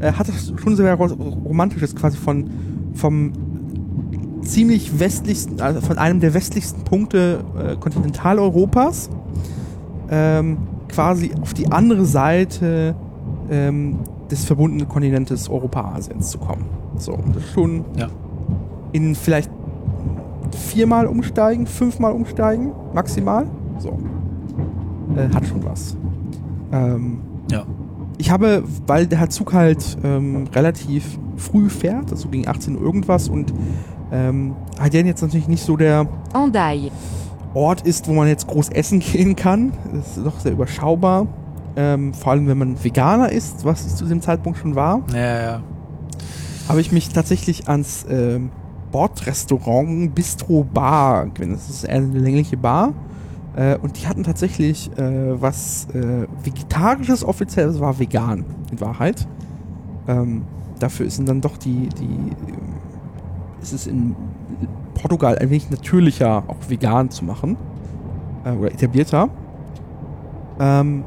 äh, 0.00 0.12
hat 0.12 0.28
das 0.28 0.52
schon 0.56 0.76
sehr 0.76 0.94
romantisches 0.94 1.96
quasi 1.96 2.18
von, 2.18 2.50
vom 2.94 3.32
ziemlich 4.42 5.00
westlichsten, 5.00 5.60
also 5.60 5.80
von 5.80 5.98
einem 5.98 6.20
der 6.20 6.34
westlichsten 6.34 6.84
Punkte 6.84 7.44
äh, 7.58 7.76
Kontinentaleuropas 7.76 9.10
ähm, 10.10 10.58
quasi 10.88 11.32
auf 11.40 11.52
die 11.54 11.72
andere 11.72 12.04
Seite 12.04 12.94
ähm, 13.50 13.98
des 14.30 14.44
verbundenen 14.44 14.88
Kontinentes 14.88 15.48
Europa-Asiens 15.48 16.30
zu 16.30 16.38
kommen. 16.38 16.66
So, 16.98 17.18
das 17.34 17.44
ist 17.44 17.52
schon 17.52 17.84
ja. 17.96 18.08
in 18.92 19.14
vielleicht 19.14 19.50
viermal 20.56 21.06
umsteigen, 21.06 21.66
fünfmal 21.66 22.12
umsteigen, 22.12 22.72
maximal. 22.94 23.46
So 23.78 23.98
äh, 25.16 25.34
hat 25.34 25.46
schon 25.46 25.64
was. 25.64 25.96
Ähm, 26.72 27.18
ja. 27.50 27.64
Ich 28.18 28.30
habe, 28.30 28.62
weil 28.86 29.06
der 29.06 29.28
Zug 29.28 29.52
halt 29.52 29.98
ähm, 30.02 30.46
relativ 30.54 31.18
früh 31.36 31.68
fährt, 31.68 32.10
also 32.10 32.28
gegen 32.28 32.48
18 32.48 32.76
Uhr 32.76 32.82
irgendwas 32.82 33.28
und 33.28 33.52
ähm, 34.10 34.54
Haydn 34.80 35.06
jetzt 35.06 35.20
natürlich 35.22 35.48
nicht 35.48 35.64
so 35.64 35.76
der. 35.76 36.08
Ort 37.54 37.82
ist, 37.82 38.08
wo 38.08 38.12
man 38.12 38.28
jetzt 38.28 38.46
groß 38.46 38.70
essen 38.70 39.00
gehen 39.12 39.36
kann. 39.36 39.72
Das 39.92 40.16
ist 40.16 40.26
doch 40.26 40.38
sehr 40.40 40.52
überschaubar. 40.52 41.26
Ähm, 41.76 42.14
vor 42.14 42.32
allem, 42.32 42.46
wenn 42.48 42.58
man 42.58 42.82
Veganer 42.82 43.30
ist, 43.30 43.64
was 43.64 43.84
es 43.84 43.96
zu 43.96 44.04
diesem 44.04 44.22
Zeitpunkt 44.22 44.58
schon 44.58 44.74
war. 44.74 45.02
Ja, 45.12 45.42
ja. 45.42 45.62
Habe 46.68 46.80
ich 46.80 46.90
mich 46.90 47.10
tatsächlich 47.10 47.68
ans 47.68 48.06
ähm, 48.08 48.50
Bordrestaurant 48.90 50.14
Bistro 50.14 50.64
Bar, 50.64 51.28
das 51.38 51.68
ist 51.68 51.88
eine 51.88 52.18
längliche 52.18 52.56
Bar, 52.56 52.94
äh, 53.56 53.76
und 53.76 54.00
die 54.00 54.06
hatten 54.06 54.24
tatsächlich 54.24 54.90
äh, 54.98 55.40
was 55.40 55.86
äh, 55.94 56.26
Vegetarisches 56.42 57.24
offiziell, 57.24 57.66
das 57.66 57.80
war 57.80 57.98
vegan 57.98 58.44
in 58.70 58.80
Wahrheit. 58.80 59.26
Ähm, 60.08 60.44
dafür 60.78 61.10
sind 61.10 61.28
dann 61.28 61.40
doch 61.40 61.56
die, 61.56 61.88
die, 61.88 62.32
ist 63.60 63.72
es 63.72 63.86
in 63.86 64.16
Portugal 64.94 65.38
ein 65.38 65.50
wenig 65.50 65.70
natürlicher, 65.70 66.44
auch 66.46 66.68
vegan 66.68 67.10
zu 67.10 67.24
machen. 67.24 67.56
Äh, 68.44 68.52
oder 68.52 68.72
etablierter. 68.72 69.28
Ähm, 70.60 71.04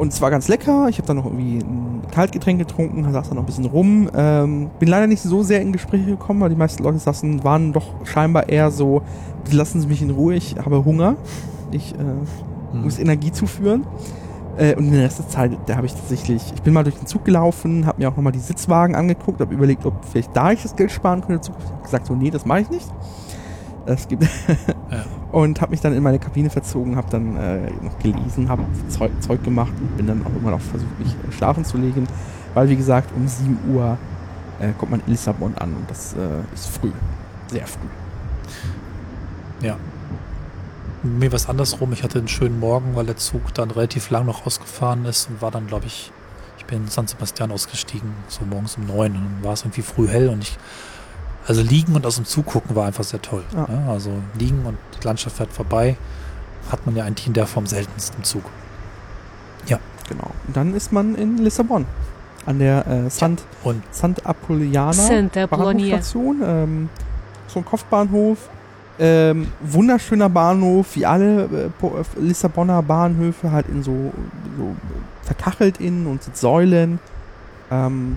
Und 0.00 0.14
es 0.14 0.22
war 0.22 0.30
ganz 0.30 0.48
lecker. 0.48 0.88
Ich 0.88 0.96
habe 0.96 1.06
dann 1.06 1.18
noch 1.18 1.26
irgendwie 1.26 1.58
ein 1.58 2.00
Kaltgetränk 2.10 2.58
getrunken, 2.58 3.04
saß 3.12 3.28
dann 3.28 3.36
noch 3.36 3.42
ein 3.42 3.46
bisschen 3.46 3.66
rum. 3.66 4.08
Ähm, 4.16 4.70
bin 4.78 4.88
leider 4.88 5.06
nicht 5.06 5.20
so 5.20 5.42
sehr 5.42 5.60
in 5.60 5.72
Gespräche 5.72 6.06
gekommen, 6.06 6.40
weil 6.40 6.48
die 6.48 6.56
meisten 6.56 6.82
Leute 6.82 6.98
saßen, 6.98 7.44
waren 7.44 7.74
doch 7.74 7.84
scheinbar 8.06 8.48
eher 8.48 8.70
so, 8.70 9.02
lassen 9.50 9.78
Sie 9.78 9.86
mich 9.86 10.00
in 10.00 10.08
Ruhe, 10.08 10.36
ich 10.36 10.56
habe 10.56 10.86
Hunger. 10.86 11.16
Ich 11.70 11.94
äh, 11.94 11.98
hm. 11.98 12.82
muss 12.82 12.98
Energie 12.98 13.30
zuführen. 13.30 13.86
Äh, 14.56 14.74
und 14.74 14.90
den 14.90 14.98
Rest 15.02 15.18
der 15.18 15.28
Zeit, 15.28 15.58
da 15.66 15.76
habe 15.76 15.84
ich 15.84 15.92
tatsächlich, 15.92 16.50
ich 16.54 16.62
bin 16.62 16.72
mal 16.72 16.82
durch 16.82 16.96
den 16.96 17.06
Zug 17.06 17.26
gelaufen, 17.26 17.84
habe 17.84 18.00
mir 18.00 18.08
auch 18.08 18.16
nochmal 18.16 18.32
die 18.32 18.38
Sitzwagen 18.38 18.94
angeguckt, 18.94 19.38
habe 19.42 19.52
überlegt, 19.52 19.84
ob 19.84 20.02
vielleicht 20.06 20.34
da 20.34 20.50
ich 20.50 20.62
das 20.62 20.76
Geld 20.76 20.92
sparen 20.92 21.20
könnte. 21.20 21.50
Ich 21.52 21.70
habe 21.72 21.82
gesagt, 21.82 22.06
so, 22.06 22.14
nee, 22.14 22.30
das 22.30 22.46
mache 22.46 22.60
ich 22.60 22.70
nicht. 22.70 22.88
Es 23.84 24.08
gibt 24.08 24.22
ja. 24.22 24.28
und 25.32 25.60
habe 25.60 25.70
mich 25.70 25.80
dann 25.80 25.94
in 25.94 26.02
meine 26.02 26.18
Kabine 26.18 26.50
verzogen, 26.50 26.96
habe 26.96 27.08
dann 27.10 27.36
äh, 27.36 27.70
noch 27.82 27.98
gelesen, 27.98 28.48
habe 28.48 28.64
Zeug, 28.88 29.10
Zeug, 29.20 29.42
gemacht 29.44 29.72
und 29.80 29.96
bin 29.96 30.06
dann 30.06 30.24
auch 30.24 30.40
immer 30.40 30.50
noch 30.50 30.60
versucht, 30.60 30.98
mich 30.98 31.08
äh, 31.08 31.32
schlafen 31.32 31.64
zu 31.64 31.76
legen, 31.76 32.06
weil 32.54 32.68
wie 32.68 32.76
gesagt 32.76 33.10
um 33.14 33.26
7 33.26 33.58
Uhr 33.72 33.96
äh, 34.60 34.72
kommt 34.78 34.90
man 34.90 35.00
in 35.06 35.12
Lissabon 35.12 35.54
an 35.56 35.74
und 35.74 35.88
das 35.88 36.14
äh, 36.14 36.54
ist 36.54 36.68
früh, 36.68 36.90
sehr 37.48 37.66
früh. 37.66 37.88
Ja. 39.62 39.76
Mir 41.02 41.32
war 41.32 41.36
es 41.36 41.48
andersrum. 41.48 41.92
Ich 41.94 42.02
hatte 42.02 42.18
einen 42.18 42.28
schönen 42.28 42.60
Morgen, 42.60 42.94
weil 42.94 43.06
der 43.06 43.16
Zug 43.16 43.54
dann 43.54 43.70
relativ 43.70 44.10
lang 44.10 44.26
noch 44.26 44.44
ausgefahren 44.44 45.06
ist 45.06 45.30
und 45.30 45.40
war 45.40 45.50
dann, 45.50 45.66
glaube 45.66 45.86
ich, 45.86 46.12
ich 46.58 46.66
bin 46.66 46.82
in 46.82 46.88
San 46.88 47.06
Sebastian 47.06 47.52
ausgestiegen, 47.52 48.12
so 48.28 48.44
morgens 48.44 48.76
um 48.76 48.86
neun 48.86 49.12
und 49.12 49.22
dann 49.22 49.44
war 49.44 49.54
es 49.54 49.62
irgendwie 49.62 49.82
früh 49.82 50.08
hell 50.08 50.28
und 50.28 50.42
ich 50.42 50.58
also 51.46 51.62
liegen 51.62 51.94
und 51.94 52.06
aus 52.06 52.16
dem 52.16 52.24
Zug 52.24 52.46
gucken 52.46 52.76
war 52.76 52.86
einfach 52.86 53.04
sehr 53.04 53.22
toll. 53.22 53.44
Ja. 53.54 53.66
Ja, 53.68 53.92
also 53.92 54.10
liegen 54.38 54.64
und 54.66 54.78
die 55.00 55.06
Landschaft 55.06 55.36
fährt 55.36 55.52
vorbei, 55.52 55.96
hat 56.70 56.86
man 56.86 56.96
ja 56.96 57.04
eigentlich 57.04 57.26
in 57.26 57.32
der 57.32 57.46
Form 57.46 57.66
seltenst 57.66 58.14
im 58.16 58.24
Zug. 58.24 58.44
Ja. 59.66 59.78
Genau. 60.08 60.30
Und 60.46 60.56
dann 60.56 60.74
ist 60.74 60.92
man 60.92 61.14
in 61.14 61.38
Lissabon 61.38 61.86
an 62.46 62.58
der 62.58 62.86
äh, 62.86 63.10
Sant, 63.10 63.40
ja. 63.40 63.70
und 63.70 63.82
Sant 63.90 64.26
Apolliana 64.26 65.20
Bahnhofstation. 65.46 66.40
Ähm, 66.44 66.88
so 67.46 67.60
ein 67.60 67.64
Kopfbahnhof. 67.64 68.48
Ähm, 68.98 69.46
wunderschöner 69.60 70.28
Bahnhof, 70.28 70.94
wie 70.94 71.06
alle 71.06 71.44
äh, 71.44 72.20
Lissabonner 72.20 72.82
Bahnhöfe, 72.82 73.50
halt 73.50 73.66
in 73.68 73.82
so, 73.82 74.12
so 74.58 74.76
verkachelt 75.22 75.80
innen 75.80 76.06
und 76.06 76.22
sind 76.22 76.36
Säulen. 76.36 76.98
Ähm, 77.70 78.16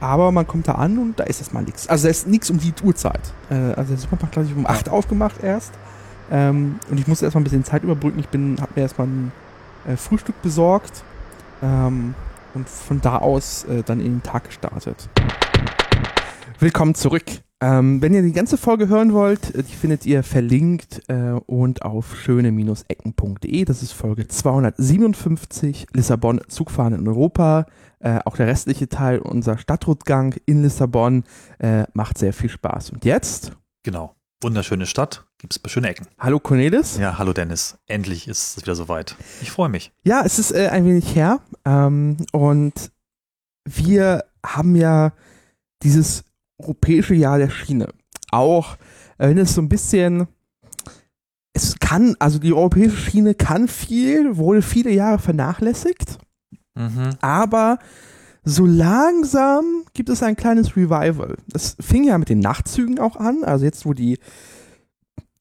aber 0.00 0.32
man 0.32 0.46
kommt 0.46 0.68
da 0.68 0.72
an 0.72 0.98
und 0.98 1.18
da 1.18 1.24
ist 1.24 1.40
erstmal 1.40 1.62
nichts. 1.62 1.88
Also 1.88 2.04
da 2.04 2.10
ist 2.10 2.26
nichts 2.26 2.50
um 2.50 2.58
die 2.58 2.72
Uhrzeit. 2.82 3.20
Äh, 3.50 3.54
also 3.54 3.90
der 3.90 3.98
Supermarkt, 3.98 4.32
glaube 4.32 4.48
ich, 4.48 4.56
um 4.56 4.66
8 4.66 4.88
aufgemacht 4.88 5.42
erst. 5.42 5.72
Ähm, 6.30 6.78
und 6.90 6.98
ich 6.98 7.06
musste 7.06 7.24
erstmal 7.24 7.40
ein 7.40 7.44
bisschen 7.44 7.64
Zeit 7.64 7.82
überbrücken. 7.82 8.18
Ich 8.18 8.26
habe 8.60 8.72
mir 8.74 8.82
erstmal 8.82 9.06
ein 9.06 9.32
äh, 9.86 9.96
Frühstück 9.96 10.40
besorgt. 10.42 11.02
Ähm, 11.62 12.14
und 12.54 12.68
von 12.68 13.00
da 13.00 13.18
aus 13.18 13.64
äh, 13.64 13.82
dann 13.82 14.00
in 14.00 14.16
den 14.16 14.22
Tag 14.22 14.44
gestartet. 14.44 15.08
Willkommen 16.60 16.94
zurück. 16.94 17.24
Ähm, 17.60 18.00
wenn 18.00 18.14
ihr 18.14 18.22
die 18.22 18.32
ganze 18.32 18.56
Folge 18.56 18.88
hören 18.88 19.12
wollt, 19.12 19.54
äh, 19.54 19.64
die 19.64 19.74
findet 19.74 20.06
ihr 20.06 20.22
verlinkt 20.22 21.02
äh, 21.08 21.32
und 21.46 21.82
auf 21.82 22.16
schöne-ecken.de. 22.16 23.64
Das 23.64 23.82
ist 23.82 23.92
Folge 23.92 24.28
257, 24.28 25.88
Lissabon, 25.92 26.40
Zugfahren 26.46 26.94
in 26.94 27.08
Europa. 27.08 27.66
Äh, 27.98 28.20
auch 28.24 28.36
der 28.36 28.46
restliche 28.46 28.88
Teil, 28.88 29.18
unser 29.18 29.58
Stadtrundgang 29.58 30.36
in 30.46 30.62
Lissabon, 30.62 31.24
äh, 31.58 31.84
macht 31.94 32.18
sehr 32.18 32.32
viel 32.32 32.48
Spaß. 32.48 32.90
Und 32.90 33.04
jetzt? 33.04 33.52
Genau. 33.82 34.14
Wunderschöne 34.40 34.86
Stadt, 34.86 35.26
gibt 35.38 35.56
es 35.56 35.72
schöne 35.72 35.88
Ecken. 35.88 36.06
Hallo 36.16 36.38
Cornelis. 36.38 36.96
Ja, 36.96 37.18
hallo 37.18 37.32
Dennis. 37.32 37.76
Endlich 37.88 38.28
ist 38.28 38.56
es 38.56 38.62
wieder 38.62 38.76
soweit. 38.76 39.16
Ich 39.42 39.50
freue 39.50 39.68
mich. 39.68 39.90
Ja, 40.04 40.22
es 40.24 40.38
ist 40.38 40.52
äh, 40.52 40.68
ein 40.68 40.84
wenig 40.84 41.16
her. 41.16 41.40
Ähm, 41.64 42.18
und 42.30 42.92
wir 43.64 44.24
haben 44.46 44.76
ja 44.76 45.12
dieses 45.82 46.22
europäische 46.58 47.14
Jahr 47.14 47.38
der 47.38 47.50
Schiene. 47.50 47.88
Auch 48.30 48.76
äh, 49.18 49.28
wenn 49.28 49.38
es 49.38 49.54
so 49.54 49.62
ein 49.62 49.68
bisschen 49.68 50.28
es 51.52 51.78
kann, 51.80 52.14
also 52.18 52.38
die 52.38 52.52
europäische 52.52 52.96
Schiene 52.96 53.34
kann 53.34 53.68
viel, 53.68 54.36
wurde 54.36 54.62
viele 54.62 54.90
Jahre 54.90 55.18
vernachlässigt. 55.18 56.18
Mhm. 56.74 57.10
Aber 57.20 57.78
so 58.44 58.64
langsam 58.64 59.84
gibt 59.92 60.08
es 60.08 60.22
ein 60.22 60.36
kleines 60.36 60.76
Revival. 60.76 61.36
Das 61.48 61.76
fing 61.80 62.04
ja 62.04 62.16
mit 62.16 62.28
den 62.28 62.38
Nachtzügen 62.38 62.98
auch 62.98 63.16
an. 63.16 63.44
Also 63.44 63.64
jetzt, 63.64 63.84
wo 63.84 63.92
die 63.92 64.18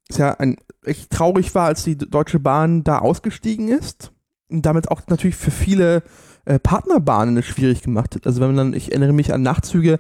ist 0.10 0.20
ja 0.20 0.34
ein, 0.34 0.58
echt 0.84 1.12
traurig 1.12 1.54
war, 1.54 1.68
als 1.68 1.84
die 1.84 1.98
Deutsche 1.98 2.40
Bahn 2.40 2.84
da 2.84 3.00
ausgestiegen 3.00 3.68
ist. 3.68 4.12
Und 4.50 4.66
damit 4.66 4.90
auch 4.90 5.02
natürlich 5.08 5.36
für 5.36 5.52
viele 5.52 6.04
äh, 6.46 6.58
Partnerbahnen 6.58 7.38
es 7.38 7.46
schwierig 7.46 7.82
gemacht 7.82 8.16
hat. 8.16 8.26
Also 8.26 8.42
wenn 8.42 8.56
man 8.56 8.58
dann, 8.58 8.74
ich 8.74 8.92
erinnere 8.92 9.14
mich 9.14 9.34
an 9.34 9.42
Nachtzüge, 9.42 10.00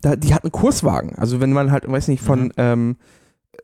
da, 0.00 0.16
die 0.16 0.34
hatten 0.34 0.52
Kurswagen. 0.52 1.16
Also 1.16 1.40
wenn 1.40 1.52
man 1.52 1.70
halt, 1.70 1.90
weiß 1.90 2.08
nicht, 2.08 2.22
von 2.22 2.44
mhm. 2.44 2.52
ähm, 2.56 2.96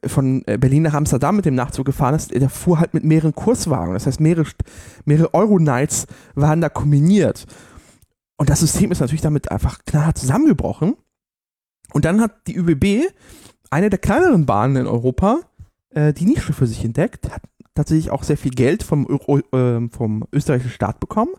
von 0.07 0.43
äh, 0.47 0.59
Berlin 0.59 0.83
nach 0.83 0.95
Amsterdam 0.95 1.37
mit 1.37 1.45
dem 1.45 1.55
Nachtzug 1.55 1.87
gefahren 1.87 2.15
ist, 2.15 2.35
der 2.35 2.51
fuhr 2.51 2.79
halt 2.79 2.95
mit 2.95 3.05
mehreren 3.05 3.35
Kurswagen. 3.35 3.95
Das 3.95 4.07
heißt, 4.07 4.21
mehrere, 4.21 4.47
mehrere 5.05 5.33
Euro-Nights 5.33 6.07
waren 6.35 6.61
da 6.61 6.69
kombiniert. 6.69 7.47
Und 8.37 8.51
das 8.51 8.61
System 8.61 8.91
ist 8.93 9.01
natürlich 9.01 9.23
damit 9.23 9.51
einfach 9.51 9.79
knallhart 9.87 10.19
zusammengebrochen. 10.19 10.97
Und 11.93 12.05
dann 12.05 12.21
hat 12.21 12.47
die 12.49 12.57
ÖBB, 12.57 13.09
eine 13.71 13.89
der 13.89 13.99
kleineren 13.99 14.47
Bahnen 14.47 14.77
in 14.77 14.87
Europa, 14.87 15.41
äh, 15.91 16.13
die 16.13 16.27
Nische 16.27 16.53
für 16.53 16.67
sich 16.67 16.85
entdeckt, 16.85 17.33
hat 17.33 17.43
tatsächlich 17.75 18.11
auch 18.11 18.25
sehr 18.25 18.37
viel 18.37 18.53
Geld 18.53 18.83
vom, 18.83 19.07
Euro, 19.07 19.39
äh, 19.39 19.89
vom 19.89 20.25
österreichischen 20.33 20.73
Staat 20.73 21.01
bekommen 21.01 21.33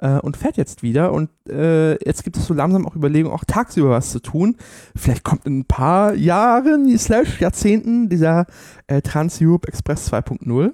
äh, 0.00 0.18
und 0.18 0.36
fährt 0.36 0.56
jetzt 0.56 0.82
wieder. 0.82 1.12
Und 1.12 1.30
äh, 1.48 1.92
jetzt 2.04 2.24
gibt 2.24 2.36
es 2.36 2.46
so 2.46 2.54
langsam 2.54 2.86
auch 2.86 2.96
Überlegungen, 2.96 3.34
auch 3.34 3.44
tagsüber 3.44 3.90
was 3.90 4.10
zu 4.10 4.20
tun. 4.20 4.56
Vielleicht 4.96 5.22
kommt 5.22 5.46
in 5.46 5.60
ein 5.60 5.64
paar 5.64 6.14
Jahren, 6.14 6.98
slash 6.98 7.40
Jahrzehnten, 7.40 8.08
dieser 8.08 8.46
äh, 8.86 9.02
Trans-Europe 9.02 9.68
Express 9.68 10.12
2.0. 10.12 10.72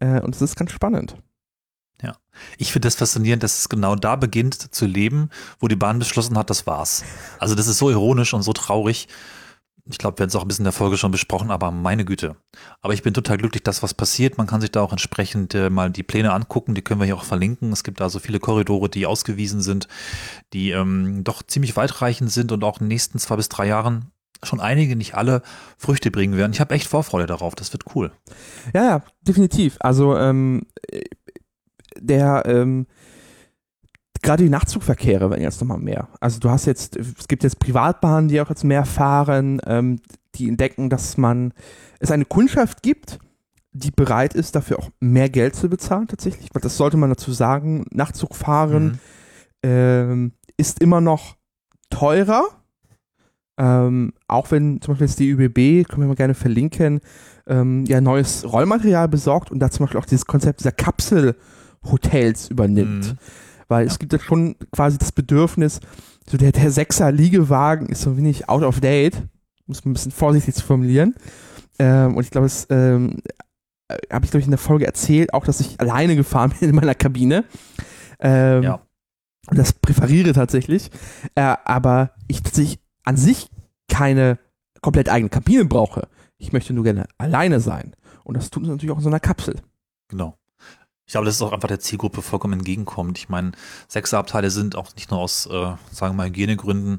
Äh, 0.00 0.20
und 0.20 0.34
es 0.34 0.42
ist 0.42 0.56
ganz 0.56 0.70
spannend. 0.70 1.16
Ja, 2.02 2.16
ich 2.58 2.72
finde 2.72 2.86
das 2.86 2.96
faszinierend, 2.96 3.42
dass 3.42 3.58
es 3.58 3.68
genau 3.70 3.96
da 3.96 4.16
beginnt 4.16 4.74
zu 4.74 4.84
leben, 4.84 5.30
wo 5.58 5.68
die 5.68 5.76
Bahn 5.76 5.98
beschlossen 5.98 6.36
hat, 6.36 6.50
das 6.50 6.66
war's. 6.66 7.04
Also 7.38 7.54
das 7.54 7.68
ist 7.68 7.78
so 7.78 7.88
ironisch 7.90 8.34
und 8.34 8.42
so 8.42 8.52
traurig 8.52 9.08
ich 9.88 9.98
glaube, 9.98 10.18
wir 10.18 10.24
haben 10.24 10.28
es 10.28 10.36
auch 10.36 10.42
ein 10.42 10.48
bisschen 10.48 10.62
in 10.62 10.66
der 10.66 10.72
Folge 10.72 10.96
schon 10.96 11.12
besprochen, 11.12 11.50
aber 11.50 11.70
meine 11.70 12.04
Güte. 12.04 12.36
Aber 12.80 12.92
ich 12.92 13.02
bin 13.02 13.14
total 13.14 13.38
glücklich, 13.38 13.62
dass 13.62 13.82
was 13.82 13.94
passiert. 13.94 14.36
Man 14.36 14.46
kann 14.46 14.60
sich 14.60 14.72
da 14.72 14.80
auch 14.80 14.90
entsprechend 14.90 15.54
äh, 15.54 15.70
mal 15.70 15.90
die 15.90 16.02
Pläne 16.02 16.32
angucken, 16.32 16.74
die 16.74 16.82
können 16.82 17.00
wir 17.00 17.04
hier 17.04 17.16
auch 17.16 17.24
verlinken. 17.24 17.72
Es 17.72 17.84
gibt 17.84 18.00
da 18.00 18.08
so 18.08 18.18
viele 18.18 18.40
Korridore, 18.40 18.88
die 18.88 19.06
ausgewiesen 19.06 19.60
sind, 19.60 19.86
die 20.52 20.70
ähm, 20.70 21.22
doch 21.22 21.42
ziemlich 21.42 21.76
weitreichend 21.76 22.32
sind 22.32 22.50
und 22.50 22.64
auch 22.64 22.80
in 22.80 22.84
den 22.84 22.88
nächsten 22.88 23.18
zwei 23.18 23.36
bis 23.36 23.48
drei 23.48 23.66
Jahren 23.66 24.10
schon 24.42 24.60
einige, 24.60 24.96
nicht 24.96 25.14
alle, 25.14 25.42
Früchte 25.78 26.10
bringen 26.10 26.36
werden. 26.36 26.52
Ich 26.52 26.60
habe 26.60 26.74
echt 26.74 26.88
Vorfreude 26.88 27.26
darauf, 27.26 27.54
das 27.54 27.72
wird 27.72 27.84
cool. 27.94 28.12
Ja, 28.74 28.84
ja, 28.84 29.02
definitiv. 29.22 29.76
Also 29.80 30.16
ähm, 30.16 30.66
der 31.98 32.44
ähm, 32.46 32.86
gerade 34.26 34.42
die 34.42 34.50
Nachtzugverkehre 34.50 35.30
werden 35.30 35.40
jetzt 35.40 35.60
nochmal 35.60 35.78
mehr. 35.78 36.08
Also 36.20 36.40
du 36.40 36.50
hast 36.50 36.66
jetzt, 36.66 36.96
es 36.96 37.28
gibt 37.28 37.44
jetzt 37.44 37.60
Privatbahnen, 37.60 38.28
die 38.28 38.40
auch 38.40 38.50
jetzt 38.50 38.64
mehr 38.64 38.84
fahren, 38.84 39.60
ähm, 39.66 40.00
die 40.34 40.48
entdecken, 40.48 40.90
dass 40.90 41.16
man 41.16 41.54
es 42.00 42.10
eine 42.10 42.24
Kundschaft 42.24 42.82
gibt, 42.82 43.18
die 43.72 43.90
bereit 43.90 44.34
ist, 44.34 44.56
dafür 44.56 44.80
auch 44.80 44.90
mehr 45.00 45.30
Geld 45.30 45.54
zu 45.54 45.68
bezahlen 45.68 46.08
tatsächlich. 46.08 46.48
Weil 46.52 46.60
das 46.60 46.76
sollte 46.76 46.96
man 46.96 47.08
dazu 47.08 47.32
sagen, 47.32 47.86
Nachtzugfahren 47.90 48.84
mhm. 48.84 48.98
ähm, 49.62 50.32
ist 50.56 50.80
immer 50.80 51.00
noch 51.00 51.36
teurer. 51.88 52.44
Ähm, 53.58 54.12
auch 54.26 54.50
wenn 54.50 54.82
zum 54.82 54.92
Beispiel 54.92 55.06
jetzt 55.06 55.20
die 55.20 55.30
ÜBB, 55.30 55.88
können 55.88 56.02
wir 56.02 56.08
mal 56.08 56.14
gerne 56.14 56.34
verlinken, 56.34 57.00
ähm, 57.46 57.84
ja 57.86 58.00
neues 58.00 58.50
Rollmaterial 58.50 59.08
besorgt 59.08 59.50
und 59.50 59.60
da 59.60 59.70
zum 59.70 59.86
Beispiel 59.86 60.00
auch 60.00 60.06
dieses 60.06 60.26
Konzept 60.26 60.60
dieser 60.60 60.72
Kapselhotels 60.72 62.50
übernimmt. 62.50 63.12
Mhm. 63.12 63.18
Weil 63.68 63.86
es 63.86 63.98
gibt 63.98 64.12
ja 64.12 64.18
schon 64.18 64.56
quasi 64.72 64.98
das 64.98 65.12
Bedürfnis, 65.12 65.80
so 66.28 66.36
der, 66.36 66.52
der 66.52 66.70
Sechser-Liegewagen 66.70 67.88
ist 67.88 68.02
so 68.02 68.10
ein 68.10 68.16
wenig 68.16 68.48
out 68.48 68.62
of 68.62 68.80
date, 68.80 69.22
muss 69.66 69.84
man 69.84 69.92
ein 69.92 69.94
bisschen 69.94 70.12
vorsichtig 70.12 70.54
zu 70.54 70.64
formulieren. 70.64 71.14
Ähm, 71.78 72.16
und 72.16 72.24
ich 72.24 72.30
glaube, 72.30 72.46
es 72.46 72.66
ähm, 72.70 73.22
äh, 73.88 73.98
habe 74.12 74.24
ich, 74.24 74.30
glaube 74.30 74.40
ich, 74.40 74.46
in 74.46 74.52
der 74.52 74.58
Folge 74.58 74.86
erzählt, 74.86 75.34
auch, 75.34 75.44
dass 75.44 75.60
ich 75.60 75.80
alleine 75.80 76.16
gefahren 76.16 76.52
bin 76.60 76.70
in 76.70 76.74
meiner 76.74 76.94
Kabine. 76.94 77.44
Ähm, 78.20 78.62
ja. 78.62 78.80
Und 79.48 79.58
das 79.58 79.72
präferiere 79.72 80.32
tatsächlich. 80.32 80.90
Äh, 81.34 81.56
aber 81.64 82.12
ich 82.28 82.42
tatsächlich 82.42 82.80
an 83.04 83.16
sich 83.16 83.48
keine 83.88 84.38
komplett 84.82 85.08
eigene 85.08 85.30
Kabine 85.30 85.64
brauche. 85.64 86.08
Ich 86.38 86.52
möchte 86.52 86.72
nur 86.72 86.84
gerne 86.84 87.06
alleine 87.18 87.60
sein. 87.60 87.94
Und 88.24 88.36
das 88.36 88.50
tut 88.50 88.64
uns 88.64 88.70
natürlich 88.70 88.90
auch 88.92 88.98
in 88.98 89.04
so 89.04 89.08
einer 89.08 89.20
Kapsel. 89.20 89.56
Genau. 90.08 90.36
Ich 91.06 91.12
glaube, 91.12 91.26
das 91.26 91.36
ist 91.36 91.42
auch 91.42 91.52
einfach 91.52 91.68
der 91.68 91.80
Zielgruppe 91.80 92.20
vollkommen 92.20 92.54
entgegenkommt. 92.54 93.16
Ich 93.18 93.28
meine, 93.28 93.52
Sechserabteile 93.88 94.50
sind 94.50 94.74
auch 94.76 94.94
nicht 94.96 95.10
nur 95.10 95.20
aus, 95.20 95.46
äh, 95.46 95.50
sagen 95.50 95.78
wir 96.00 96.12
mal, 96.14 96.28
Hygienegründen 96.28 96.98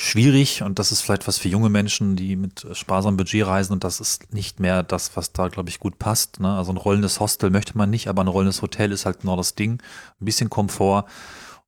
schwierig 0.00 0.62
und 0.62 0.78
das 0.78 0.92
ist 0.92 1.02
vielleicht 1.02 1.28
was 1.28 1.36
für 1.36 1.48
junge 1.48 1.68
Menschen, 1.68 2.16
die 2.16 2.34
mit 2.34 2.66
sparsamem 2.72 3.18
Budget 3.18 3.46
reisen 3.46 3.74
und 3.74 3.84
das 3.84 4.00
ist 4.00 4.32
nicht 4.32 4.58
mehr 4.58 4.82
das, 4.82 5.14
was 5.16 5.32
da, 5.32 5.48
glaube 5.48 5.68
ich, 5.68 5.78
gut 5.78 5.98
passt. 5.98 6.40
Ne? 6.40 6.56
Also 6.56 6.72
ein 6.72 6.78
rollendes 6.78 7.20
Hostel 7.20 7.50
möchte 7.50 7.76
man 7.76 7.90
nicht, 7.90 8.08
aber 8.08 8.24
ein 8.24 8.28
rollendes 8.28 8.62
Hotel 8.62 8.92
ist 8.92 9.04
halt 9.04 9.20
genau 9.20 9.36
das 9.36 9.54
Ding. 9.54 9.82
Ein 10.20 10.24
bisschen 10.24 10.48
Komfort 10.48 11.04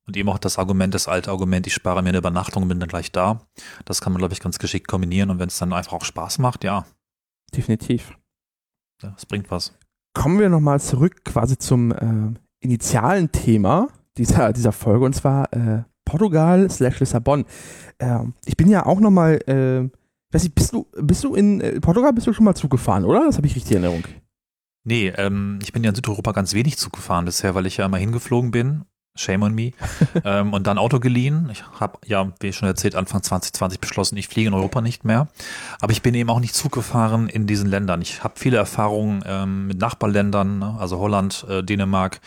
und 0.07 0.17
eben 0.17 0.29
auch 0.29 0.39
das 0.39 0.57
Argument, 0.57 0.95
das 0.95 1.07
alte 1.07 1.29
Argument, 1.29 1.67
ich 1.67 1.73
spare 1.73 2.01
mir 2.01 2.09
eine 2.09 2.17
Übernachtung 2.17 2.63
und 2.63 2.69
bin 2.69 2.79
dann 2.79 2.89
gleich 2.89 3.11
da. 3.11 3.41
Das 3.85 4.01
kann 4.01 4.11
man, 4.11 4.19
glaube 4.19 4.33
ich, 4.33 4.39
ganz 4.39 4.57
geschickt 4.57 4.87
kombinieren 4.87 5.29
und 5.29 5.37
wenn 5.37 5.49
es 5.49 5.59
dann 5.59 5.71
einfach 5.71 5.93
auch 5.93 6.05
Spaß 6.05 6.39
macht, 6.39 6.63
ja. 6.63 6.85
Definitiv. 7.55 8.17
Ja, 9.03 9.13
es 9.15 9.27
bringt 9.27 9.51
was. 9.51 9.73
Kommen 10.13 10.39
wir 10.39 10.49
nochmal 10.49 10.79
zurück 10.79 11.25
quasi 11.25 11.57
zum 11.57 11.91
äh, 11.91 12.39
initialen 12.59 13.31
Thema 13.31 13.89
dieser, 14.17 14.53
dieser 14.53 14.71
Folge 14.71 15.05
und 15.05 15.13
zwar 15.13 15.51
äh, 15.53 15.83
Portugal 16.05 16.69
slash 16.69 16.99
Lissabon. 16.99 17.45
Ähm, 17.99 18.33
ich 18.45 18.57
bin 18.57 18.69
ja 18.69 18.85
auch 18.85 18.99
nochmal, 18.99 19.39
äh, 19.47 19.89
weiß 20.33 20.45
ich, 20.45 20.53
bist 20.53 20.73
du, 20.73 20.87
bist 21.01 21.23
du 21.23 21.35
in 21.35 21.61
äh, 21.61 21.79
Portugal 21.79 22.13
bist 22.13 22.27
du 22.27 22.33
schon 22.33 22.45
mal 22.45 22.55
zugefahren, 22.55 23.05
oder? 23.05 23.25
Das 23.25 23.37
habe 23.37 23.47
ich 23.47 23.55
richtig 23.55 23.75
in 23.75 23.83
Erinnerung. 23.83 24.07
Nee, 24.85 25.13
ähm, 25.15 25.59
ich 25.61 25.71
bin 25.71 25.83
ja 25.83 25.89
in 25.89 25.95
Südeuropa 25.95 26.33
ganz 26.33 26.53
wenig 26.53 26.77
zugefahren 26.77 27.25
bisher, 27.25 27.55
weil 27.55 27.65
ich 27.65 27.77
ja 27.77 27.85
immer 27.85 27.97
hingeflogen 27.97 28.51
bin. 28.51 28.83
Shame 29.15 29.43
on 29.43 29.53
me. 29.53 29.71
ähm, 30.25 30.53
und 30.53 30.65
dann 30.67 30.77
Auto 30.77 30.99
geliehen. 30.99 31.49
Ich 31.51 31.63
habe 31.79 31.99
ja, 32.05 32.31
wie 32.39 32.53
schon 32.53 32.67
erzählt, 32.67 32.95
Anfang 32.95 33.21
2020 33.21 33.79
beschlossen, 33.79 34.17
ich 34.17 34.27
fliege 34.27 34.47
in 34.47 34.53
Europa 34.53 34.81
nicht 34.81 35.05
mehr. 35.05 35.27
Aber 35.79 35.91
ich 35.91 36.01
bin 36.01 36.15
eben 36.15 36.29
auch 36.29 36.39
nicht 36.39 36.55
Zug 36.55 36.71
gefahren 36.71 37.29
in 37.29 37.45
diesen 37.47 37.69
Ländern. 37.69 38.01
Ich 38.01 38.23
habe 38.23 38.33
viele 38.37 38.57
Erfahrungen 38.57 39.23
ähm, 39.25 39.67
mit 39.67 39.79
Nachbarländern, 39.79 40.59
ne? 40.59 40.75
also 40.79 40.99
Holland, 40.99 41.45
äh, 41.47 41.63
Dänemark, 41.63 42.21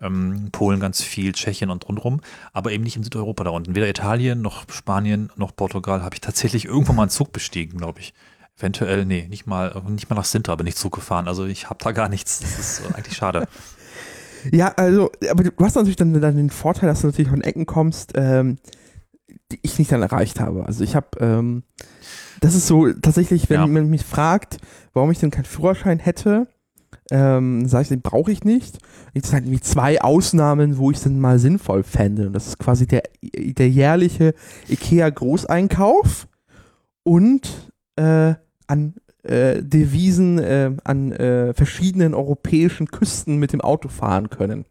ähm, 0.00 0.50
Polen 0.52 0.80
ganz 0.80 1.02
viel, 1.02 1.32
Tschechien 1.32 1.70
und 1.70 1.88
rundherum, 1.88 2.20
aber 2.52 2.72
eben 2.72 2.84
nicht 2.84 2.96
in 2.96 3.02
Südeuropa 3.02 3.44
da 3.44 3.50
unten. 3.50 3.74
Weder 3.74 3.88
Italien 3.88 4.42
noch 4.42 4.64
Spanien 4.70 5.30
noch 5.36 5.56
Portugal 5.56 6.02
habe 6.02 6.14
ich 6.14 6.20
tatsächlich 6.20 6.66
irgendwann 6.66 6.96
mal 6.96 7.02
einen 7.02 7.10
Zug 7.10 7.32
bestiegen, 7.32 7.78
glaube 7.78 8.00
ich. 8.00 8.14
Eventuell, 8.58 9.04
nee, 9.04 9.26
nicht 9.28 9.46
mal, 9.46 9.82
nicht 9.88 10.10
mal 10.10 10.16
nach 10.16 10.24
Sintra 10.24 10.56
bin 10.56 10.66
ich 10.66 10.74
Zug 10.74 10.94
gefahren. 10.94 11.28
Also 11.28 11.46
ich 11.46 11.70
habe 11.70 11.78
da 11.82 11.92
gar 11.92 12.08
nichts. 12.08 12.40
Das 12.40 12.58
ist 12.58 12.94
eigentlich 12.94 13.16
schade. 13.16 13.46
Ja, 14.52 14.72
also, 14.76 15.10
aber 15.30 15.44
du 15.44 15.50
hast 15.60 15.76
natürlich 15.76 15.96
dann, 15.96 16.20
dann 16.20 16.36
den 16.36 16.50
Vorteil, 16.50 16.88
dass 16.88 17.00
du 17.00 17.08
natürlich 17.08 17.30
von 17.30 17.42
Ecken 17.42 17.66
kommst, 17.66 18.12
ähm, 18.14 18.58
die 19.52 19.58
ich 19.62 19.78
nicht 19.78 19.92
dann 19.92 20.02
erreicht 20.02 20.40
habe. 20.40 20.66
Also 20.66 20.84
ich 20.84 20.94
habe, 20.94 21.08
ähm, 21.20 21.62
das 22.40 22.54
ist 22.54 22.66
so 22.66 22.92
tatsächlich, 22.92 23.50
wenn 23.50 23.60
ja. 23.60 23.66
man 23.66 23.90
mich 23.90 24.04
fragt, 24.04 24.58
warum 24.92 25.10
ich 25.10 25.18
denn 25.18 25.30
keinen 25.30 25.44
Führerschein 25.44 25.98
hätte, 25.98 26.48
ähm, 27.10 27.66
sage 27.66 27.82
ich, 27.82 27.88
den 27.88 28.02
brauche 28.02 28.30
ich 28.30 28.44
nicht. 28.44 28.78
Jetzt 29.14 29.32
halt 29.32 29.44
irgendwie 29.44 29.62
zwei 29.62 30.00
Ausnahmen, 30.00 30.78
wo 30.78 30.90
ich 30.90 30.98
es 30.98 31.04
dann 31.04 31.18
mal 31.18 31.38
sinnvoll 31.38 31.82
fände. 31.82 32.26
Und 32.26 32.32
das 32.34 32.46
ist 32.48 32.58
quasi 32.58 32.86
der, 32.86 33.02
der 33.22 33.68
jährliche 33.68 34.34
IKEA-Großeinkauf 34.68 36.26
und 37.04 37.72
äh, 37.96 38.34
an 38.66 38.94
äh, 39.28 39.62
Devisen 39.62 40.38
äh, 40.38 40.72
an 40.84 41.12
äh, 41.12 41.54
verschiedenen 41.54 42.14
europäischen 42.14 42.86
Küsten 42.86 43.36
mit 43.36 43.52
dem 43.52 43.60
Auto 43.60 43.88
fahren 43.88 44.30
können. 44.30 44.64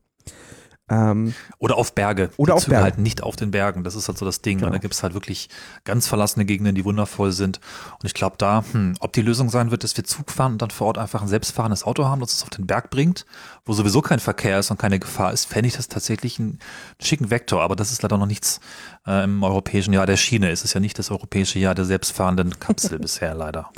Ähm, 0.90 1.34
oder 1.60 1.78
auf 1.78 1.94
Berge. 1.94 2.30
Oder 2.38 2.56
auf 2.56 2.66
Berge. 2.66 2.84
halt 2.84 2.98
nicht 2.98 3.22
auf 3.22 3.36
den 3.36 3.52
Bergen. 3.52 3.84
Das 3.84 3.96
ist 3.96 4.08
halt 4.08 4.18
so 4.18 4.26
das 4.26 4.42
Ding. 4.42 4.60
Genau. 4.60 4.72
Da 4.72 4.78
gibt 4.78 4.94
es 4.94 5.04
halt 5.04 5.14
wirklich 5.14 5.50
ganz 5.84 6.08
verlassene 6.08 6.46
Gegenden, 6.46 6.76
die 6.76 6.86
wundervoll 6.86 7.34
sind. 7.34 7.60
Und 8.00 8.06
ich 8.06 8.14
glaube 8.14 8.36
da, 8.38 8.64
hm, 8.72 8.96
ob 9.02 9.12
die 9.12 9.22
Lösung 9.22 9.50
sein 9.50 9.70
wird, 9.70 9.84
dass 9.84 9.98
wir 9.98 10.06
Zug 10.06 10.32
fahren 10.32 10.54
und 10.54 10.62
dann 10.62 10.70
vor 10.70 10.88
Ort 10.88 10.98
einfach 10.98 11.22
ein 11.22 11.28
selbstfahrendes 11.28 11.84
Auto 11.84 12.06
haben, 12.06 12.22
das 12.22 12.32
es 12.32 12.44
auf 12.44 12.50
den 12.50 12.68
Berg 12.68 12.90
bringt, 12.90 13.26
wo 13.66 13.74
sowieso 13.74 14.02
kein 14.02 14.20
Verkehr 14.20 14.60
ist 14.60 14.72
und 14.72 14.80
keine 14.80 15.00
Gefahr 15.00 15.34
ist, 15.34 15.46
fände 15.46 15.68
ich 15.68 15.76
das 15.76 15.90
tatsächlich 15.90 16.40
einen 16.40 16.60
schicken 17.02 17.30
Vektor. 17.30 17.62
Aber 17.62 17.76
das 17.76 17.92
ist 17.92 18.02
leider 18.02 18.18
noch 18.18 18.26
nichts 18.26 18.62
äh, 19.06 19.26
im 19.26 19.44
europäischen 19.44 19.94
Jahr 19.94 20.06
der 20.06 20.18
Schiene. 20.18 20.52
Es 20.52 20.64
ist 20.64 20.74
ja 20.74 20.80
nicht 20.80 20.98
das 20.98 21.12
europäische 21.12 21.60
Jahr 21.60 21.76
der 21.76 21.86
selbstfahrenden 21.86 22.60
Kapsel 22.60 22.98
bisher 23.02 23.36
leider. 23.36 23.72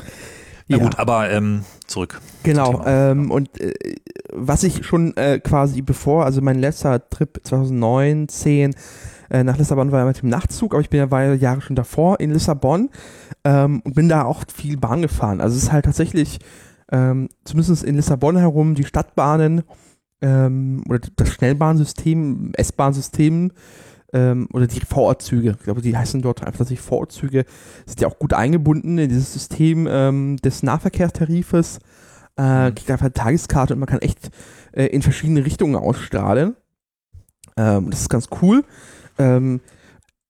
Na 0.70 0.78
ja. 0.78 0.84
gut, 0.84 1.00
aber 1.00 1.30
ähm, 1.32 1.66
zurück. 1.88 2.22
Genau. 2.44 2.84
Ähm, 2.86 3.32
und 3.32 3.60
äh, 3.60 3.74
was 4.32 4.64
ich 4.64 4.86
schon 4.86 5.18
äh, 5.18 5.40
quasi 5.40 5.82
bevor, 5.82 6.26
also 6.26 6.42
mein 6.42 6.60
letzter 6.60 7.10
Trip 7.10 7.40
2009, 7.44 8.30
10 8.30 8.76
äh, 9.32 9.44
nach 9.44 9.58
Lissabon 9.58 9.92
war 9.92 10.00
ja 10.00 10.06
mit 10.06 10.22
dem 10.22 10.30
Nachtzug, 10.30 10.74
aber 10.74 10.82
ich 10.82 10.90
bin 10.90 11.00
ja 11.00 11.10
weil 11.10 11.36
Jahre 11.36 11.62
schon 11.62 11.76
davor 11.76 12.20
in 12.20 12.32
Lissabon 12.32 12.90
ähm, 13.44 13.82
und 13.84 13.96
bin 13.96 14.10
da 14.10 14.26
auch 14.26 14.44
viel 14.54 14.78
Bahn 14.78 15.02
gefahren. 15.02 15.42
Also 15.42 15.58
es 15.58 15.64
ist 15.64 15.72
halt 15.72 15.86
tatsächlich, 15.86 16.40
ähm, 16.92 17.30
zumindest 17.46 17.84
in 17.84 17.96
Lissabon 17.96 18.38
herum, 18.38 18.76
die 18.76 18.86
Stadtbahnen 18.86 19.64
ähm, 20.22 20.84
oder 20.88 21.00
das 21.16 21.30
Schnellbahnsystem, 21.34 22.52
S-Bahnsystem 22.54 23.52
ähm, 24.14 24.48
oder 24.54 24.68
die 24.68 24.80
Vorortzüge, 24.82 25.56
ich 25.58 25.64
glaube, 25.64 25.82
die 25.82 25.96
heißen 25.96 26.22
dort 26.22 26.42
einfach 26.42 26.60
tatsächlich 26.60 26.86
Vorortzüge, 26.86 27.46
sind 27.86 28.02
ja 28.02 28.08
auch 28.08 28.20
gut 28.20 28.34
eingebunden 28.34 28.98
in 28.98 29.10
dieses 29.10 29.34
System 29.34 29.88
ähm, 29.90 30.38
des 30.38 30.64
Nahverkehrstarifes. 30.64 31.80
Äh, 32.38 32.70
mhm. 32.70 32.76
kriegt 32.76 32.90
einfach 32.90 33.06
eine 33.06 33.14
Tageskarte 33.14 33.74
und 33.74 33.80
man 33.80 33.90
kann 33.90 34.00
echt 34.00 34.30
äh, 34.72 34.86
in 34.86 35.02
verschiedene 35.02 35.46
Richtungen 35.46 35.76
ausstrahlen. 35.76 36.56
Ähm, 37.58 37.90
das 37.90 38.02
ist 38.02 38.10
ganz 38.10 38.28
cool. 38.42 38.64
Ähm, 39.18 39.60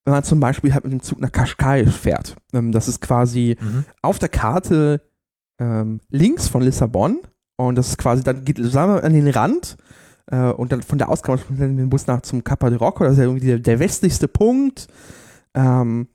wenn 0.06 0.14
man 0.14 0.24
zum 0.24 0.40
Beispiel 0.40 0.74
halt 0.74 0.86
mit 0.86 0.94
dem 0.94 1.04
Zug 1.04 1.20
nach 1.20 1.32
Cascais 1.32 1.94
fährt. 1.94 2.36
Ähm, 2.52 2.72
das 2.72 2.88
ist 2.88 3.02
quasi 3.02 3.58
mhm. 3.62 3.86
auf 4.02 4.18
der 4.18 4.30
Karte 4.30 5.02
ähm, 5.60 6.00
links 6.10 6.48
von 6.48 6.64
Lissabon 6.64 7.20
und 7.58 7.76
das 7.76 7.90
ist 7.90 7.98
quasi, 7.98 8.24
dann 8.24 8.44
geht 8.44 8.58
wir, 8.58 9.04
an 9.04 9.14
den 9.14 9.28
Rand 9.28 9.78
äh, 10.32 10.52
und 10.52 10.72
dann 10.72 10.82
von 10.82 10.98
der 10.98 11.10
aus 11.10 11.24
kann 11.24 11.40
man 11.50 11.78
den 11.78 11.90
Bus 11.90 12.08
nach 12.08 12.22
zum 12.22 12.44
Capa 12.44 12.70
de 12.70 12.80
Rocco, 12.80 13.04
das 13.04 13.14
ist 13.14 13.20
ja 13.20 13.26
irgendwie 13.26 13.48
der, 13.48 13.60
der 13.60 13.80
westlichste 13.80 14.28
Punkt 14.28 14.88
ähm, 15.54 16.08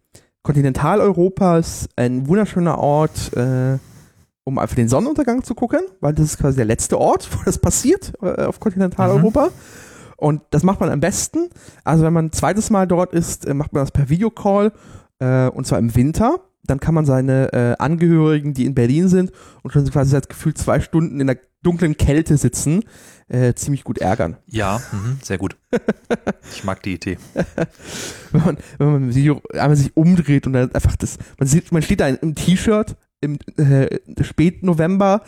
Kontinentaleuropas, 0.42 1.88
ein 1.96 2.28
wunderschöner 2.28 2.78
Ort, 2.78 3.34
äh, 3.34 3.78
um 4.44 4.58
einfach 4.58 4.76
den 4.76 4.88
Sonnenuntergang 4.88 5.42
zu 5.42 5.54
gucken, 5.54 5.80
weil 6.00 6.12
das 6.12 6.26
ist 6.26 6.38
quasi 6.38 6.56
der 6.56 6.66
letzte 6.66 6.98
Ort, 6.98 7.28
wo 7.32 7.42
das 7.44 7.58
passiert 7.58 8.12
äh, 8.22 8.44
auf 8.44 8.60
Kontinentaleuropa. 8.60 9.46
Mhm. 9.46 9.52
Und 10.16 10.42
das 10.50 10.62
macht 10.62 10.80
man 10.80 10.90
am 10.90 11.00
besten. 11.00 11.48
Also 11.82 12.04
wenn 12.04 12.12
man 12.12 12.26
ein 12.26 12.32
zweites 12.32 12.70
Mal 12.70 12.86
dort 12.86 13.12
ist, 13.12 13.46
äh, 13.46 13.54
macht 13.54 13.72
man 13.72 13.82
das 13.82 13.90
per 13.90 14.08
Videocall 14.10 14.72
äh, 15.18 15.48
und 15.48 15.66
zwar 15.66 15.78
im 15.78 15.94
Winter. 15.94 16.40
Dann 16.66 16.80
kann 16.80 16.94
man 16.94 17.04
seine 17.04 17.52
äh, 17.52 17.82
Angehörigen, 17.82 18.54
die 18.54 18.64
in 18.64 18.74
Berlin 18.74 19.08
sind 19.08 19.32
und 19.62 19.72
schon 19.72 19.88
quasi 19.90 20.10
seit 20.10 20.28
gefühlt 20.28 20.58
zwei 20.58 20.80
Stunden 20.80 21.20
in 21.20 21.26
der 21.26 21.38
dunklen 21.62 21.96
Kälte 21.96 22.36
sitzen, 22.36 22.84
äh, 23.28 23.54
ziemlich 23.54 23.84
gut 23.84 23.98
ärgern. 23.98 24.36
Ja, 24.46 24.80
mh, 24.92 25.16
sehr 25.22 25.38
gut. 25.38 25.56
ich 26.52 26.64
mag 26.64 26.82
die 26.82 26.94
Idee. 26.94 27.18
wenn 28.32 28.44
man, 28.44 28.58
wenn 28.78 28.92
man 28.92 29.12
sich, 29.12 29.30
einmal 29.30 29.76
sich 29.76 29.96
umdreht 29.96 30.46
und 30.46 30.52
dann 30.52 30.72
einfach 30.74 30.96
das, 30.96 31.18
man 31.38 31.48
sieht, 31.48 31.72
man 31.72 31.82
steht 31.82 32.00
da 32.00 32.08
im 32.08 32.34
T-Shirt 32.34 32.96
im 33.20 33.38
äh, 33.56 33.98
Spätnovember 34.22 35.22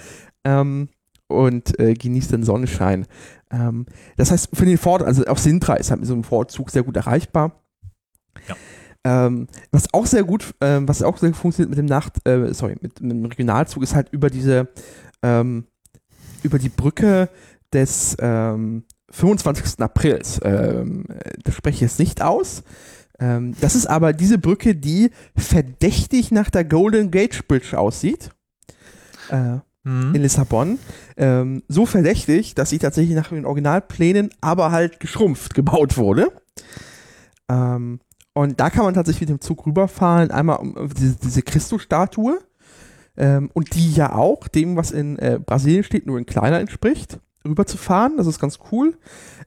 ähm, 0.44 0.88
und 1.28 1.78
äh, 1.80 1.94
genießt 1.94 2.32
den 2.32 2.44
Sonnenschein. 2.44 3.06
Ähm, 3.50 3.86
das 4.16 4.30
heißt, 4.30 4.50
für 4.52 4.66
den 4.66 4.78
Ford, 4.78 5.02
also 5.02 5.24
auch 5.26 5.38
Sintra 5.38 5.74
ist 5.74 5.90
halt 5.90 6.00
mit 6.00 6.08
so 6.08 6.14
einem 6.14 6.24
Vorzug 6.24 6.70
sehr 6.70 6.82
gut 6.82 6.96
erreichbar. 6.96 7.62
Ja. 8.48 8.56
Ähm, 9.06 9.46
was 9.70 9.94
auch 9.94 10.04
sehr 10.04 10.24
gut, 10.24 10.52
ähm, 10.60 10.88
was 10.88 11.00
auch 11.00 11.16
sehr 11.18 11.28
gut 11.28 11.38
funktioniert 11.38 11.70
mit 11.70 11.78
dem 11.78 11.86
Nacht, 11.86 12.26
äh, 12.26 12.52
sorry, 12.52 12.74
mit, 12.80 13.00
mit, 13.00 13.12
dem 13.12 13.24
Regionalzug 13.26 13.84
ist 13.84 13.94
halt 13.94 14.08
über 14.10 14.30
diese 14.30 14.66
ähm, 15.22 15.66
über 16.42 16.58
die 16.58 16.70
Brücke 16.70 17.28
des 17.72 18.16
ähm, 18.18 18.82
25. 19.10 19.78
Aprils. 19.78 20.40
Ähm, 20.42 21.04
das 21.44 21.54
spreche 21.54 21.76
ich 21.76 21.80
jetzt 21.82 22.00
nicht 22.00 22.20
aus. 22.20 22.64
Ähm, 23.20 23.54
das 23.60 23.76
ist 23.76 23.86
aber 23.86 24.12
diese 24.12 24.38
Brücke, 24.38 24.74
die 24.74 25.12
verdächtig 25.36 26.32
nach 26.32 26.50
der 26.50 26.64
Golden 26.64 27.12
Gate 27.12 27.46
Bridge 27.46 27.78
aussieht. 27.78 28.30
Äh, 29.30 29.58
mhm. 29.84 30.16
In 30.16 30.22
Lissabon. 30.22 30.80
Ähm, 31.16 31.62
so 31.68 31.86
verdächtig, 31.86 32.56
dass 32.56 32.70
sie 32.70 32.78
tatsächlich 32.80 33.14
nach 33.14 33.28
den 33.28 33.46
Originalplänen 33.46 34.30
aber 34.40 34.72
halt 34.72 34.98
geschrumpft 34.98 35.54
gebaut 35.54 35.96
wurde. 35.96 36.32
Ähm, 37.48 38.00
und 38.36 38.60
da 38.60 38.68
kann 38.68 38.84
man 38.84 38.92
tatsächlich 38.92 39.30
mit 39.30 39.30
dem 39.30 39.40
Zug 39.40 39.64
rüberfahren, 39.64 40.30
einmal 40.30 40.58
um 40.58 40.90
diese, 40.94 41.16
diese 41.16 41.40
Christus-Statue 41.40 42.38
ähm, 43.16 43.50
und 43.54 43.74
die 43.74 43.94
ja 43.94 44.14
auch 44.14 44.46
dem, 44.46 44.76
was 44.76 44.90
in 44.90 45.18
äh, 45.18 45.40
Brasilien 45.42 45.84
steht, 45.84 46.04
nur 46.04 46.18
in 46.18 46.26
kleiner 46.26 46.60
entspricht, 46.60 47.18
rüberzufahren. 47.46 48.18
Das 48.18 48.26
ist 48.26 48.38
ganz 48.38 48.58
cool. 48.70 48.98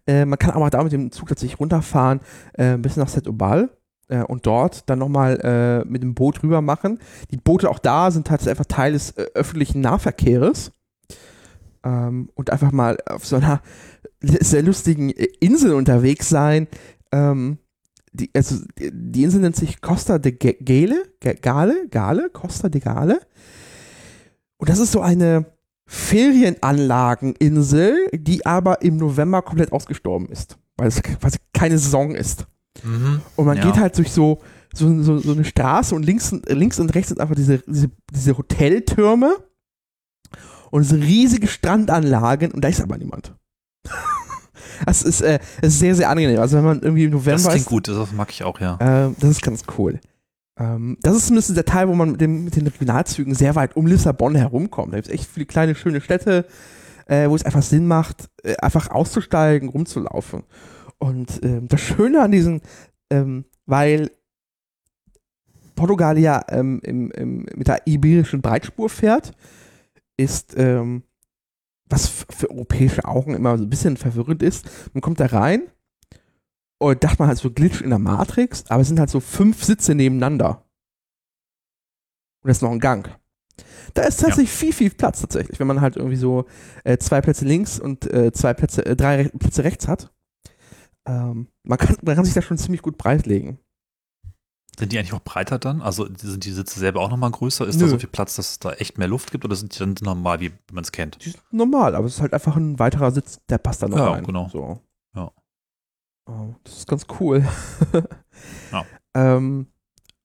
Äh, 0.07 0.25
man 0.25 0.39
kann 0.39 0.55
aber 0.55 0.71
da 0.71 0.81
mit 0.81 0.91
dem 0.91 1.11
Zug 1.11 1.29
tatsächlich 1.29 1.59
runterfahren, 1.59 2.21
äh, 2.53 2.77
bis 2.77 2.97
nach 2.97 3.09
Setobal 3.09 3.69
äh, 4.07 4.23
und 4.23 4.47
dort 4.47 4.89
dann 4.89 4.97
nochmal 4.97 5.39
äh, 5.43 5.87
mit 5.87 6.01
dem 6.01 6.15
Boot 6.15 6.41
rüber 6.41 6.63
machen. 6.63 6.97
Die 7.29 7.37
Boote 7.37 7.69
auch 7.69 7.77
da 7.77 8.09
sind 8.09 8.25
tatsächlich 8.25 8.57
einfach 8.57 8.75
Teil 8.75 8.93
des 8.93 9.11
äh, 9.11 9.27
öffentlichen 9.35 9.81
Nahverkehrs. 9.81 10.71
Ähm, 11.83 12.31
und 12.33 12.49
einfach 12.49 12.71
mal 12.71 12.97
auf 13.05 13.23
so 13.23 13.35
einer 13.35 13.61
sehr 14.19 14.63
lustigen 14.63 15.11
äh, 15.11 15.27
Insel 15.39 15.75
unterwegs 15.75 16.27
sein. 16.27 16.67
Ähm, 17.11 17.59
die, 18.11 18.29
also 18.33 18.55
die 18.77 19.23
Insel 19.23 19.41
nennt 19.41 19.55
sich 19.55 19.81
Costa 19.81 20.17
de 20.17 20.31
Gale, 20.31 21.03
Gale, 21.19 21.87
Gale, 21.89 22.29
Costa 22.29 22.69
de 22.69 22.81
Gale. 22.81 23.19
Und 24.57 24.69
das 24.69 24.79
ist 24.79 24.91
so 24.91 25.01
eine 25.01 25.45
Ferienanlageninsel, 25.85 28.09
die 28.13 28.45
aber 28.45 28.81
im 28.81 28.97
November 28.97 29.41
komplett 29.41 29.71
ausgestorben 29.71 30.27
ist, 30.29 30.57
weil 30.77 30.87
es 30.87 31.01
quasi 31.01 31.37
keine 31.53 31.77
Saison 31.77 32.15
ist. 32.15 32.47
Mhm, 32.83 33.21
und 33.35 33.45
man 33.45 33.57
ja. 33.57 33.65
geht 33.65 33.79
halt 33.79 33.97
durch 33.97 34.11
so 34.11 34.39
so, 34.73 35.01
so, 35.01 35.17
so 35.17 35.31
eine 35.31 35.45
Straße 35.45 35.95
und 35.95 36.03
links, 36.03 36.31
und 36.31 36.47
links 36.49 36.79
und 36.79 36.93
rechts 36.93 37.09
sind 37.09 37.19
einfach 37.19 37.35
diese, 37.35 37.59
diese, 37.59 37.89
diese 38.13 38.37
Hoteltürme 38.37 39.35
und 40.71 40.83
diese 40.83 40.97
riesige 40.97 41.47
Strandanlagen 41.47 42.51
und 42.51 42.63
da 42.63 42.67
ist 42.67 42.81
aber 42.81 42.97
niemand. 42.97 43.33
Das 44.85 45.03
ist, 45.03 45.21
äh, 45.21 45.39
das 45.61 45.73
ist 45.73 45.79
sehr, 45.79 45.95
sehr 45.95 46.09
angenehm. 46.09 46.39
Also 46.39 46.57
wenn 46.57 46.65
man 46.65 46.81
irgendwie 46.81 47.05
im 47.05 47.11
November 47.11 47.31
Das 47.31 47.43
klingt 47.43 47.61
ist, 47.61 47.65
gut, 47.67 47.87
das 47.87 48.11
mag 48.11 48.29
ich 48.31 48.43
auch, 48.43 48.59
ja. 48.59 48.75
äh, 49.07 49.11
das 49.19 49.29
ist 49.31 49.41
ganz 49.41 49.63
cool. 49.77 49.99
Ähm, 50.59 50.97
das 51.01 51.15
ist 51.15 51.27
zumindest 51.27 51.55
der 51.55 51.65
Teil, 51.65 51.87
wo 51.87 51.95
man 51.95 52.11
mit, 52.11 52.21
dem, 52.21 52.43
mit 52.43 52.55
den 52.55 52.67
Regionalzügen 52.67 53.33
sehr 53.33 53.55
weit 53.55 53.75
um 53.75 53.87
Lissabon 53.87 54.35
herumkommt. 54.35 54.93
Da 54.93 54.97
gibt 54.97 55.07
es 55.07 55.13
echt 55.13 55.29
viele 55.29 55.45
kleine, 55.45 55.75
schöne 55.75 56.01
Städte, 56.01 56.45
äh, 57.07 57.29
wo 57.29 57.35
es 57.35 57.43
einfach 57.43 57.63
Sinn 57.63 57.87
macht, 57.87 58.29
äh, 58.43 58.55
einfach 58.57 58.89
auszusteigen, 58.89 59.69
rumzulaufen. 59.69 60.43
Und 60.97 61.39
ähm, 61.43 61.67
das 61.69 61.81
Schöne 61.81 62.21
an 62.21 62.31
diesen, 62.31 62.61
ähm, 63.09 63.45
weil 63.65 64.11
Portugal 65.75 66.17
ja 66.17 66.41
ähm, 66.49 66.81
im, 66.83 67.09
im, 67.11 67.45
mit 67.55 67.69
der 67.69 67.87
iberischen 67.87 68.41
Breitspur 68.41 68.89
fährt, 68.89 69.31
ist, 70.17 70.55
ähm, 70.57 71.03
was 71.89 72.07
für 72.07 72.49
europäische 72.49 73.05
Augen 73.05 73.33
immer 73.33 73.57
so 73.57 73.63
ein 73.63 73.69
bisschen 73.69 73.97
verwirrend 73.97 74.43
ist, 74.43 74.69
man 74.93 75.01
kommt 75.01 75.19
da 75.19 75.25
rein 75.25 75.63
und 76.77 77.03
dachte 77.03 77.17
man 77.19 77.27
halt 77.27 77.39
so 77.39 77.51
Glitch 77.51 77.81
in 77.81 77.89
der 77.89 77.99
Matrix, 77.99 78.63
aber 78.69 78.81
es 78.81 78.87
sind 78.87 78.99
halt 78.99 79.09
so 79.09 79.19
fünf 79.19 79.63
Sitze 79.63 79.95
nebeneinander. 79.95 80.65
Und 82.41 82.47
das 82.47 82.57
ist 82.57 82.61
noch 82.61 82.71
ein 82.71 82.79
Gang. 82.79 83.09
Da 83.93 84.03
ist 84.03 84.19
tatsächlich 84.19 84.51
viel, 84.51 84.71
viel 84.71 84.91
Platz 84.91 85.21
tatsächlich, 85.21 85.59
wenn 85.59 85.67
man 85.67 85.81
halt 85.81 85.97
irgendwie 85.97 86.15
so 86.15 86.45
äh, 86.83 86.97
zwei 86.97 87.21
Plätze 87.21 87.45
links 87.45 87.79
und 87.79 88.05
äh, 88.11 88.31
zwei 88.31 88.53
Plätze, 88.53 88.85
äh, 88.85 88.95
drei 88.95 89.23
Re 89.23 89.29
Plätze 89.29 89.63
rechts 89.63 89.87
hat. 89.87 90.13
Ähm, 91.05 91.47
man, 91.63 91.77
kann, 91.77 91.97
man 92.03 92.15
kann 92.15 92.25
sich 92.25 92.33
da 92.33 92.41
schon 92.41 92.57
ziemlich 92.57 92.81
gut 92.81 92.97
breitlegen. 92.97 93.59
Sind 94.79 94.91
die 94.93 94.97
eigentlich 94.97 95.13
auch 95.13 95.21
breiter 95.23 95.59
dann? 95.59 95.81
Also 95.81 96.07
sind 96.15 96.45
die 96.45 96.51
Sitze 96.51 96.79
selber 96.79 97.01
auch 97.01 97.09
nochmal 97.09 97.31
größer? 97.31 97.67
Ist 97.67 97.75
Nö. 97.75 97.83
da 97.85 97.89
so 97.89 97.99
viel 97.99 98.09
Platz, 98.09 98.35
dass 98.37 98.51
es 98.51 98.59
da 98.59 98.71
echt 98.73 98.97
mehr 98.97 99.07
Luft 99.09 99.31
gibt 99.31 99.43
oder 99.45 99.55
sind 99.55 99.75
die 99.75 99.79
dann 99.79 99.95
normal, 100.01 100.39
wie 100.39 100.51
man 100.71 100.83
es 100.83 100.91
kennt? 100.91 101.23
Die 101.23 101.31
sind 101.31 101.43
normal, 101.51 101.95
aber 101.95 102.07
es 102.07 102.15
ist 102.15 102.21
halt 102.21 102.33
einfach 102.33 102.55
ein 102.55 102.79
weiterer 102.79 103.11
Sitz, 103.11 103.39
der 103.49 103.57
passt 103.57 103.83
da 103.83 103.87
noch 103.89 103.97
Ja, 103.97 104.11
rein. 104.11 104.23
genau. 104.23 104.47
So. 104.51 104.79
Ja. 105.15 105.31
Oh, 106.27 106.55
das 106.63 106.77
ist 106.77 106.87
ganz 106.87 107.05
cool. 107.19 107.45
Ja. 108.71 108.85
ähm, 109.15 109.67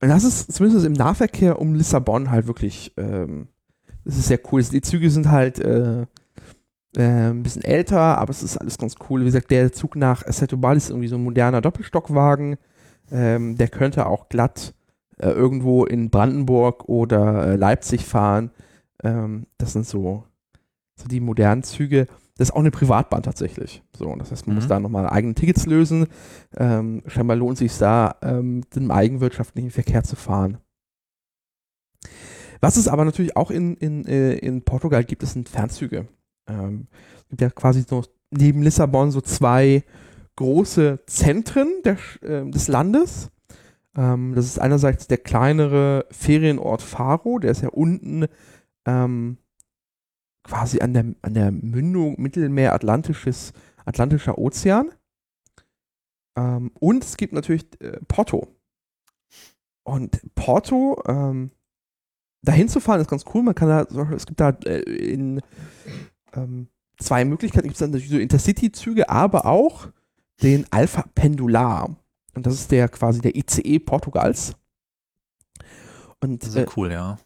und 0.01 0.09
das 0.09 0.23
ist 0.23 0.53
zumindest 0.53 0.87
im 0.87 0.93
Nahverkehr 0.93 1.59
um 1.59 1.75
Lissabon 1.75 2.31
halt 2.31 2.47
wirklich, 2.47 2.93
ähm, 2.97 3.49
das 4.05 4.17
ist 4.17 4.29
sehr 4.29 4.39
cool. 4.53 4.63
Die 4.63 4.83
Züge 4.83 5.11
sind 5.11 5.31
halt 5.31 5.59
äh, 5.59 6.03
äh, 6.97 7.31
ein 7.31 7.43
bisschen 7.43 7.65
älter, 7.65 8.19
aber 8.19 8.31
es 8.31 8.43
ist 8.45 8.57
alles 8.59 8.79
ganz 8.79 8.95
cool. 9.09 9.23
Wie 9.23 9.25
gesagt, 9.25 9.51
der 9.51 9.73
Zug 9.73 9.97
nach 9.97 10.23
Setúbal 10.27 10.77
ist 10.77 10.91
irgendwie 10.91 11.09
so 11.09 11.17
ein 11.17 11.25
moderner 11.25 11.61
Doppelstockwagen. 11.61 12.57
Ähm, 13.11 13.57
der 13.57 13.69
könnte 13.69 14.07
auch 14.07 14.29
glatt 14.29 14.75
äh, 15.19 15.29
irgendwo 15.29 15.85
in 15.85 16.11
Brandenburg 16.11 16.89
oder 16.89 17.47
äh, 17.47 17.57
Leipzig 17.57 18.05
fahren. 18.05 18.51
Ähm, 19.03 19.47
das 19.59 19.73
sind 19.73 19.87
so, 19.87 20.25
so 20.97 21.07
die 21.09 21.21
modernen 21.21 21.63
Züge. 21.63 22.07
Das 22.37 22.49
ist 22.49 22.55
auch 22.55 22.61
eine 22.61 22.73
Privatbahn 22.73 23.23
tatsächlich. 23.23 23.83
So, 23.97 24.13
das 24.17 24.33
heißt, 24.33 24.47
man 24.47 24.57
muss 24.57 24.65
Mhm. 24.65 24.69
da 24.71 24.81
nochmal 24.81 25.09
eigene 25.09 25.35
Tickets 25.35 25.67
lösen. 25.67 26.07
Ähm, 26.57 27.03
scheinbar 27.07 27.37
lohnt 27.37 27.59
sich 27.59 27.77
da, 27.79 28.17
ähm, 28.23 28.63
im 28.75 28.91
eigenwirtschaftlichen 28.91 29.71
Verkehr 29.71 30.03
zu 30.03 30.17
fahren. 30.17 30.59
Was 32.61 32.77
es 32.77 32.89
aber 32.89 33.05
natürlich 33.05 33.37
auch 33.37 33.51
in, 33.51 33.77
in, 33.77 34.05
äh, 34.07 34.35
in 34.35 34.63
Portugal 34.63 35.05
gibt, 35.05 35.23
das 35.23 35.33
sind 35.35 35.49
Fernzüge. 35.49 36.09
Ähm, 36.49 36.87
es 37.17 37.29
gibt 37.29 37.41
ja 37.43 37.51
quasi 37.51 37.83
so 37.83 38.03
neben 38.31 38.63
Lissabon 38.63 39.11
so 39.11 39.21
zwei 39.21 39.85
große 40.37 41.01
Zentren 41.07 41.69
der, 41.85 41.99
ähm, 42.23 42.51
des 42.53 42.69
Landes. 42.69 43.31
Ähm, 43.97 44.35
das 44.35 44.47
ist 44.47 44.59
einerseits 44.59 45.07
der 45.07 45.19
kleinere 45.19 46.07
Ferienort 46.11 46.83
Faro, 46.83 47.39
der 47.39 47.53
ist 47.53 47.63
ja 47.63 47.69
unten 47.69 48.27
ähm, 48.87 49.39
quasi 50.43 50.81
an 50.81 50.93
der, 50.93 51.15
an 51.23 51.35
der 51.35 51.51
Mündung 51.51 52.21
Mittelmeer-Atlantisches, 52.21 53.53
Atlantischer 53.85 54.39
Ozean. 54.39 54.91
Ähm, 56.37 56.71
und 56.79 57.05
es 57.05 57.17
gibt 57.17 57.33
natürlich 57.33 57.67
äh, 57.81 58.01
Porto. 58.09 58.49
Und 59.85 60.21
Porto, 60.35 61.03
ähm, 61.07 61.51
dahin 62.43 62.69
zu 62.69 62.81
fahren 62.81 63.01
ist 63.01 63.11
ganz 63.11 63.25
cool. 63.35 63.43
Man 63.43 63.55
kann 63.55 63.69
da, 63.69 63.83
es 64.15 64.27
gibt 64.27 64.41
da 64.41 64.51
äh, 64.65 64.81
in 64.81 65.41
ähm, 66.35 66.69
zwei 66.99 67.25
Möglichkeiten. 67.25 67.65
Gibt 67.65 67.75
es 67.75 67.81
dann 67.81 67.91
natürlich 67.91 68.11
so 68.11 68.19
Intercity-Züge, 68.19 69.09
aber 69.09 69.47
auch 69.47 69.89
den 70.43 70.67
Alpha 70.71 71.05
Pendular. 71.15 71.97
Und 72.35 72.47
das 72.47 72.55
ist 72.55 72.71
der 72.71 72.89
quasi 72.89 73.21
der 73.21 73.37
ICE 73.37 73.79
Portugals. 73.79 74.55
Und 76.21 76.43
Das 76.43 76.51
ist 76.51 76.57
äh, 76.57 76.67
cool, 76.77 76.91
ja. 76.91 77.19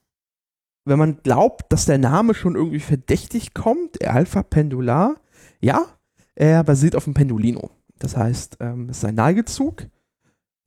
wenn 0.85 0.99
man 0.99 1.23
glaubt, 1.23 1.73
dass 1.73 1.87
der 1.87 1.99
Name 1.99 2.35
schon 2.35 2.57
irgendwie 2.57 2.81
verdächtig 2.81 3.55
kommt, 3.55 4.05
Alpha 4.05 4.43
Pendular, 4.43 5.17
ja, 5.61 5.87
er 6.35 6.65
basiert 6.65 6.97
auf 6.97 7.05
dem 7.05 7.15
Pendolino. 7.15 7.71
Das 7.99 8.17
heißt, 8.17 8.59
ähm, 8.61 8.89
es 8.91 8.99
ist 8.99 9.05
ein 9.05 9.15
Neigezug. 9.15 9.87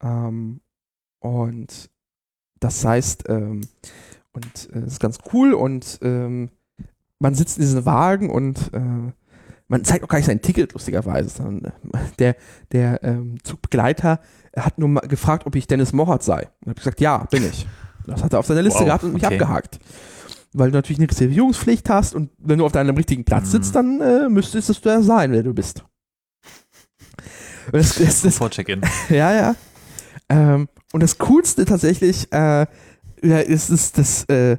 Ähm, 0.01 0.61
und 1.19 1.89
das 2.59 2.83
heißt, 2.83 3.29
ähm, 3.29 3.61
und 4.33 4.69
äh, 4.73 4.81
das 4.81 4.93
ist 4.93 4.99
ganz 4.99 5.19
cool 5.33 5.53
und 5.53 5.99
ähm, 6.01 6.49
man 7.19 7.35
sitzt 7.35 7.57
in 7.57 7.63
diesem 7.63 7.85
Wagen 7.85 8.29
und 8.29 8.73
äh, 8.73 9.11
man 9.71 9.85
zeigt 9.85 10.03
auch 10.03 10.09
gar 10.09 10.17
nicht 10.17 10.25
sein 10.27 10.41
Ticket, 10.41 10.73
lustigerweise, 10.73 11.29
sondern 11.29 11.71
äh, 11.93 11.97
der, 12.19 12.35
der 12.73 13.01
ähm, 13.03 13.37
Zugbegleiter 13.41 14.19
hat 14.53 14.77
nur 14.77 14.89
mal 14.89 15.07
gefragt, 15.07 15.45
ob 15.45 15.55
ich 15.55 15.65
Dennis 15.65 15.93
Mochert 15.93 16.23
sei. 16.23 16.49
Und 16.59 16.71
habe 16.71 16.75
gesagt, 16.75 16.99
ja, 16.99 17.19
bin 17.31 17.45
ich. 17.45 17.65
Das 18.05 18.21
hat 18.21 18.33
er 18.33 18.39
auf 18.39 18.45
seiner 18.45 18.63
Liste 18.63 18.79
Wow, 18.81 18.85
gehabt 18.85 19.03
und 19.05 19.13
mich 19.13 19.23
okay. 19.23 19.35
abgehakt. 19.35 19.79
Weil 20.51 20.71
du 20.71 20.77
natürlich 20.77 20.99
eine 20.99 21.09
Reservierungspflicht 21.09 21.89
hast 21.89 22.13
und 22.13 22.31
wenn 22.37 22.59
du 22.59 22.65
auf 22.65 22.73
deinem 22.73 22.97
richtigen 22.97 23.23
Platz 23.23 23.45
Mhm. 23.45 23.51
sitzt, 23.51 23.73
dann 23.73 24.01
äh, 24.01 24.27
müsstest 24.27 24.69
es 24.69 24.81
du 24.81 24.89
ja 24.89 25.01
sein, 25.01 25.31
wer 25.31 25.43
du 25.43 25.53
bist. 25.53 25.85
Das, 27.71 27.95
das, 27.95 28.23
das, 28.23 28.37
Vor 28.37 28.49
Check-in. 28.49 28.81
ja, 29.09 29.33
ja. 29.33 29.55
Ähm, 30.27 30.67
und 30.91 31.01
das 31.01 31.17
Coolste 31.17 31.63
tatsächlich 31.63 32.27
äh, 32.33 32.65
ja, 33.23 33.39
ist, 33.39 33.69
ist 33.69 33.97
das, 33.97 34.25
äh, 34.25 34.57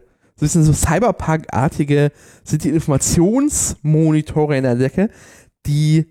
so 0.49 0.59
ein 0.59 0.63
bisschen 0.63 0.65
so 0.65 0.73
Cyberpunk-artige, 0.73 2.11
sind 2.45 2.65
die 2.65 2.71
Informationsmonitore 2.71 4.57
in 4.57 4.65
der 4.65 4.75
Decke, 4.77 5.11
die 5.67 6.07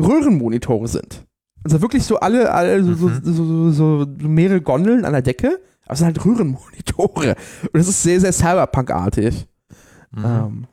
Röhrenmonitore 0.00 0.88
sind. 0.88 1.24
Also 1.64 1.80
wirklich 1.80 2.02
so 2.04 2.18
alle, 2.18 2.52
alle 2.52 2.82
so, 2.82 3.08
Mhm. 3.08 3.20
so, 3.22 3.32
so, 3.32 3.70
so, 3.70 4.06
mehrere 4.28 4.60
Gondeln 4.60 5.04
an 5.04 5.12
der 5.12 5.22
Decke, 5.22 5.60
aber 5.84 5.92
es 5.92 5.98
sind 6.00 6.06
halt 6.06 6.24
Röhrenmonitore. 6.24 7.36
Und 7.62 7.74
das 7.74 7.88
ist 7.88 8.02
sehr, 8.02 8.20
sehr 8.20 8.32
Cyberpunk-artig. 8.32 9.46
Mhm. 10.10 10.24
Ähm, 10.24 10.66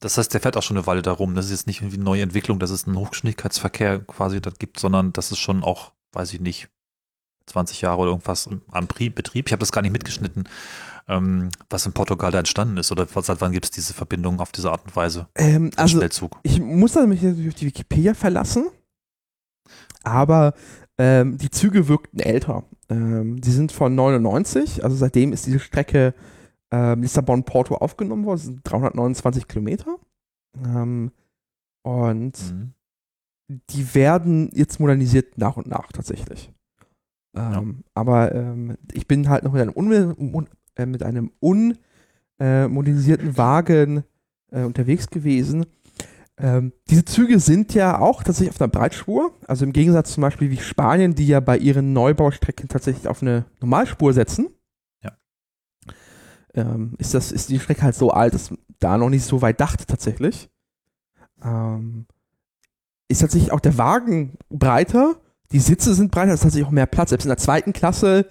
Das 0.00 0.16
heißt, 0.16 0.32
der 0.32 0.40
fährt 0.40 0.56
auch 0.56 0.62
schon 0.62 0.76
eine 0.76 0.86
Weile 0.86 1.02
darum. 1.02 1.34
Das 1.34 1.46
ist 1.46 1.50
jetzt 1.50 1.66
nicht 1.66 1.80
irgendwie 1.80 1.96
eine 1.96 2.04
neue 2.04 2.22
Entwicklung, 2.22 2.58
dass 2.60 2.70
es 2.70 2.86
einen 2.86 2.96
Hochgeschwindigkeitsverkehr 2.96 3.98
quasi 4.00 4.40
da 4.40 4.50
gibt, 4.56 4.78
sondern 4.78 5.12
das 5.12 5.32
ist 5.32 5.38
schon 5.38 5.62
auch, 5.64 5.92
weiß 6.12 6.32
ich 6.34 6.40
nicht, 6.40 6.68
20 7.46 7.80
Jahre 7.80 7.98
oder 7.98 8.10
irgendwas 8.10 8.48
am 8.70 8.86
Betrieb. 8.86 9.46
Ich 9.48 9.52
habe 9.52 9.58
das 9.60 9.72
gar 9.72 9.82
nicht 9.82 9.90
mitgeschnitten, 9.92 10.48
ähm, 11.08 11.48
was 11.70 11.86
in 11.86 11.92
Portugal 11.92 12.30
da 12.30 12.38
entstanden 12.40 12.76
ist 12.76 12.92
oder 12.92 13.06
seit 13.06 13.40
wann 13.40 13.52
gibt 13.52 13.64
es 13.66 13.70
diese 13.70 13.94
Verbindung 13.94 14.40
auf 14.40 14.52
diese 14.52 14.70
Art 14.70 14.84
und 14.84 14.94
Weise? 14.94 15.26
ähm, 15.34 15.70
also 15.76 15.98
Schnellzug. 15.98 16.38
ich 16.42 16.60
muss 16.60 16.92
da 16.92 17.06
mich 17.06 17.22
natürlich 17.22 17.48
auf 17.48 17.54
die 17.54 17.66
Wikipedia 17.66 18.14
verlassen, 18.14 18.66
aber 20.02 20.54
ähm, 20.98 21.38
die 21.38 21.50
Züge 21.50 21.88
wirkten 21.88 22.20
älter. 22.20 22.64
Ähm, 22.88 23.40
die 23.40 23.50
sind 23.50 23.72
von 23.72 23.94
99, 23.94 24.82
also 24.84 24.96
seitdem 24.96 25.32
ist 25.32 25.46
diese 25.46 25.60
Strecke 25.60 26.14
ähm, 26.70 27.02
Lissabon-Porto 27.02 27.76
aufgenommen 27.76 28.24
worden. 28.24 28.36
Das 28.38 28.44
sind 28.46 28.60
329 28.64 29.46
Kilometer. 29.48 29.96
Ähm, 30.64 31.12
und 31.82 32.38
Mhm. 32.52 32.72
die 33.70 33.94
werden 33.94 34.50
jetzt 34.52 34.78
modernisiert 34.80 35.38
nach 35.38 35.56
und 35.56 35.66
nach 35.68 35.90
tatsächlich. 35.92 36.52
Ähm, 37.36 37.84
Aber 37.94 38.34
ähm, 38.34 38.76
ich 38.92 39.06
bin 39.06 39.28
halt 39.28 39.44
noch 39.44 39.52
mit 39.52 39.62
einem, 39.62 39.72
un, 39.76 40.48
äh, 40.78 40.86
mit 40.86 41.02
einem 41.02 41.32
unmodernisierten 41.40 43.36
Wagen 43.36 44.04
äh, 44.50 44.62
unterwegs 44.62 45.08
gewesen. 45.08 45.66
Ähm, 46.40 46.72
diese 46.88 47.04
Züge 47.04 47.40
sind 47.40 47.74
ja 47.74 47.98
auch 47.98 48.22
tatsächlich 48.22 48.54
auf 48.54 48.60
einer 48.60 48.70
Breitspur. 48.70 49.32
Also 49.46 49.64
im 49.64 49.72
Gegensatz 49.72 50.12
zum 50.12 50.20
Beispiel 50.20 50.50
wie 50.50 50.58
Spanien, 50.58 51.14
die 51.14 51.26
ja 51.26 51.40
bei 51.40 51.58
ihren 51.58 51.92
Neubaustrecken 51.92 52.68
tatsächlich 52.68 53.08
auf 53.08 53.22
eine 53.22 53.44
Normalspur 53.60 54.12
setzen. 54.12 54.48
Ja. 55.02 55.12
Ähm, 56.54 56.94
ist, 56.98 57.12
das, 57.12 57.32
ist 57.32 57.48
die 57.48 57.58
Strecke 57.58 57.82
halt 57.82 57.96
so 57.96 58.10
alt, 58.10 58.34
dass 58.34 58.54
da 58.78 58.96
noch 58.96 59.10
nicht 59.10 59.24
so 59.24 59.42
weit 59.42 59.60
dachte 59.60 59.84
tatsächlich. 59.84 60.48
Ähm, 61.42 62.06
ist 63.08 63.20
tatsächlich 63.20 63.50
auch 63.50 63.60
der 63.60 63.76
Wagen 63.78 64.38
breiter. 64.48 65.16
Die 65.50 65.60
Sitze 65.60 65.94
sind 65.94 66.12
breiter, 66.12 66.28
es 66.28 66.34
ist 66.34 66.42
tatsächlich 66.42 66.68
auch 66.68 66.72
mehr 66.72 66.86
Platz. 66.86 67.08
Selbst 67.08 67.24
in 67.24 67.30
der 67.30 67.38
zweiten 67.38 67.72
Klasse 67.72 68.26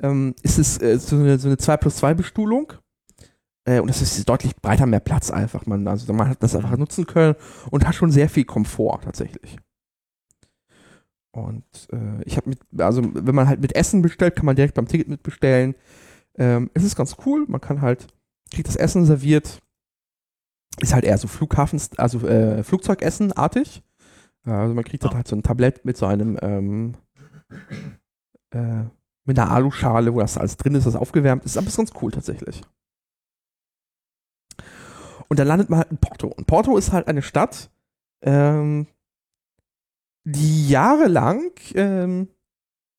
ähm, 0.00 0.34
ist 0.42 0.58
es 0.58 0.80
äh, 0.80 0.98
so, 0.98 1.16
eine, 1.16 1.38
so 1.38 1.48
eine 1.48 1.56
2 1.56 1.76
plus 1.76 1.96
2 1.96 2.14
Bestuhlung. 2.14 2.72
Äh, 3.64 3.80
und 3.80 3.88
es 3.88 4.00
ist 4.00 4.28
deutlich 4.28 4.56
breiter, 4.56 4.86
mehr 4.86 5.00
Platz 5.00 5.30
einfach. 5.30 5.66
Man, 5.66 5.86
also 5.86 6.12
man 6.12 6.28
hat 6.28 6.42
das 6.42 6.54
einfach 6.54 6.76
nutzen 6.76 7.06
können 7.06 7.34
und 7.70 7.86
hat 7.86 7.94
schon 7.94 8.10
sehr 8.10 8.28
viel 8.28 8.44
Komfort 8.44 9.00
tatsächlich. 9.04 9.58
Und 11.32 11.64
äh, 11.92 12.22
ich 12.24 12.36
habe 12.36 12.50
mit, 12.50 12.60
also 12.78 13.02
wenn 13.14 13.34
man 13.34 13.48
halt 13.48 13.60
mit 13.60 13.76
Essen 13.76 14.02
bestellt, 14.02 14.36
kann 14.36 14.46
man 14.46 14.56
direkt 14.56 14.74
beim 14.74 14.88
Ticket 14.88 15.08
mitbestellen. 15.08 15.74
Ähm, 16.36 16.70
es 16.74 16.84
ist 16.84 16.96
ganz 16.96 17.16
cool, 17.26 17.44
man 17.48 17.60
kann 17.60 17.82
halt, 17.82 18.06
kriegt 18.52 18.68
das 18.68 18.76
Essen 18.76 19.04
serviert. 19.04 19.60
Ist 20.80 20.94
halt 20.94 21.04
eher 21.04 21.18
so 21.18 21.28
Flughafens, 21.28 21.90
also 21.98 22.26
äh, 22.26 22.62
Flugzeugessen-artig. 22.62 23.82
Also 24.44 24.74
man 24.74 24.84
kriegt 24.84 25.04
dann 25.04 25.14
halt 25.14 25.28
so 25.28 25.36
ein 25.36 25.42
Tablett 25.42 25.84
mit 25.84 25.96
so 25.96 26.06
einem 26.06 26.38
ähm, 26.40 26.94
äh, 28.50 28.84
mit 29.28 29.38
einer 29.38 29.50
Aluschale, 29.50 30.14
wo 30.14 30.20
das 30.20 30.38
alles 30.38 30.56
drin 30.56 30.74
ist, 30.74 30.86
das 30.86 30.96
aufgewärmt 30.96 31.44
ist. 31.44 31.58
Aber 31.58 31.66
ist 31.66 31.76
ganz 31.76 31.92
cool 32.00 32.10
tatsächlich. 32.10 32.62
Und 35.28 35.38
dann 35.38 35.46
landet 35.46 35.68
man 35.68 35.80
halt 35.80 35.90
in 35.90 35.98
Porto. 35.98 36.28
Und 36.28 36.46
Porto 36.46 36.78
ist 36.78 36.92
halt 36.92 37.06
eine 37.08 37.20
Stadt, 37.20 37.70
ähm, 38.22 38.86
die 40.24 40.68
jahrelang 40.68 41.50
ähm, 41.74 42.28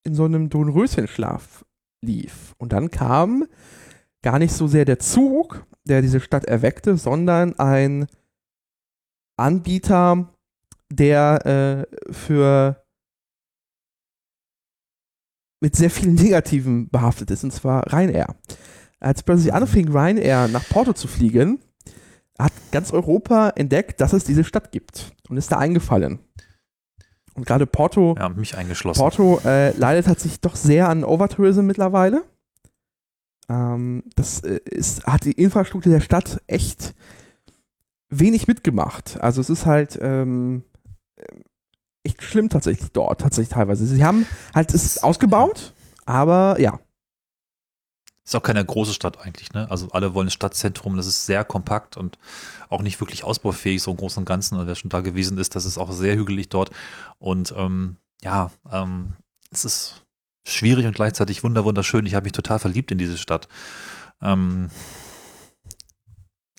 in 0.04 0.14
so 0.14 0.26
einem 0.26 0.50
Dornröschenschlaf 0.50 1.66
lief. 2.06 2.54
Und 2.60 2.74
dann 2.74 2.92
kam 2.92 3.46
gar 4.22 4.38
nicht 4.38 4.54
so 4.54 4.68
sehr 4.68 4.86
der 4.86 5.00
Zug, 5.00 5.66
der 5.86 6.04
diese 6.04 6.20
Stadt 6.20 6.46
erweckte, 6.46 6.96
sondern 6.96 7.58
ein 7.58 8.06
Anbieter, 9.36 10.32
der 10.92 11.88
äh, 11.90 12.14
für 12.14 12.86
mit 15.60 15.76
sehr 15.76 15.90
vielen 15.90 16.16
Negativen 16.16 16.90
behaftet 16.90 17.32
ist, 17.32 17.44
und 17.44 17.52
zwar 17.52 17.92
Ryanair. 17.92 18.36
Als 19.00 19.24
plötzlich 19.24 19.54
anfing, 19.54 19.90
Ryanair 19.90 20.48
nach 20.48 20.68
Porto 20.70 20.94
zu 20.94 21.08
fliegen, 21.08 21.60
hat 22.38 22.54
ganz 22.72 22.92
Europa 22.92 23.50
entdeckt, 23.56 24.02
dass 24.02 24.14
es 24.14 24.24
diese 24.24 24.44
Stadt 24.44 24.72
gibt 24.72 25.14
und 25.30 25.38
ist 25.38 25.52
da 25.52 25.58
eingefallen. 25.58 26.20
Und 27.34 27.46
gerade 27.46 27.66
Porto, 27.66 28.16
Ja, 28.18 28.30
mich 28.30 28.58
eingeschlossen. 28.58 29.00
Porto 29.00 29.40
äh, 29.46 29.72
leidet 29.78 30.08
tatsächlich 30.08 30.42
doch 30.42 30.56
sehr 30.56 30.90
an 30.90 31.04
Overtourism 31.04 31.66
mittlerweile. 31.66 32.24
Ähm, 33.50 34.04
das 34.16 34.42
äh, 34.42 34.60
ist, 34.66 35.06
hat 35.06 35.26
die 35.26 35.32
Infrastruktur 35.32 35.92
der 35.92 36.02
Stadt 36.02 36.42
echt 36.48 36.96
wenig 38.10 38.48
mitgemacht. 38.48 39.20
Also 39.22 39.42
es 39.42 39.50
ist 39.50 39.66
halt 39.66 39.98
ähm, 40.02 40.64
echt 42.10 42.24
schlimm 42.24 42.50
tatsächlich 42.50 42.92
dort, 42.92 43.22
tatsächlich 43.22 43.54
teilweise. 43.54 43.86
Sie 43.86 44.04
haben 44.04 44.26
halt 44.54 44.74
es 44.74 45.02
ausgebaut, 45.04 45.74
aber 46.06 46.60
ja, 46.60 46.80
Ist 48.30 48.36
auch 48.36 48.44
keine 48.44 48.64
große 48.64 48.94
Stadt 48.94 49.20
eigentlich, 49.26 49.54
ne? 49.54 49.66
Also 49.72 49.90
alle 49.92 50.14
wollen 50.14 50.28
ein 50.28 50.32
Stadtzentrum, 50.32 50.96
das 50.98 51.08
ist 51.08 51.26
sehr 51.26 51.44
kompakt 51.44 51.98
und 51.98 52.20
auch 52.70 52.84
nicht 52.84 53.00
wirklich 53.02 53.24
ausbaufähig, 53.24 53.82
so 53.82 53.90
im 53.90 53.98
Großen 53.98 54.22
und 54.22 54.26
Ganzen. 54.26 54.60
Und 54.60 54.68
wer 54.68 54.76
schon 54.76 54.90
da 54.92 55.02
gewesen 55.02 55.40
ist, 55.40 55.56
das 55.56 55.66
ist 55.66 55.80
auch 55.80 55.92
sehr 55.92 56.16
hügelig 56.16 56.48
dort. 56.50 56.70
Und 57.18 57.54
ähm, 57.58 57.98
ja, 58.22 58.52
ähm, 58.72 59.14
es 59.50 59.66
ist 59.66 60.06
schwierig 60.48 60.86
und 60.86 60.94
gleichzeitig 60.96 61.44
wunder 61.44 61.66
wunderschön. 61.66 62.06
Ich 62.06 62.14
habe 62.14 62.26
mich 62.26 62.34
total 62.34 62.60
verliebt 62.60 62.92
in 62.92 63.00
diese 63.00 63.18
Stadt. 63.18 63.48
Ähm, 64.22 64.70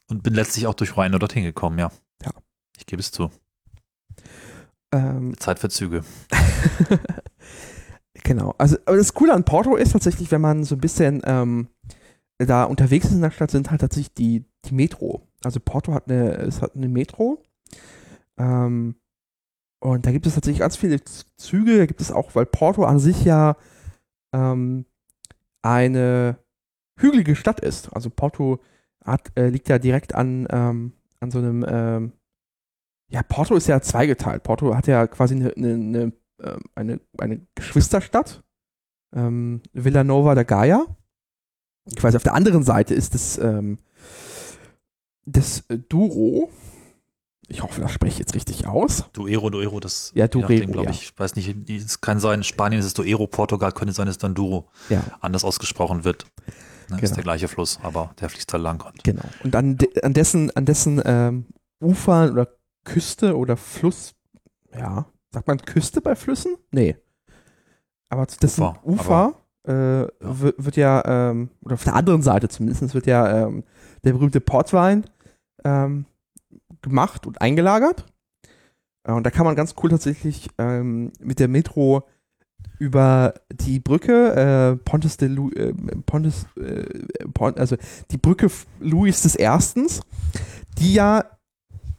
und 0.09 0.25
bin 0.25 0.35
letztlich 0.35 0.67
auch 0.67 0.75
durch 0.75 0.97
Rhein 0.97 1.13
dorthin 1.13 1.45
gekommen, 1.45 1.79
ja. 1.79 1.93
Ja. 2.25 2.33
Ich 2.79 2.87
gebe 2.87 3.01
es 3.01 3.13
zu. 3.13 3.31
Ähm, 4.93 5.39
Zeit 5.39 5.59
für 5.59 5.69
Züge. 5.69 6.03
Genau. 8.25 8.55
Also, 8.59 8.77
aber 8.87 8.97
das 8.97 9.15
Coole 9.15 9.35
an 9.35 9.45
Porto 9.45 9.77
ist 9.77 9.93
tatsächlich, 9.93 10.31
wenn 10.31 10.41
man 10.41 10.65
so 10.65 10.75
ein 10.75 10.81
bisschen 10.81 11.23
ähm, 11.25 11.69
da 12.39 12.65
unterwegs 12.65 13.07
ist 13.07 13.13
in 13.13 13.23
der 13.23 13.31
Stadt, 13.31 13.51
sind 13.51 13.71
halt 13.71 13.81
tatsächlich 13.81 14.15
die, 14.15 14.45
die 14.65 14.75
Metro. 14.75 15.27
Also 15.45 15.61
Porto 15.61 15.95
hat 15.95 16.09
eine, 16.09 16.35
es 16.37 16.63
hat 16.63 16.75
eine 16.75 16.89
Metro. 16.89 17.43
Ähm, 18.39 18.97
und 19.81 20.07
da 20.07 20.13
gibt 20.13 20.27
es 20.27 20.35
tatsächlich 20.35 20.61
ganz 20.61 20.77
viele 20.77 21.03
Züge. 21.37 21.79
Da 21.79 21.87
gibt 21.87 22.01
es 22.01 22.13
auch, 22.13 22.35
weil 22.35 22.47
Porto 22.47 22.85
an 22.85 22.99
sich 22.99 23.25
ja 23.25 23.57
ähm, 24.33 24.85
eine 25.63 26.39
hügelige 26.99 27.37
Stadt 27.37 27.61
ist. 27.61 27.93
Also 27.95 28.11
Porto 28.11 28.61
hat, 29.05 29.33
äh, 29.37 29.49
liegt 29.49 29.69
ja 29.69 29.79
direkt 29.79 30.15
an, 30.15 30.47
ähm, 30.51 30.93
an 31.21 31.31
so 31.31 31.39
einem, 31.39 31.65
ähm, 31.69 32.13
ja, 33.11 33.23
Porto 33.23 33.55
ist 33.57 33.67
ja 33.67 33.81
zweigeteilt. 33.81 34.43
Porto 34.43 34.75
hat 34.75 34.87
ja 34.87 35.07
quasi 35.07 35.35
eine, 35.35 35.53
eine, 35.57 35.73
eine 35.75 36.13
ähm, 36.43 36.61
eine, 36.75 37.01
eine 37.19 37.47
Geschwisterstadt, 37.55 38.43
ähm, 39.15 39.63
Villanova 39.73 40.35
da 40.35 40.43
Gaia. 40.43 40.87
Quasi 41.97 42.17
auf 42.17 42.23
der 42.23 42.35
anderen 42.35 42.63
Seite 42.63 42.95
ist 42.95 43.15
das, 43.15 43.39
ähm, 43.39 43.79
das 45.25 45.65
äh, 45.69 45.79
Douro. 45.79 46.51
Ich 47.49 47.63
hoffe, 47.63 47.81
das 47.81 47.91
spreche 47.91 48.13
ich 48.13 48.19
jetzt 48.21 48.35
richtig 48.35 48.67
aus. 48.67 49.05
Duero, 49.13 49.51
Duero, 49.51 49.81
das 49.81 50.13
Ja, 50.15 50.29
Duero, 50.29 50.49
nachdem, 50.49 50.73
glaube 50.73 50.87
ja. 50.87 50.93
ich, 50.93 51.19
weiß 51.19 51.35
nicht, 51.35 51.69
es 51.69 52.01
kann 52.01 52.21
sein, 52.21 52.41
in 52.41 52.45
Spanien 52.45 52.79
ist 52.79 52.87
es 52.87 52.95
Duero, 52.95 53.27
Portugal 53.27 53.73
könnte 53.73 53.93
sein, 53.93 54.07
dass 54.07 54.19
dann 54.19 54.35
Duro 54.35 54.69
Ja, 54.89 55.03
anders 55.21 55.45
ausgesprochen 55.45 56.05
wird. 56.05 56.27
Ne, 56.89 56.97
Ist 56.97 57.01
Genau. 57.01 57.15
der 57.17 57.25
gleiche 57.25 57.49
Fluss, 57.49 57.81
aber 57.83 58.15
der 58.21 58.29
fließt 58.31 58.53
da 58.55 58.57
lang. 58.57 58.81
Und 58.83 59.03
genau. 59.03 59.25
Und 59.43 59.57
an, 59.57 59.77
de 59.79 60.01
an 60.03 60.15
dessen, 60.15 60.51
an 60.53 60.65
dessen 60.65 61.03
ähm, 61.05 61.47
Ufern 61.81 62.31
oder 62.31 62.49
Küste 62.85 63.37
oder 63.37 63.57
Fluss, 63.57 64.15
ja, 64.77 65.07
sagt 65.31 65.47
man 65.47 65.59
Küste 65.59 66.01
bei 66.01 66.17
Flüssen? 66.17 66.57
Nee. 66.71 66.97
Aber 68.09 68.27
zu 68.27 68.39
dessen 68.41 68.63
Ufer, 68.63 68.85
Ufer, 68.85 69.35
äh, 69.65 70.09
wi- 70.21 70.55
wird 70.57 70.77
ja, 70.77 71.03
ähm, 71.31 71.51
oder 71.63 71.75
auf 71.75 71.85
der 71.85 71.95
anderen 71.95 72.23
Seite 72.23 72.49
zumindest, 72.49 72.95
wird 72.95 73.07
ja 73.07 73.47
ähm, 73.47 73.65
der 74.05 74.13
berühmte 74.13 74.41
Portwein 74.41 75.05
ähm, 75.65 76.07
gemacht 76.83 77.27
und 77.27 77.41
eingelagert. 77.41 78.07
Äh, 79.05 79.13
und 79.13 79.25
da 79.25 79.31
kann 79.31 79.45
man 79.45 79.55
ganz 79.57 79.75
cool 79.83 79.91
tatsächlich 79.91 80.49
ähm, 80.59 81.13
mit 81.21 81.39
der 81.39 81.49
Metro 81.49 82.03
über 82.79 83.35
die 83.53 83.79
Brücke 83.79 84.35
äh, 84.35 84.77
Pontes 84.85 85.19
de 85.19 85.29
Lu 85.29 85.51
äh, 85.51 85.73
Pontes, 86.07 86.47
äh, 86.57 86.85
Pon 87.33 87.57
also 87.57 87.77
die 88.11 88.17
Brücke 88.17 88.51
Louis 88.81 89.23
des 89.23 89.35
Erstens, 89.37 90.01
die 90.79 90.95
ja 90.95 91.25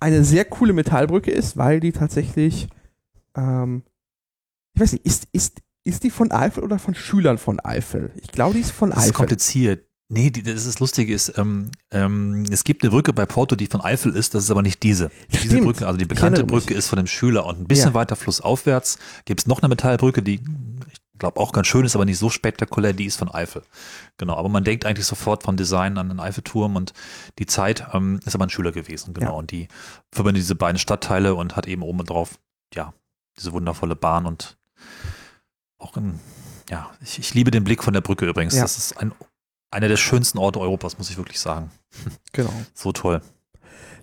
eine 0.01 0.23
sehr 0.25 0.43
coole 0.45 0.73
Metallbrücke 0.73 1.31
ist, 1.31 1.55
weil 1.57 1.79
die 1.79 1.91
tatsächlich 1.93 2.67
ähm, 3.37 3.83
ich 4.73 4.81
weiß 4.81 4.93
nicht, 4.93 5.05
ist, 5.05 5.27
ist, 5.31 5.61
ist 5.83 6.03
die 6.03 6.09
von 6.09 6.31
Eifel 6.31 6.63
oder 6.63 6.79
von 6.79 6.95
Schülern 6.95 7.37
von 7.37 7.59
Eifel? 7.59 8.11
Ich 8.21 8.31
glaube, 8.31 8.55
die 8.55 8.61
ist 8.61 8.71
von 8.71 8.89
das 8.89 8.99
ist 8.99 9.03
Eifel. 9.05 9.13
kompliziert. 9.13 9.85
Nee, 10.13 10.29
die, 10.29 10.43
das 10.43 10.55
ist 10.55 10.67
das 10.67 10.79
Lustige 10.81 11.13
ist, 11.13 11.37
ähm, 11.37 11.71
ähm, 11.91 12.43
es 12.51 12.65
gibt 12.65 12.83
eine 12.83 12.91
Glaube 12.91 13.13
bei 13.13 13.25
Porto, 13.25 13.55
die 13.55 13.67
von 13.67 13.79
Eifel 13.79 14.13
ist, 14.13 14.33
das 14.35 14.43
ist 14.43 14.51
aber 14.51 14.61
nicht 14.61 14.83
diese. 14.83 15.09
Diese 15.31 15.45
Stimmt. 15.45 15.63
Brücke, 15.63 15.87
also 15.87 15.97
die 15.97 16.05
bekannte 16.05 16.41
mich. 16.43 16.51
Brücke 16.51 16.73
ist 16.73 16.87
von 16.87 16.97
dem 16.97 17.07
Schüler 17.07 17.45
und 17.45 17.61
ein 17.61 17.67
bisschen 17.67 17.89
Ja. 17.89 17.93
weiter 17.93 18.17
flussaufwärts 18.17 18.97
gibt 19.23 19.39
es 19.41 19.47
noch 19.47 19.61
eine 19.61 19.69
Metallbrücke, 19.69 20.21
die 20.21 20.41
glaube 21.21 21.39
auch 21.39 21.51
ganz 21.53 21.67
schön 21.67 21.85
ist, 21.85 21.95
aber 21.95 22.05
nicht 22.05 22.17
so 22.17 22.31
spektakulär, 22.31 22.93
die 22.93 23.05
ist 23.05 23.17
von 23.17 23.29
Eifel. 23.29 23.61
Genau, 24.17 24.35
aber 24.35 24.49
man 24.49 24.63
denkt 24.63 24.85
eigentlich 24.85 25.05
sofort 25.05 25.43
vom 25.43 25.55
Design 25.55 25.99
an 25.99 26.09
den 26.09 26.19
Eiffelturm 26.19 26.75
und 26.75 26.93
die 27.37 27.45
Zeit 27.45 27.85
ähm, 27.93 28.19
ist 28.25 28.33
aber 28.33 28.45
ein 28.45 28.49
Schüler 28.49 28.71
gewesen, 28.71 29.13
genau. 29.13 29.31
Ja. 29.31 29.37
Und 29.37 29.51
die 29.51 29.67
verbindet 30.11 30.41
diese 30.41 30.55
beiden 30.55 30.79
Stadtteile 30.79 31.35
und 31.35 31.55
hat 31.55 31.67
eben 31.67 31.83
oben 31.83 32.03
drauf, 32.05 32.39
ja, 32.73 32.93
diese 33.37 33.53
wundervolle 33.53 33.95
Bahn 33.95 34.25
und 34.25 34.57
auch 35.77 35.95
in, 35.95 36.19
ja, 36.71 36.89
ich, 37.01 37.19
ich 37.19 37.35
liebe 37.35 37.51
den 37.51 37.63
Blick 37.63 37.83
von 37.83 37.93
der 37.93 38.01
Brücke 38.01 38.25
übrigens. 38.27 38.55
Ja. 38.55 38.63
Das 38.63 38.79
ist 38.79 38.97
ein, 38.97 39.13
einer 39.69 39.89
der 39.89 39.97
schönsten 39.97 40.39
Orte 40.39 40.59
Europas, 40.59 40.97
muss 40.97 41.11
ich 41.11 41.17
wirklich 41.17 41.39
sagen. 41.39 41.69
Genau. 42.33 42.53
So 42.73 42.93
toll. 42.93 43.21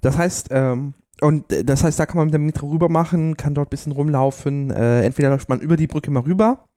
Das 0.02 0.16
heißt, 0.16 0.48
ähm, 0.50 0.94
und 1.20 1.52
äh, 1.52 1.64
das 1.64 1.82
heißt, 1.82 1.98
da 1.98 2.06
kann 2.06 2.18
man 2.18 2.26
mit 2.26 2.34
der 2.34 2.40
Metro 2.40 2.68
rüber 2.68 2.88
machen, 2.88 3.36
kann 3.36 3.54
dort 3.54 3.68
ein 3.68 3.70
bisschen 3.70 3.92
rumlaufen. 3.92 4.70
Äh, 4.70 5.02
entweder 5.02 5.30
läuft 5.30 5.48
man 5.48 5.60
über 5.60 5.76
die 5.76 5.88
Brücke 5.88 6.10
mal 6.10 6.22
rüber. 6.22 6.67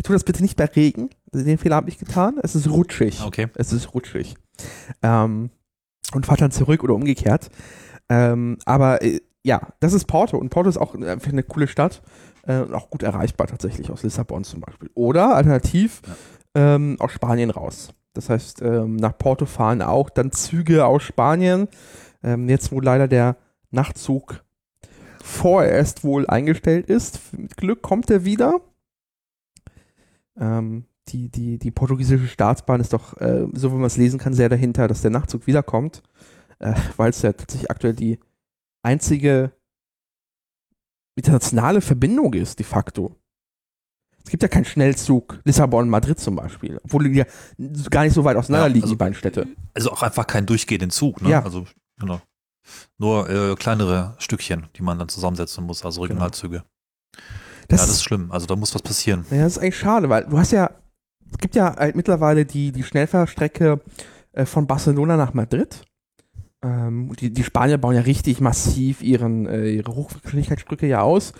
Äh, 0.00 0.02
tu 0.02 0.12
das 0.12 0.24
bitte 0.24 0.42
nicht 0.42 0.56
bei 0.56 0.64
Regen. 0.64 1.10
Den 1.32 1.58
Fehler 1.58 1.76
habe 1.76 1.88
ich 1.88 1.98
getan. 1.98 2.38
Es 2.42 2.54
ist 2.54 2.68
rutschig. 2.68 3.22
Okay. 3.24 3.48
Es 3.54 3.72
ist 3.72 3.94
rutschig. 3.94 4.34
Ähm, 5.02 5.50
und 6.14 6.26
fahrt 6.26 6.40
dann 6.40 6.50
zurück 6.50 6.82
oder 6.82 6.94
umgekehrt. 6.94 7.50
Ähm, 8.08 8.58
aber 8.64 9.02
äh, 9.02 9.20
ja, 9.44 9.60
das 9.80 9.92
ist 9.92 10.06
Porto. 10.06 10.38
Und 10.38 10.50
Porto 10.50 10.68
ist 10.68 10.78
auch 10.78 10.94
einfach 10.94 11.32
eine 11.32 11.42
coole 11.42 11.68
Stadt. 11.68 12.02
Äh, 12.46 12.60
und 12.60 12.74
auch 12.74 12.90
gut 12.90 13.02
erreichbar 13.02 13.46
tatsächlich 13.46 13.90
aus 13.90 14.02
Lissabon 14.02 14.44
zum 14.44 14.60
Beispiel. 14.60 14.90
Oder 14.94 15.34
alternativ 15.34 16.02
ähm, 16.54 16.96
aus 16.98 17.12
Spanien 17.12 17.50
raus. 17.50 17.90
Das 18.14 18.28
heißt, 18.28 18.62
ähm, 18.62 18.96
nach 18.96 19.16
Porto 19.16 19.46
fahren 19.46 19.82
auch 19.82 20.10
dann 20.10 20.32
Züge 20.32 20.84
aus 20.84 21.02
Spanien. 21.02 21.68
Ähm, 22.22 22.48
jetzt, 22.48 22.72
wo 22.72 22.80
leider 22.80 23.06
der 23.06 23.36
Nachtzug 23.70 24.42
vorerst 25.22 26.02
wohl 26.02 26.26
eingestellt 26.26 26.88
ist. 26.88 27.20
Mit 27.38 27.56
Glück 27.56 27.82
kommt 27.82 28.10
er 28.10 28.24
wieder. 28.24 28.60
Ähm, 30.40 30.84
die, 31.08 31.28
die, 31.28 31.58
die 31.58 31.70
portugiesische 31.70 32.28
Staatsbahn 32.28 32.80
ist 32.80 32.92
doch, 32.92 33.16
äh, 33.20 33.46
so 33.52 33.70
wie 33.72 33.76
man 33.76 33.84
es 33.84 33.96
lesen 33.96 34.18
kann, 34.18 34.32
sehr 34.34 34.48
dahinter, 34.48 34.88
dass 34.88 35.02
der 35.02 35.10
Nachtzug 35.10 35.46
wiederkommt, 35.46 36.02
äh, 36.60 36.74
weil 36.96 37.10
es 37.10 37.22
ja 37.22 37.32
tatsächlich 37.32 37.70
aktuell 37.70 37.94
die 37.94 38.18
einzige 38.82 39.52
internationale 41.16 41.80
Verbindung 41.80 42.32
ist, 42.34 42.58
de 42.58 42.64
facto. 42.66 43.16
Es 44.24 44.30
gibt 44.30 44.42
ja 44.42 44.48
keinen 44.48 44.64
Schnellzug 44.66 45.40
Lissabon-Madrid 45.44 46.18
zum 46.20 46.36
Beispiel, 46.36 46.78
obwohl 46.84 47.04
die 47.08 47.18
ja 47.18 47.24
gar 47.90 48.04
nicht 48.04 48.14
so 48.14 48.24
weit 48.24 48.36
auseinander 48.36 48.68
Ja, 48.68 48.72
liegen, 48.72 48.84
also- 48.84 48.94
die 48.94 48.98
beiden 48.98 49.14
Städte. 49.14 49.46
Also 49.74 49.90
auch 49.90 50.02
einfach 50.02 50.26
kein 50.26 50.46
durchgehenden 50.46 50.90
Zug, 50.90 51.20
ne? 51.22 51.30
Ja. 51.30 51.42
Also, 51.42 51.66
genau. 51.98 52.20
Nur 52.98 53.28
äh, 53.28 53.54
kleinere 53.56 54.14
Stückchen, 54.18 54.68
die 54.76 54.82
man 54.82 54.98
dann 54.98 55.08
zusammensetzen 55.08 55.64
muss, 55.64 55.84
also 55.84 56.02
Genau. 56.02 56.28
Das, 57.70 57.80
ja, 57.80 57.86
das 57.86 57.96
ist 57.96 58.04
schlimm. 58.04 58.30
Also 58.30 58.46
da 58.46 58.56
muss 58.56 58.74
was 58.74 58.82
passieren. 58.82 59.24
Ja, 59.30 59.42
das 59.44 59.56
ist 59.56 59.58
eigentlich 59.62 59.78
schade, 59.78 60.08
weil 60.08 60.24
du 60.24 60.38
hast 60.38 60.50
ja, 60.50 60.70
es 61.30 61.38
gibt 61.38 61.54
ja 61.54 61.76
halt 61.76 61.96
mittlerweile 61.96 62.44
die, 62.44 62.72
die 62.72 62.82
Schnellfahrstrecke 62.82 63.80
äh, 64.32 64.44
von 64.44 64.66
Barcelona 64.66 65.16
nach 65.16 65.34
Madrid. 65.34 65.82
Ähm, 66.62 67.12
die, 67.18 67.32
die 67.32 67.44
Spanier 67.44 67.78
bauen 67.78 67.94
ja 67.94 68.02
richtig 68.02 68.40
massiv 68.40 69.02
ihren, 69.02 69.46
äh, 69.46 69.70
ihre 69.70 69.94
Hochgeschwindigkeitsstrecke 69.94 70.86
ja 70.86 71.00
aus. 71.00 71.32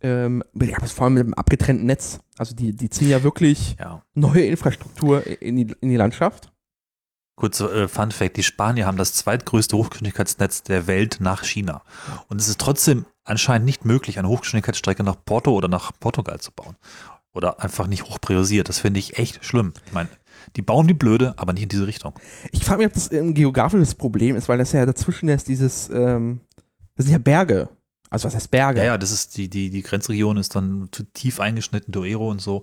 Ähm, 0.00 0.44
ja, 0.60 0.78
vor 0.80 1.04
allem 1.04 1.14
mit 1.14 1.22
einem 1.24 1.34
abgetrennten 1.34 1.86
Netz. 1.86 2.20
Also 2.36 2.54
die, 2.54 2.76
die 2.76 2.90
ziehen 2.90 3.08
ja 3.08 3.22
wirklich 3.22 3.76
ja. 3.80 4.02
neue 4.14 4.44
Infrastruktur 4.44 5.26
in 5.40 5.56
die, 5.56 5.74
in 5.80 5.88
die 5.88 5.96
Landschaft. 5.96 6.52
Kurzer 7.36 7.72
äh, 7.74 7.88
Fun 7.88 8.12
Fact, 8.12 8.36
die 8.36 8.42
Spanier 8.42 8.86
haben 8.86 8.96
das 8.96 9.14
zweitgrößte 9.14 9.76
Hochgeschwindigkeitsnetz 9.76 10.62
der 10.62 10.86
Welt 10.86 11.18
nach 11.20 11.44
China. 11.44 11.82
Und 12.28 12.40
es 12.40 12.48
ist 12.48 12.60
trotzdem 12.60 13.06
anscheinend 13.24 13.66
nicht 13.66 13.84
möglich, 13.84 14.18
eine 14.18 14.28
Hochgeschwindigkeitsstrecke 14.28 15.02
nach 15.02 15.16
Porto 15.24 15.52
oder 15.52 15.68
nach 15.68 15.92
Portugal 15.98 16.40
zu 16.40 16.52
bauen. 16.52 16.76
Oder 17.32 17.60
einfach 17.60 17.88
nicht 17.88 18.04
hoch 18.04 18.20
priorisiert. 18.20 18.68
Das 18.68 18.78
finde 18.78 19.00
ich 19.00 19.18
echt 19.18 19.44
schlimm. 19.44 19.72
Ich 19.86 19.92
meine, 19.92 20.08
die 20.54 20.62
bauen 20.62 20.88
wie 20.88 20.94
blöde, 20.94 21.34
aber 21.36 21.52
nicht 21.52 21.64
in 21.64 21.68
diese 21.68 21.86
Richtung. 21.86 22.14
Ich 22.52 22.64
frage 22.64 22.78
mich, 22.78 22.86
ob 22.86 22.94
das 22.94 23.10
ein 23.10 23.34
geografisches 23.34 23.96
Problem 23.96 24.36
ist, 24.36 24.48
weil 24.48 24.58
das 24.58 24.72
ja 24.72 24.86
dazwischen 24.86 25.28
ist 25.28 25.48
dieses, 25.48 25.90
ähm, 25.90 26.40
das 26.94 27.06
sind 27.06 27.12
ja 27.12 27.18
Berge. 27.18 27.68
Also 28.14 28.28
was 28.28 28.36
heißt 28.36 28.52
Berge? 28.52 28.78
Ja, 28.78 28.86
ja, 28.86 28.98
das 28.98 29.10
ist 29.10 29.36
die, 29.36 29.50
die, 29.50 29.70
die 29.70 29.82
Grenzregion 29.82 30.36
ist 30.36 30.54
dann 30.54 30.88
zu 30.92 31.02
tief 31.02 31.40
eingeschnitten, 31.40 31.90
Duero 31.90 32.30
und 32.30 32.40
so. 32.40 32.62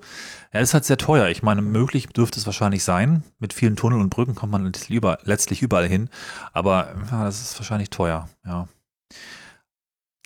Ja, 0.53 0.61
das 0.61 0.69
ist 0.69 0.73
halt 0.73 0.85
sehr 0.85 0.97
teuer. 0.97 1.27
Ich 1.27 1.43
meine, 1.43 1.61
möglich 1.61 2.07
dürfte 2.07 2.39
es 2.39 2.45
wahrscheinlich 2.45 2.85
sein. 2.85 3.23
Mit 3.37 3.51
vielen 3.51 3.75
Tunneln 3.75 4.01
und 4.01 4.11
Brücken 4.11 4.33
kommt 4.33 4.53
man 4.53 4.63
letztlich 4.63 5.61
überall 5.61 5.89
hin. 5.89 6.09
Aber 6.53 6.95
ja, 7.11 7.25
das 7.25 7.41
ist 7.41 7.59
wahrscheinlich 7.59 7.89
teuer, 7.89 8.29
ja. 8.45 8.69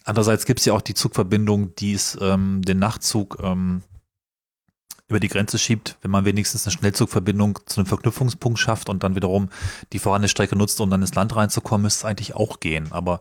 Andererseits 0.04 0.46
gibt 0.46 0.60
es 0.60 0.68
ja 0.68 0.74
auch 0.74 0.82
die 0.82 0.94
Zugverbindung, 0.94 1.74
die 1.74 1.94
es 1.94 2.16
ähm, 2.22 2.62
den 2.62 2.78
Nachtzug 2.78 3.40
ähm, 3.42 3.82
über 5.08 5.20
die 5.20 5.28
Grenze 5.28 5.58
schiebt, 5.58 5.98
wenn 6.02 6.12
man 6.12 6.26
wenigstens 6.26 6.66
eine 6.66 6.72
Schnellzugverbindung 6.74 7.60
zu 7.66 7.80
einem 7.80 7.88
Verknüpfungspunkt 7.88 8.60
schafft 8.60 8.90
und 8.90 9.04
dann 9.04 9.16
wiederum 9.16 9.50
die 9.92 10.00
vorhandene 10.00 10.30
Strecke 10.30 10.56
nutzt, 10.56 10.80
um 10.82 10.90
dann 10.92 11.02
ins 11.02 11.16
Land 11.16 11.36
reinzukommen, 11.36 11.84
müsste 11.84 12.02
es 12.02 12.06
eigentlich 12.06 12.36
auch 12.36 12.60
gehen. 12.60 12.92
Aber 12.92 13.20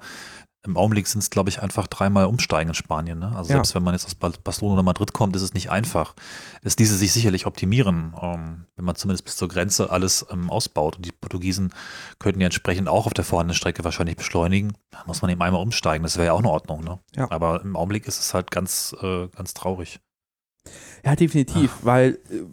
im 0.64 0.78
Augenblick 0.78 1.06
sind 1.06 1.22
es, 1.22 1.30
glaube 1.30 1.50
ich, 1.50 1.62
einfach 1.62 1.86
dreimal 1.86 2.24
umsteigen 2.24 2.70
in 2.70 2.74
Spanien. 2.74 3.18
Ne? 3.18 3.26
Also 3.36 3.50
ja. 3.50 3.56
selbst 3.56 3.74
wenn 3.74 3.82
man 3.82 3.94
jetzt 3.94 4.06
aus 4.06 4.14
Barcelona 4.14 4.74
oder 4.74 4.82
Madrid 4.82 5.12
kommt, 5.12 5.36
ist 5.36 5.42
es 5.42 5.52
nicht 5.52 5.70
einfach. 5.70 6.14
Das 6.62 6.74
diese 6.74 6.96
sich 6.96 7.12
sicherlich 7.12 7.46
optimieren, 7.46 8.14
ähm, 8.20 8.66
wenn 8.76 8.84
man 8.84 8.96
zumindest 8.96 9.24
bis 9.24 9.36
zur 9.36 9.48
Grenze 9.48 9.90
alles 9.90 10.26
ähm, 10.30 10.48
ausbaut. 10.48 10.96
Und 10.96 11.04
die 11.04 11.12
Portugiesen 11.12 11.72
könnten 12.18 12.40
ja 12.40 12.46
entsprechend 12.46 12.88
auch 12.88 13.06
auf 13.06 13.12
der 13.12 13.24
vorhandenen 13.24 13.56
Strecke 13.56 13.84
wahrscheinlich 13.84 14.16
beschleunigen. 14.16 14.72
Da 14.90 15.02
muss 15.06 15.20
man 15.20 15.30
eben 15.30 15.42
einmal 15.42 15.60
umsteigen. 15.60 16.02
Das 16.02 16.16
wäre 16.16 16.26
ja 16.26 16.32
auch 16.32 16.40
in 16.40 16.46
Ordnung. 16.46 16.82
Ne? 16.82 16.98
Ja. 17.14 17.30
Aber 17.30 17.60
im 17.62 17.76
Augenblick 17.76 18.08
ist 18.08 18.18
es 18.18 18.32
halt 18.32 18.50
ganz, 18.50 18.96
äh, 19.02 19.28
ganz 19.28 19.52
traurig. 19.52 20.00
Ja, 21.04 21.14
definitiv, 21.14 21.72
Ach. 21.80 21.84
weil 21.84 22.18
äh, 22.30 22.44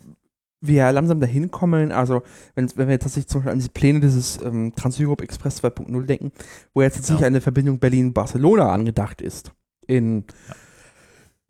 wir 0.62 0.92
langsam 0.92 1.20
dahin 1.20 1.50
kommen, 1.50 1.92
also 1.92 2.22
wenn, 2.56 2.72
wenn 2.78 2.88
wir 2.88 3.00
tatsächlich 3.00 3.28
zum 3.28 3.42
Beispiel 3.42 3.52
an 3.52 3.58
diese 3.58 3.72
Pläne 3.72 4.00
dieses 4.00 4.42
ähm, 4.42 4.74
Trans-Europe 4.76 5.24
Express 5.24 5.64
2.0 5.64 6.06
denken, 6.06 6.32
wo 6.74 6.82
jetzt 6.82 6.96
tatsächlich 6.96 7.22
ja. 7.22 7.28
eine 7.28 7.42
Verbindung 7.42 7.80
Berlin-Barcelona 7.80 8.72
angedacht 8.72 9.22
ist, 9.22 9.52
in 9.88 10.26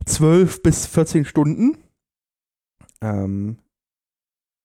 ja. 0.07 0.45
bis 0.63 0.85
14 0.87 1.25
Stunden, 1.25 1.77
ähm, 3.01 3.57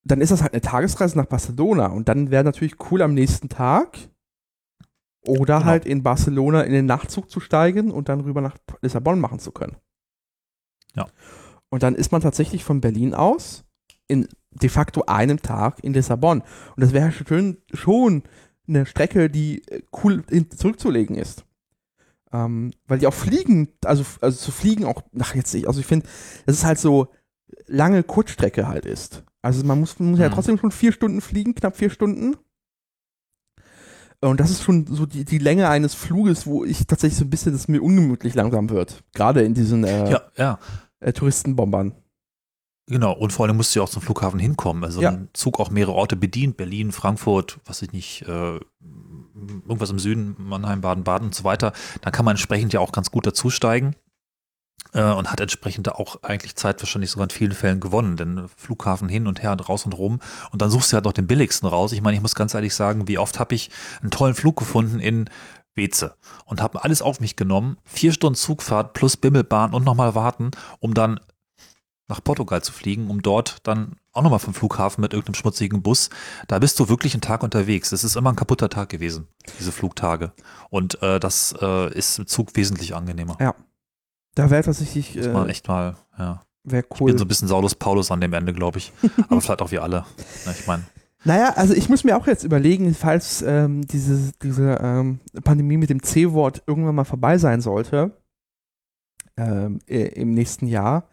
dann 0.05 0.21
ist 0.21 0.31
das 0.31 0.43
halt 0.43 0.53
eine 0.53 0.61
Tagesreise 0.61 1.19
nach 1.19 1.27
Barcelona 1.27 1.89
und 1.89 2.09
dann 2.09 2.31
wäre 2.31 2.45
natürlich 2.45 2.77
cool 2.91 3.03
am 3.03 3.15
nächsten 3.15 3.49
Tag 3.49 3.99
oder 5.27 5.59
genau. 5.59 5.67
halt 5.67 5.87
in 5.87 6.05
Barcelona 6.05 6.63
in 6.63 6.73
den 6.73 6.87
Nachtzug 6.87 7.29
zu 7.29 7.41
steigen 7.41 7.91
und 7.91 8.09
dann 8.09 8.21
rüber 8.21 8.41
nach 8.41 8.57
Lissabon 8.81 9.19
machen 9.19 9.41
zu 9.41 9.51
können. 9.51 9.77
Ja. 10.95 11.07
Und 11.69 11.83
dann 11.83 11.97
ist 11.97 12.13
man 12.13 12.23
tatsächlich 12.23 12.63
von 12.63 12.81
Berlin 12.81 13.13
aus 13.13 13.65
in 14.09 14.29
de 14.51 14.69
facto 14.69 15.05
einem 15.07 15.43
Tag 15.43 15.83
in 15.83 15.93
Lissabon. 15.93 16.41
Und 16.41 16.81
das 16.83 16.93
wäre 16.93 17.13
schon, 17.13 17.59
schon 17.73 18.23
eine 18.69 18.87
Strecke, 18.87 19.31
die 19.31 19.63
äh, 19.69 19.83
cool 20.03 20.25
zurückzulegen 20.57 21.17
ist. 21.17 21.45
Ähm, 22.33 22.73
weil 22.87 22.99
die 22.99 23.07
auch 23.07 23.15
fliegen, 23.15 23.69
also, 23.85 24.05
also 24.21 24.37
zu 24.37 24.51
fliegen 24.51 24.85
auch, 24.85 25.03
ach 25.21 25.35
jetzt 25.35 25.55
nicht, 25.55 25.69
also 25.69 25.81
ich 25.81 25.87
finde, 25.87 26.07
das 26.45 26.57
ist 26.57 26.65
halt 26.65 26.79
so 26.79 27.09
lange 27.67 28.03
Kurzstrecke 28.03 28.67
halt 28.67 28.85
ist. 28.85 29.25
Also 29.43 29.65
man 29.65 29.79
muss, 29.79 29.99
man 29.99 30.11
muss 30.11 30.19
mhm. 30.19 30.25
ja 30.25 30.29
trotzdem 30.31 30.59
schon 30.59 30.73
vier 30.73 30.93
Stunden 30.93 31.21
fliegen, 31.21 31.55
knapp 31.55 31.77
vier 31.77 31.91
Stunden. 31.91 32.37
Und 34.21 34.41
das 34.41 34.51
ist 34.51 34.63
schon 34.63 34.87
so 34.87 35.07
die, 35.07 35.25
die 35.25 35.39
Länge 35.39 35.69
eines 35.69 35.95
Fluges, 35.95 36.47
wo 36.47 36.65
ich 36.65 36.87
tatsächlich 36.87 37.19
so 37.19 37.25
ein 37.25 37.31
bisschen, 37.31 37.53
dass 37.53 37.69
mir 37.69 37.83
ungemütlich 37.83 38.35
langsam 38.35 38.71
wird. 38.71 39.05
Gerade 39.15 39.43
in 39.43 39.55
diesen 39.55 39.85
äh, 39.85 40.11
ja, 40.11 40.23
ja. 40.37 40.59
Äh, 41.01 41.13
Touristenbombern. 41.13 41.95
Genau, 42.89 43.13
und 43.13 43.33
vor 43.33 43.47
allem 43.47 43.57
musst 43.57 43.75
du 43.75 43.81
ja 43.81 43.85
auch 43.85 43.89
zum 43.89 44.03
Flughafen 44.03 44.39
hinkommen. 44.39 44.85
Also 44.85 45.03
ja. 45.03 45.11
ein 45.11 45.29
Zug 45.33 45.59
auch 45.59 45.71
mehrere 45.71 45.95
Orte 45.95 46.15
bedient, 46.15 46.57
Berlin, 46.57 46.93
Frankfurt, 46.93 47.59
was 47.65 47.83
ich 47.83 47.93
nicht, 47.93 48.23
äh, 48.23 48.61
irgendwas 49.67 49.91
im 49.91 49.99
Süden, 49.99 50.37
Mannheim, 50.39 50.81
Baden-Baden 50.81 51.29
und 51.29 51.35
so 51.35 51.43
weiter. 51.43 51.73
Dann 52.03 52.13
kann 52.13 52.25
man 52.25 52.33
entsprechend 52.33 52.73
ja 52.73 52.81
auch 52.81 52.93
ganz 52.93 53.11
gut 53.11 53.27
dazusteigen 53.27 53.97
äh, 54.93 55.03
und 55.03 55.33
hat 55.33 55.41
entsprechend 55.41 55.93
auch 55.93 56.23
eigentlich 56.23 56.55
Zeit 56.55 56.81
wahrscheinlich 56.81 57.11
sogar 57.11 57.25
in 57.25 57.31
vielen 57.31 57.53
Fällen 57.53 57.81
gewonnen, 57.81 58.17
denn 58.17 58.49
Flughafen 58.57 59.09
hin 59.09 59.27
und 59.27 59.43
her 59.43 59.53
und 59.53 59.69
raus 59.69 59.85
und 59.85 59.93
rum 59.93 60.21
und 60.53 60.63
dann 60.63 60.71
suchst 60.71 60.93
du 60.93 60.95
halt 60.95 61.05
noch 61.05 61.13
den 61.13 61.27
billigsten 61.27 61.69
raus. 61.69 61.91
Ich 61.91 62.03
meine, 62.03 62.17
ich 62.17 62.23
muss 62.23 62.37
ganz 62.37 62.55
ehrlich 62.55 62.75
sagen, 62.75 63.09
wie 63.09 63.19
oft 63.19 63.41
habe 63.41 63.55
ich 63.55 63.71
einen 64.01 64.13
tollen 64.13 64.35
Flug 64.35 64.57
gefunden 64.57 65.01
in 65.01 65.29
Weze 65.75 66.15
und 66.45 66.63
habe 66.63 66.85
alles 66.85 67.03
auf 67.03 67.21
mich 67.21 67.37
genommen, 67.37 67.79
vier 67.85 68.13
Stunden 68.13 68.37
Zugfahrt 68.37 68.95
plus 68.95 69.17
Bimmelbahn 69.17 69.75
und 69.75 69.85
nochmal 69.85 70.15
warten, 70.15 70.53
um 70.79 70.95
dann 70.95 71.21
nach 72.09 72.23
Portugal 72.23 72.63
zu 72.63 72.73
fliegen, 72.73 73.11
um 73.11 73.23
dort 73.23 73.59
dann 73.65 73.97
auch 74.13 74.23
nochmal 74.23 74.39
vom 74.39 74.55
Flughafen 74.55 75.03
mit 75.03 75.13
irgendeinem 75.13 75.35
schmutzigen 75.35 75.83
Bus. 75.83 76.11
Da 76.49 76.59
bist 76.59 76.79
du 76.79 76.89
wirklich 76.89 77.15
einen 77.15 77.21
Tag 77.21 77.43
unterwegs. 77.43 77.91
Das 77.91 78.05
ist 78.05 78.17
immer 78.17 78.31
ein 78.31 78.37
kaputter 78.37 78.69
Tag 78.69 78.89
gewesen, 78.89 79.27
diese 79.59 79.73
Flugtage. 79.73 80.33
Und 80.71 81.03
äh, 81.03 81.19
das 81.19 81.55
äh, 81.61 81.93
ist 81.97 82.19
im 82.19 82.27
Zug 82.27 82.57
wesentlich 82.57 82.95
angenehmer. 82.95 83.37
Ja. 83.41 83.55
Da 84.37 84.51
wäre 84.51 84.63
tatsächlich. 84.63 85.17
Äh, 85.17 85.49
echt 85.49 85.67
mal, 85.67 85.97
ja. 86.19 86.43
Wäre 86.63 86.85
cool. 87.01 87.11
Ich 87.11 87.15
bin 87.15 87.19
so 87.19 87.25
ein 87.25 87.29
bisschen 87.29 87.49
Saulus 87.49 87.75
Paulus 87.75 88.11
an 88.11 88.21
dem 88.21 88.33
Ende, 88.33 88.53
glaube 88.53 88.79
ich. 88.79 88.93
Aber 89.29 89.41
vielleicht 89.41 89.63
auch 89.63 89.71
wir 89.71 89.83
alle. 89.83 90.05
Ja, 90.45 90.53
ich 90.53 90.67
meine. 90.67 90.85
Naja, 91.25 91.55
also 91.57 91.75
ich 91.75 91.89
muss 91.89 92.05
mir 92.05 92.17
auch 92.17 92.27
jetzt 92.27 92.45
überlegen, 92.45 92.95
falls 92.95 93.43
ähm, 93.43 93.85
diese, 93.87 94.33
diese 94.43 94.79
ähm, 94.81 95.21
Pandemie 95.43 95.77
mit 95.77 95.91
dem 95.91 96.03
C-Wort 96.03 96.63
irgendwann 96.67 96.95
mal 96.95 97.05
vorbei 97.05 97.39
sein 97.39 97.61
sollte, 97.61 98.13
ähm, 99.37 99.81
im 99.87 100.31
nächsten 100.33 100.67
Jahr, 100.67 101.09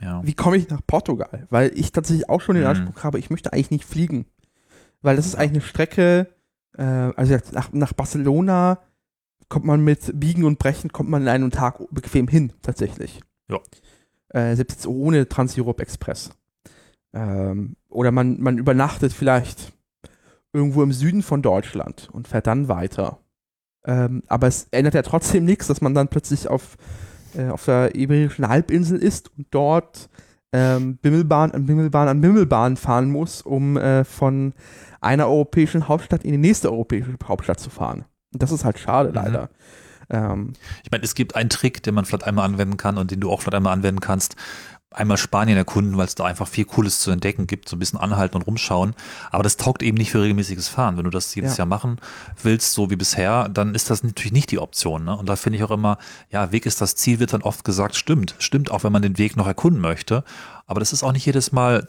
ja. 0.00 0.20
Wie 0.24 0.34
komme 0.34 0.56
ich 0.56 0.68
nach 0.68 0.80
Portugal? 0.86 1.46
Weil 1.50 1.72
ich 1.74 1.92
tatsächlich 1.92 2.28
auch 2.28 2.40
schon 2.40 2.54
den 2.54 2.64
mhm. 2.64 2.70
Anspruch 2.70 3.04
habe, 3.04 3.18
ich 3.18 3.30
möchte 3.30 3.52
eigentlich 3.52 3.70
nicht 3.70 3.84
fliegen. 3.84 4.26
Weil 5.02 5.16
das 5.16 5.26
ist 5.26 5.34
eigentlich 5.34 5.62
eine 5.62 5.68
Strecke, 5.68 6.28
äh, 6.76 6.82
also 6.82 7.36
nach, 7.52 7.72
nach 7.72 7.92
Barcelona 7.92 8.80
kommt 9.48 9.64
man 9.64 9.82
mit 9.82 10.18
Biegen 10.18 10.44
und 10.44 10.58
Brechen, 10.58 10.92
kommt 10.92 11.10
man 11.10 11.22
in 11.22 11.28
einem 11.28 11.50
Tag 11.50 11.80
bequem 11.90 12.28
hin, 12.28 12.52
tatsächlich. 12.62 13.20
Ja. 13.48 13.58
Äh, 14.28 14.54
selbst 14.56 14.76
jetzt 14.76 14.86
ohne 14.86 15.28
Trans-Europe 15.28 15.82
Express. 15.82 16.30
Ähm, 17.12 17.76
oder 17.88 18.12
man, 18.12 18.40
man 18.40 18.58
übernachtet 18.58 19.12
vielleicht 19.12 19.72
irgendwo 20.52 20.82
im 20.82 20.92
Süden 20.92 21.22
von 21.22 21.42
Deutschland 21.42 22.08
und 22.12 22.28
fährt 22.28 22.46
dann 22.46 22.68
weiter. 22.68 23.18
Ähm, 23.84 24.22
aber 24.28 24.46
es 24.46 24.68
ändert 24.70 24.94
ja 24.94 25.02
trotzdem 25.02 25.44
nichts, 25.44 25.66
dass 25.66 25.80
man 25.80 25.94
dann 25.94 26.08
plötzlich 26.08 26.48
auf 26.48 26.76
äh, 27.36 27.48
auf 27.48 27.64
der 27.64 27.94
Iberischen 27.94 28.48
Halbinsel 28.48 28.98
ist 28.98 29.30
und 29.36 29.46
dort 29.50 30.08
ähm, 30.52 30.96
Bimmelbahn 30.96 31.52
an 31.52 31.66
Bimmelbahn 31.66 32.08
an 32.08 32.20
Bimmelbahn 32.20 32.76
fahren 32.76 33.10
muss, 33.10 33.42
um 33.42 33.76
äh, 33.76 34.04
von 34.04 34.52
einer 35.00 35.28
europäischen 35.28 35.88
Hauptstadt 35.88 36.24
in 36.24 36.32
die 36.32 36.38
nächste 36.38 36.70
europäische 36.70 37.16
Hauptstadt 37.26 37.60
zu 37.60 37.70
fahren. 37.70 38.04
Und 38.32 38.42
das 38.42 38.52
ist 38.52 38.64
halt 38.64 38.78
schade, 38.78 39.10
mhm. 39.10 39.14
leider. 39.14 39.50
Ähm, 40.10 40.52
ich 40.82 40.90
meine, 40.90 41.04
es 41.04 41.14
gibt 41.14 41.36
einen 41.36 41.50
Trick, 41.50 41.82
den 41.82 41.94
man 41.94 42.04
vielleicht 42.04 42.24
einmal 42.24 42.44
anwenden 42.44 42.76
kann 42.76 42.98
und 42.98 43.10
den 43.10 43.20
du 43.20 43.30
auch 43.30 43.40
vielleicht 43.40 43.56
einmal 43.56 43.72
anwenden 43.72 44.00
kannst 44.00 44.36
einmal 44.92 45.18
Spanien 45.18 45.56
erkunden, 45.56 45.96
weil 45.96 46.06
es 46.06 46.16
da 46.16 46.24
einfach 46.24 46.48
viel 46.48 46.64
Cooles 46.64 46.98
zu 46.98 47.12
entdecken 47.12 47.46
gibt, 47.46 47.68
so 47.68 47.76
ein 47.76 47.78
bisschen 47.78 48.00
anhalten 48.00 48.36
und 48.36 48.42
rumschauen. 48.42 48.94
Aber 49.30 49.44
das 49.44 49.56
taugt 49.56 49.82
eben 49.82 49.96
nicht 49.96 50.10
für 50.10 50.20
regelmäßiges 50.20 50.68
Fahren. 50.68 50.96
Wenn 50.96 51.04
du 51.04 51.10
das 51.10 51.32
jedes 51.34 51.52
ja. 51.52 51.58
Jahr 51.58 51.66
machen 51.66 52.00
willst, 52.42 52.72
so 52.72 52.90
wie 52.90 52.96
bisher, 52.96 53.48
dann 53.48 53.74
ist 53.74 53.88
das 53.88 54.02
natürlich 54.02 54.32
nicht 54.32 54.50
die 54.50 54.58
Option. 54.58 55.04
Ne? 55.04 55.16
Und 55.16 55.28
da 55.28 55.36
finde 55.36 55.58
ich 55.58 55.64
auch 55.64 55.70
immer, 55.70 55.98
ja, 56.30 56.50
Weg 56.50 56.66
ist 56.66 56.80
das 56.80 56.96
Ziel, 56.96 57.20
wird 57.20 57.32
dann 57.32 57.42
oft 57.42 57.64
gesagt, 57.64 57.94
stimmt. 57.94 58.34
Stimmt 58.40 58.70
auch, 58.72 58.82
wenn 58.82 58.92
man 58.92 59.02
den 59.02 59.16
Weg 59.16 59.36
noch 59.36 59.46
erkunden 59.46 59.80
möchte. 59.80 60.24
Aber 60.66 60.80
das 60.80 60.92
ist 60.92 61.04
auch 61.04 61.12
nicht 61.12 61.26
jedes 61.26 61.52
Mal 61.52 61.86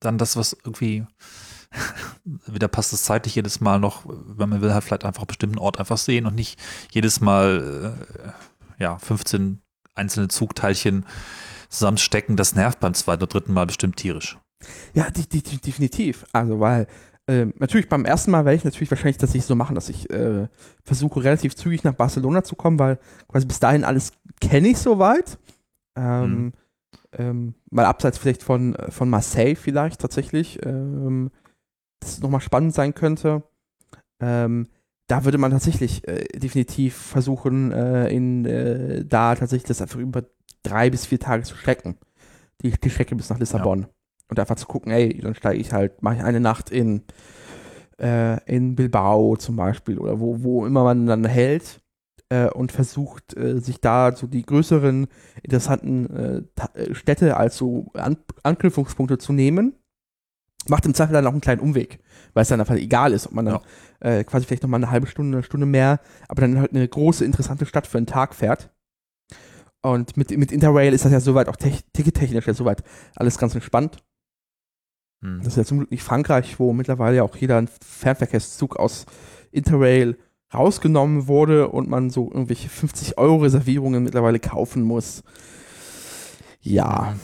dann 0.00 0.16
das, 0.16 0.36
was 0.36 0.56
irgendwie 0.64 1.04
wieder 2.46 2.68
passt 2.68 2.94
es 2.94 3.04
zeitlich 3.04 3.34
jedes 3.34 3.60
Mal 3.60 3.78
noch, 3.78 4.04
wenn 4.06 4.48
man 4.48 4.62
will 4.62 4.72
halt 4.72 4.84
vielleicht 4.84 5.04
einfach 5.04 5.22
einen 5.22 5.28
bestimmten 5.28 5.58
Ort 5.58 5.78
einfach 5.78 5.98
sehen 5.98 6.24
und 6.24 6.34
nicht 6.34 6.58
jedes 6.90 7.20
Mal 7.20 7.96
äh, 8.78 8.82
ja 8.82 8.98
15 8.98 9.60
einzelne 9.94 10.28
Zugteilchen 10.28 11.04
zusammenstecken, 11.70 12.36
das 12.36 12.54
nervt 12.54 12.80
beim 12.80 12.94
zweiten 12.94 13.22
oder 13.22 13.32
dritten 13.32 13.52
Mal 13.52 13.66
bestimmt 13.66 13.96
tierisch. 13.96 14.38
Ja, 14.92 15.10
die, 15.10 15.26
die, 15.26 15.58
definitiv. 15.58 16.26
Also, 16.32 16.60
weil 16.60 16.86
äh, 17.26 17.46
natürlich 17.58 17.88
beim 17.88 18.04
ersten 18.04 18.30
Mal 18.30 18.44
werde 18.44 18.56
ich 18.56 18.64
natürlich 18.64 18.90
wahrscheinlich 18.90 19.18
das 19.18 19.34
nicht 19.34 19.46
so 19.46 19.54
machen, 19.54 19.74
dass 19.74 19.88
ich 19.88 20.10
äh, 20.10 20.48
versuche, 20.84 21.24
relativ 21.24 21.54
zügig 21.54 21.84
nach 21.84 21.94
Barcelona 21.94 22.42
zu 22.42 22.56
kommen, 22.56 22.78
weil 22.78 22.98
quasi 23.28 23.46
bis 23.46 23.60
dahin 23.60 23.84
alles 23.84 24.12
kenne 24.40 24.68
ich 24.68 24.78
soweit. 24.78 25.38
Ähm, 25.96 26.42
mhm. 26.42 26.52
ähm, 27.12 27.54
mal 27.70 27.84
abseits 27.84 28.18
vielleicht 28.18 28.42
von, 28.42 28.76
von 28.88 29.08
Marseille 29.08 29.54
vielleicht 29.54 30.00
tatsächlich, 30.00 30.64
ähm, 30.64 31.30
das 32.00 32.20
nochmal 32.20 32.40
spannend 32.40 32.74
sein 32.74 32.94
könnte. 32.94 33.42
Ähm, 34.20 34.66
da 35.06 35.24
würde 35.24 35.38
man 35.38 35.50
tatsächlich 35.50 36.06
äh, 36.06 36.24
definitiv 36.38 36.94
versuchen, 36.94 37.72
äh, 37.72 38.08
in 38.10 38.44
äh, 38.44 39.04
da 39.04 39.34
tatsächlich 39.34 39.66
das 39.68 39.82
einfach 39.82 39.98
über 39.98 40.24
drei 40.62 40.90
bis 40.90 41.06
vier 41.06 41.18
Tage 41.18 41.42
zu 41.42 41.56
strecken. 41.56 41.96
Die, 42.62 42.70
die 42.70 42.90
Strecke 42.90 43.16
bis 43.16 43.30
nach 43.30 43.38
Lissabon. 43.38 43.82
Ja. 43.82 43.88
Und 44.28 44.38
einfach 44.38 44.56
zu 44.56 44.66
gucken, 44.66 44.92
ey, 44.92 45.18
dann 45.20 45.34
steige 45.34 45.60
ich 45.60 45.72
halt, 45.72 46.02
mache 46.02 46.16
ich 46.16 46.22
eine 46.22 46.40
Nacht 46.40 46.70
in, 46.70 47.02
äh, 48.00 48.42
in 48.44 48.76
Bilbao 48.76 49.36
zum 49.36 49.56
Beispiel 49.56 49.98
oder 49.98 50.20
wo, 50.20 50.42
wo 50.42 50.66
immer 50.66 50.84
man 50.84 51.06
dann 51.06 51.24
hält 51.24 51.80
äh, 52.30 52.48
und 52.48 52.72
versucht, 52.72 53.36
äh, 53.36 53.60
sich 53.60 53.80
da 53.80 54.14
so 54.16 54.26
die 54.26 54.42
größeren, 54.42 55.08
interessanten 55.42 56.48
äh, 56.56 56.94
Städte 56.94 57.36
als 57.36 57.56
so 57.56 57.90
An 57.94 58.16
Anknüpfungspunkte 58.42 59.18
zu 59.18 59.32
nehmen. 59.32 59.74
Macht 60.68 60.86
im 60.86 60.94
Zweifel 60.94 61.14
dann 61.14 61.26
auch 61.26 61.32
einen 61.32 61.40
kleinen 61.40 61.60
Umweg, 61.60 62.00
weil 62.34 62.42
es 62.42 62.48
dann 62.48 62.60
einfach 62.60 62.76
egal 62.76 63.12
ist, 63.12 63.26
ob 63.26 63.32
man 63.32 63.46
dann 63.46 63.60
ja. 64.02 64.10
äh, 64.10 64.24
quasi 64.24 64.46
vielleicht 64.46 64.62
nochmal 64.62 64.78
eine 64.78 64.90
halbe 64.90 65.06
Stunde, 65.06 65.38
eine 65.38 65.42
Stunde 65.42 65.66
mehr, 65.66 66.00
aber 66.28 66.42
dann 66.42 66.58
halt 66.58 66.70
eine 66.72 66.86
große, 66.86 67.24
interessante 67.24 67.66
Stadt 67.66 67.86
für 67.86 67.96
einen 67.96 68.06
Tag 68.06 68.34
fährt. 68.34 68.70
Und 69.82 70.16
mit, 70.16 70.30
mit 70.36 70.52
Interrail 70.52 70.92
ist 70.92 71.04
das 71.04 71.12
ja 71.12 71.20
soweit 71.20 71.48
auch 71.48 71.56
tickettechnisch 71.56 72.46
ja 72.46 72.54
soweit 72.54 72.82
alles 73.16 73.38
ganz 73.38 73.54
entspannt. 73.54 73.96
Hm. 75.22 75.38
Das 75.38 75.48
ist 75.48 75.56
ja 75.56 75.64
zum 75.64 75.78
Glück 75.78 75.90
nicht 75.90 76.02
Frankreich, 76.02 76.58
wo 76.58 76.72
mittlerweile 76.72 77.16
ja 77.16 77.22
auch 77.22 77.36
jeder 77.36 77.64
Fernverkehrszug 77.82 78.76
aus 78.76 79.06
Interrail 79.52 80.18
rausgenommen 80.52 81.28
wurde 81.28 81.68
und 81.68 81.88
man 81.88 82.10
so 82.10 82.30
irgendwelche 82.30 82.68
50 82.68 83.18
Euro 83.18 83.36
Reservierungen 83.36 84.02
mittlerweile 84.02 84.40
kaufen 84.40 84.82
muss. 84.82 85.22
Ja, 86.60 87.14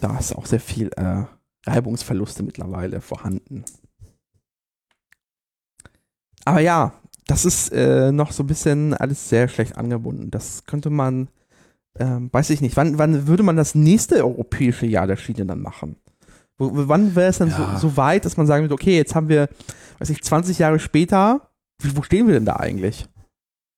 da 0.00 0.18
ist 0.18 0.36
auch 0.36 0.46
sehr 0.46 0.60
viel 0.60 0.90
äh, 0.96 1.24
Reibungsverluste 1.66 2.42
mittlerweile 2.42 3.00
vorhanden. 3.00 3.64
Aber 6.44 6.60
ja, 6.60 6.92
das 7.26 7.44
ist 7.44 7.70
äh, 7.72 8.12
noch 8.12 8.32
so 8.32 8.42
ein 8.42 8.46
bisschen 8.46 8.94
alles 8.94 9.28
sehr 9.28 9.48
schlecht 9.48 9.76
angebunden. 9.76 10.30
Das 10.30 10.64
könnte 10.64 10.90
man, 10.90 11.28
ähm, 12.00 12.30
weiß 12.32 12.50
ich 12.50 12.60
nicht, 12.60 12.76
wann, 12.76 12.98
wann 12.98 13.26
würde 13.26 13.42
man 13.42 13.56
das 13.56 13.74
nächste 13.74 14.24
europäische 14.24 14.86
Jahr 14.86 15.06
der 15.06 15.16
Schiene 15.16 15.46
dann 15.46 15.60
machen? 15.60 15.96
W 16.58 16.70
wann 16.72 17.14
wäre 17.14 17.28
es 17.28 17.38
dann 17.38 17.50
ja. 17.50 17.78
so, 17.78 17.88
so, 17.88 17.96
weit, 17.96 18.24
dass 18.24 18.36
man 18.36 18.46
sagen 18.46 18.64
würde, 18.64 18.74
okay, 18.74 18.96
jetzt 18.96 19.14
haben 19.14 19.28
wir, 19.28 19.48
weiß 19.98 20.10
ich, 20.10 20.22
20 20.22 20.58
Jahre 20.58 20.78
später, 20.78 21.50
wo 21.82 22.02
stehen 22.02 22.26
wir 22.26 22.34
denn 22.34 22.46
da 22.46 22.56
eigentlich? 22.56 23.06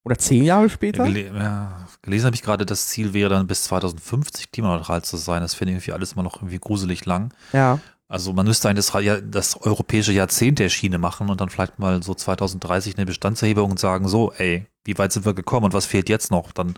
Oder 0.05 0.17
10 0.17 0.45
Jahre 0.45 0.71
später? 0.71 1.05
Gele 1.05 1.27
ja, 1.27 1.87
gelesen 2.03 2.27
habe 2.27 2.37
ich 2.37 2.43
gerade, 2.43 2.65
das 2.65 2.87
Ziel 2.87 3.13
wäre 3.13 3.31
dann 3.31 3.47
bis 3.47 3.65
2050 3.65 4.53
klimaneutral 4.53 5.03
zu 5.03 5.17
sein. 5.17 5.43
Das 5.43 5.55
finde 5.55 5.73
ich 5.73 5.77
irgendwie 5.77 5.93
alles 5.93 6.13
immer 6.13 6.23
noch 6.23 6.37
irgendwie 6.37 6.59
gruselig 6.59 7.05
lang. 7.05 7.35
Ja. 7.53 7.81
Also 8.09 8.33
man 8.33 8.47
müsste 8.47 8.71
eigentlich 8.71 8.87
das, 8.87 9.23
das 9.31 9.61
europäische 9.61 10.13
Jahrzehnt 10.13 10.61
der 10.61 10.71
Schiene 10.71 10.97
machen 10.97 11.29
und 11.29 11.43
dann 11.43 11.51
vielleicht 11.51 11.79
mal 11.79 12.03
so 12.03 12.15
2030 12.15 12.97
eine 12.97 13.05
Bestandserhebung 13.05 13.73
und 13.73 13.79
sagen, 13.79 14.09
so, 14.09 14.33
ey, 14.33 14.67
wie 14.85 14.97
weit 14.97 15.13
sind 15.13 15.27
wir 15.27 15.35
gekommen 15.35 15.67
und 15.67 15.75
was 15.75 15.85
fehlt 15.85 16.09
jetzt 16.09 16.31
noch? 16.31 16.53
Dann 16.53 16.75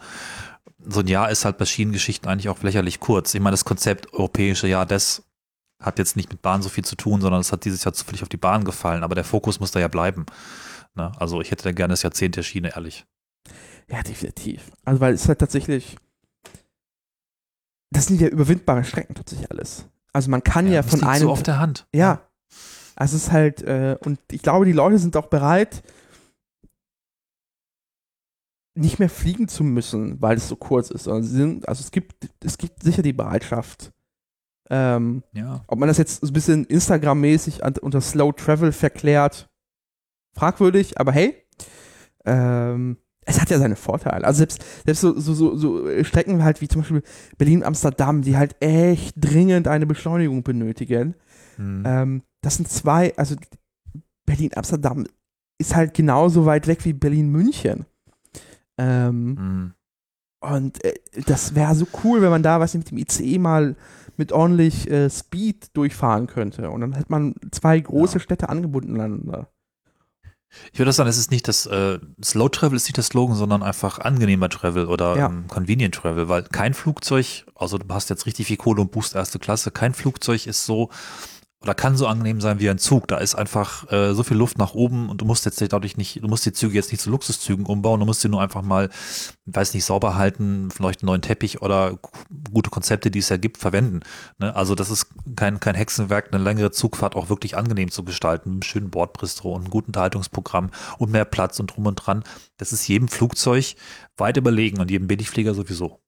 so 0.87 1.01
ein 1.01 1.07
Jahr 1.07 1.31
ist 1.31 1.45
halt 1.45 1.59
bei 1.59 1.67
Schienengeschichten 1.67 2.29
eigentlich 2.29 2.49
auch 2.49 2.63
lächerlich 2.63 3.01
kurz. 3.01 3.35
Ich 3.35 3.41
meine, 3.41 3.55
das 3.55 3.65
Konzept 3.65 4.13
europäische 4.13 4.67
Jahr 4.67 4.87
des 4.87 5.23
hat 5.81 5.99
jetzt 5.99 6.17
nicht 6.17 6.31
mit 6.31 6.43
Bahn 6.43 6.63
so 6.63 6.69
viel 6.69 6.85
zu 6.85 6.95
tun, 6.95 7.21
sondern 7.21 7.41
es 7.41 7.53
hat 7.53 7.65
dieses 7.65 7.85
Jahr 7.85 7.95
zufällig 7.95 8.23
auf 8.23 8.29
die 8.29 8.37
Bahn 8.37 8.65
gefallen, 8.65 9.03
aber 9.03 9.15
der 9.15 9.25
Fokus 9.25 9.61
muss 9.61 9.71
da 9.71 9.81
ja 9.81 9.89
bleiben. 9.89 10.27
Ne? 10.95 11.11
Also 11.19 11.41
ich 11.41 11.51
hätte 11.51 11.65
da 11.65 11.73
gerne 11.73 11.93
das 11.93 12.03
Jahrzehnt 12.03 12.37
der 12.37 12.43
Schiene, 12.43 12.75
ehrlich. 12.75 13.07
Ja, 13.89 14.03
definitiv. 14.03 14.71
Also 14.85 15.01
weil 15.01 15.15
es 15.15 15.27
halt 15.27 15.39
tatsächlich, 15.39 15.97
das 17.91 18.07
sind 18.07 18.21
ja 18.21 18.29
überwindbare 18.29 18.85
Strecken 18.85 19.15
tatsächlich 19.15 19.51
alles. 19.51 19.87
Also 20.13 20.31
man 20.31 20.45
kann 20.45 20.67
ja, 20.67 20.75
ja 20.75 20.83
von 20.83 21.03
einem. 21.03 21.23
So 21.23 21.31
auf 21.31 21.43
der 21.43 21.59
Hand. 21.59 21.87
Ja. 21.95 22.21
Also 22.95 23.17
es 23.17 23.25
ist 23.25 23.33
halt, 23.33 23.63
äh, 23.63 23.97
und 24.05 24.19
ich 24.31 24.43
glaube, 24.43 24.67
die 24.67 24.73
Leute 24.73 24.99
sind 24.99 25.17
auch 25.17 25.29
bereit, 25.29 25.83
nicht 28.81 28.99
mehr 28.99 29.11
fliegen 29.11 29.49
zu 29.49 29.65
müssen, 29.65 30.21
weil 30.21 30.37
es 30.37 30.49
so 30.49 30.57
kurz 30.57 30.91
ist. 30.91 31.05
Sondern 31.05 31.25
sind, 31.25 31.69
also 31.69 31.81
es 31.81 31.91
gibt, 31.91 32.29
es 32.45 32.59
gibt 32.59 32.83
sicher 32.83 33.03
die 33.03 33.13
Bereitschaft, 33.13 33.93
ähm, 34.71 35.25
ja. 35.33 35.63
Ob 35.67 35.79
man 35.79 35.89
das 35.89 35.99
jetzt 35.99 36.23
ein 36.23 36.33
bisschen 36.33 36.65
Instagram-mäßig 36.65 37.61
unter 37.83 38.01
Slow 38.01 38.33
Travel 38.33 38.71
verklärt, 38.71 39.51
fragwürdig, 40.33 40.99
aber 40.99 41.11
hey, 41.11 41.35
ähm, 42.25 42.97
es 43.27 43.41
hat 43.41 43.51
ja 43.51 43.59
seine 43.59 43.77
Vorteile. 43.77 44.25
Also 44.25 44.39
selbst, 44.39 44.65
selbst 44.85 45.01
so, 45.01 45.19
so, 45.19 45.35
so, 45.35 45.57
so 45.57 46.05
Strecken 46.05 46.45
halt 46.45 46.61
wie 46.61 46.69
zum 46.69 46.83
Beispiel 46.83 47.03
Berlin-Amsterdam, 47.37 48.23
die 48.23 48.37
halt 48.37 48.57
echt 48.61 49.15
dringend 49.17 49.67
eine 49.67 49.87
Beschleunigung 49.87 50.45
benötigen. 50.45 51.17
Mhm. 51.59 51.83
Ähm, 51.85 52.23
das 52.41 52.57
sind 52.57 52.69
zwei, 52.69 53.17
also 53.17 53.35
Berlin-Amsterdam 54.25 55.07
ist 55.59 55.75
halt 55.75 55.95
genauso 55.95 56.47
weit 56.47 56.69
weg 56.69 56.85
wie 56.85 56.93
Berlin-München. 56.93 57.87
Ähm, 58.81 59.35
mhm. 59.35 59.75
Und 60.41 60.83
äh, 60.85 60.95
das 61.27 61.55
wäre 61.55 61.75
so 61.75 61.87
cool, 62.03 62.23
wenn 62.23 62.31
man 62.31 62.43
da, 62.43 62.61
was 62.61 62.75
mit 62.75 62.91
dem 62.91 62.99
ICE 62.99 63.39
mal 63.39 63.77
mit 64.17 64.33
ordentlich 64.33 64.91
äh, 64.91 65.11
Speed 65.11 65.77
durchfahren 65.77 66.27
könnte. 66.27 66.71
Und 66.71 66.81
dann 66.81 66.93
hätte 66.95 67.11
man 67.11 67.35
zwei 67.51 67.79
große 67.79 68.15
ja. 68.15 68.21
Städte 68.21 68.49
angebunden 68.49 68.95
aneinander. 68.95 69.49
Ich 70.73 70.79
würde 70.79 70.93
sagen, 70.93 71.09
es 71.09 71.19
ist 71.19 71.31
nicht 71.31 71.47
das 71.47 71.67
äh, 71.67 71.99
Slow 72.25 72.49
Travel 72.49 72.77
ist 72.77 72.87
nicht 72.87 72.99
das 72.99 73.07
Slogan, 73.07 73.37
sondern 73.37 73.63
einfach 73.63 74.01
angenehmer 74.01 74.49
Travel 74.49 74.87
oder 74.87 75.17
ja. 75.17 75.27
ähm, 75.27 75.47
Convenient 75.47 75.95
Travel, 75.95 76.29
weil 76.29 76.43
kein 76.43 76.75
Flugzeug, 76.75 77.47
also 77.55 77.79
du 77.79 77.87
hast 77.89 78.11
jetzt 78.11 78.27
richtig 78.27 78.47
viel 78.47 78.57
Kohle 78.57 78.81
und 78.81 78.91
buchst 78.91 79.15
erste 79.15 79.39
Klasse, 79.39 79.71
kein 79.71 79.95
Flugzeug 79.95 80.47
ist 80.47 80.67
so 80.67 80.91
oder 81.63 81.75
kann 81.75 81.97
so 81.97 82.07
angenehm 82.07 82.41
sein 82.41 82.59
wie 82.59 82.71
ein 82.71 82.79
Zug. 82.79 83.07
Da 83.09 83.19
ist 83.19 83.35
einfach 83.35 83.91
äh, 83.93 84.15
so 84.15 84.23
viel 84.23 84.37
Luft 84.37 84.57
nach 84.57 84.73
oben 84.73 85.11
und 85.11 85.21
du 85.21 85.27
musst 85.27 85.45
jetzt 85.45 85.61
dadurch 85.61 85.99
nicht, 85.99 86.23
du 86.23 86.29
musst 86.29 86.47
die 86.47 86.53
Züge 86.53 86.75
jetzt 86.75 86.91
nicht 86.91 87.03
zu 87.03 87.11
Luxuszügen 87.11 87.67
umbauen, 87.67 88.01
du 88.01 88.07
musst 88.07 88.23
sie 88.23 88.31
nur 88.31 88.41
einfach 88.41 88.63
mal, 88.63 88.89
weiß 89.45 89.75
nicht, 89.75 89.85
sauber 89.85 90.17
halten, 90.17 90.71
vielleicht 90.71 91.03
einen 91.03 91.09
neuen 91.09 91.23
Teppich 91.23 91.61
oder 91.61 91.99
gute 92.51 92.71
Konzepte, 92.71 93.11
die 93.11 93.19
es 93.19 93.29
ja 93.29 93.37
gibt, 93.37 93.59
verwenden. 93.59 94.01
Ne? 94.39 94.57
Also 94.57 94.75
das 94.75 94.89
ist 94.89 95.09
kein, 95.37 95.61
kein 95.61 95.75
Hexenwerk, 95.75 96.33
eine 96.33 96.43
längere 96.43 96.71
Zugfahrt 96.71 97.15
auch 97.15 97.29
wirklich 97.29 97.59
angenehm 97.59 97.91
zu 97.91 98.05
gestalten, 98.05 98.51
mit 98.51 98.55
einem 98.55 98.63
schönen 98.63 98.91
Bordbistro 98.91 99.53
und 99.53 99.63
einem 99.63 99.71
guten 99.71 99.89
Unterhaltungsprogramm 99.89 100.71
und 100.97 101.13
mehr 101.13 101.27
Platz 101.27 101.61
und 101.61 101.77
drum 101.77 101.87
und 101.87 101.97
dran. 101.97 102.25
Das 102.57 102.73
ist 102.73 102.89
jedem 102.89 103.09
Flugzeug 103.09 103.75
weit 104.17 104.39
überlegen 104.39 104.81
und 104.81 104.91
jedem 104.91 105.09
Billigflieger 105.09 105.53
sowieso. 105.53 106.01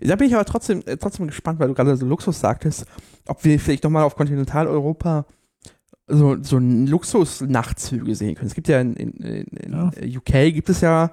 Da 0.00 0.16
bin 0.16 0.28
ich 0.28 0.34
aber 0.34 0.44
trotzdem, 0.44 0.82
äh, 0.86 0.96
trotzdem 0.96 1.26
gespannt, 1.26 1.60
weil 1.60 1.68
du 1.68 1.74
gerade 1.74 1.96
so 1.96 2.06
Luxus 2.06 2.40
sagtest, 2.40 2.86
ob 3.26 3.44
wir 3.44 3.60
vielleicht 3.60 3.84
nochmal 3.84 4.04
auf 4.04 4.16
Kontinentaleuropa 4.16 5.26
so, 6.08 6.42
so 6.42 6.58
Luxus-Nachtzüge 6.58 8.14
sehen 8.14 8.34
können. 8.34 8.48
Es 8.48 8.54
gibt 8.54 8.68
ja 8.68 8.80
in, 8.80 8.96
in, 8.96 9.12
in 9.12 9.72
ja. 9.72 9.90
UK 10.18 10.54
gibt 10.54 10.70
es 10.70 10.80
ja 10.80 11.12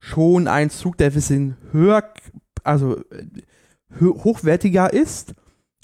schon 0.00 0.48
einen 0.48 0.70
Zug, 0.70 0.98
der 0.98 1.10
ein 1.10 1.14
bisschen 1.14 1.56
höher, 1.72 2.02
also 2.62 2.98
äh, 3.10 3.26
hochwertiger 4.00 4.92
ist. 4.92 5.34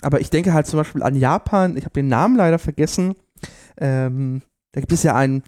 Aber 0.02 0.20
ich 0.20 0.30
denke 0.30 0.52
halt 0.52 0.66
zum 0.66 0.78
Beispiel 0.78 1.02
an 1.02 1.14
Japan, 1.14 1.76
ich 1.76 1.84
habe 1.84 1.94
den 1.94 2.08
Namen 2.08 2.36
leider 2.36 2.58
vergessen. 2.58 3.14
Ähm, 3.76 4.42
da 4.72 4.80
gibt 4.80 4.92
es 4.92 5.02
ja 5.02 5.14
einen 5.14 5.42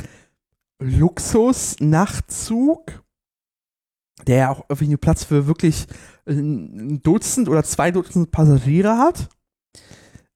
Luxus-Nachtzug, 0.78 3.02
der 4.26 4.36
ja 4.36 4.50
auch 4.50 4.64
irgendwie 4.68 4.96
Platz 4.96 5.24
für 5.24 5.46
wirklich 5.46 5.86
ein 6.26 7.02
Dutzend 7.02 7.48
oder 7.48 7.64
zwei 7.64 7.90
Dutzend 7.90 8.30
Passagiere 8.30 8.98
hat. 8.98 9.28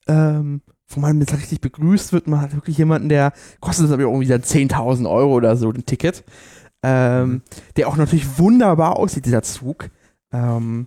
Ähm, 0.09 0.63
wo 0.89 1.01
man 1.01 1.19
mit 1.19 1.33
richtig 1.33 1.61
begrüßt 1.61 2.13
wird. 2.13 2.29
Man 2.29 2.41
hat 2.41 2.55
wirklich 2.55 2.79
jemanden, 2.79 3.09
der 3.09 3.33
kostet 3.61 3.91
aber 3.91 4.03
irgendwie 4.03 4.29
dann 4.29 4.43
10.000 4.43 5.11
Euro 5.11 5.35
oder 5.35 5.57
so, 5.57 5.71
ein 5.71 5.85
Ticket. 5.85 6.25
Ähm, 6.83 7.29
mhm. 7.29 7.43
der 7.77 7.89
auch 7.89 7.97
natürlich 7.97 8.39
wunderbar 8.39 8.97
aussieht, 8.97 9.27
dieser 9.27 9.43
Zug. 9.43 9.91
Ähm, 10.33 10.87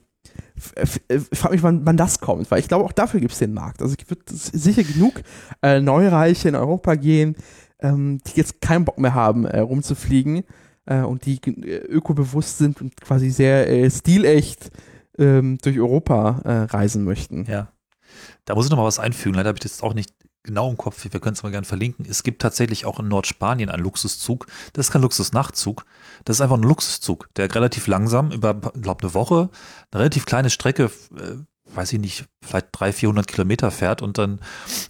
ich 0.55 1.37
frage 1.37 1.55
mich, 1.55 1.63
wann, 1.63 1.85
wann, 1.85 1.97
das 1.97 2.19
kommt, 2.19 2.49
weil 2.51 2.59
ich 2.59 2.67
glaube, 2.67 2.85
auch 2.85 2.91
dafür 2.91 3.19
gibt 3.19 3.33
es 3.33 3.39
den 3.39 3.53
Markt. 3.53 3.81
Also 3.81 3.95
es 3.99 4.09
wird 4.09 4.29
sicher 4.29 4.83
genug 4.83 5.21
äh, 5.61 5.81
Neureiche 5.81 6.47
in 6.47 6.55
Europa 6.55 6.95
gehen, 6.95 7.35
ähm, 7.79 8.19
die 8.27 8.37
jetzt 8.37 8.61
keinen 8.61 8.85
Bock 8.85 8.99
mehr 8.99 9.13
haben, 9.13 9.45
äh, 9.45 9.59
rumzufliegen 9.59 10.43
äh, 10.89 11.01
und 11.01 11.25
die 11.25 11.39
äh, 11.45 11.77
ökobewusst 11.85 12.57
sind 12.57 12.81
und 12.81 12.99
quasi 12.99 13.29
sehr 13.29 13.69
äh, 13.69 13.89
stilecht 13.89 14.71
ähm, 15.17 15.57
durch 15.61 15.79
Europa 15.79 16.41
äh, 16.43 16.51
reisen 16.63 17.03
möchten. 17.03 17.45
Ja. 17.45 17.71
Da 18.45 18.55
muss 18.55 18.65
ich 18.65 18.71
noch 18.71 18.77
mal 18.77 18.85
was 18.85 18.99
einfügen. 18.99 19.35
Leider 19.35 19.49
habe 19.49 19.57
ich 19.57 19.63
das 19.63 19.83
auch 19.83 19.93
nicht 19.93 20.13
genau 20.43 20.69
im 20.69 20.77
Kopf. 20.77 21.03
Wir 21.03 21.19
können 21.19 21.35
es 21.35 21.43
mal 21.43 21.51
gerne 21.51 21.65
verlinken. 21.65 22.05
Es 22.09 22.23
gibt 22.23 22.41
tatsächlich 22.41 22.85
auch 22.85 22.99
in 22.99 23.07
Nordspanien 23.07 23.69
einen 23.69 23.83
Luxuszug. 23.83 24.47
Das 24.73 24.87
ist 24.87 24.91
kein 24.91 25.03
Luxusnachtzug. 25.03 25.85
Das 26.25 26.37
ist 26.37 26.41
einfach 26.41 26.57
ein 26.57 26.63
Luxuszug, 26.63 27.29
der 27.35 27.53
relativ 27.53 27.87
langsam 27.87 28.31
über, 28.31 28.55
glaube 28.55 29.03
eine 29.03 29.13
Woche, 29.13 29.49
eine 29.91 29.99
relativ 30.01 30.25
kleine 30.25 30.49
Strecke, 30.49 30.85
äh, 31.15 31.35
weiß 31.79 31.93
ich 31.93 31.99
nicht, 31.99 32.25
vielleicht 32.45 32.67
300, 32.73 32.95
400 32.95 33.27
Kilometer 33.27 33.71
fährt 33.71 34.01
und 34.01 34.17
dann 34.17 34.41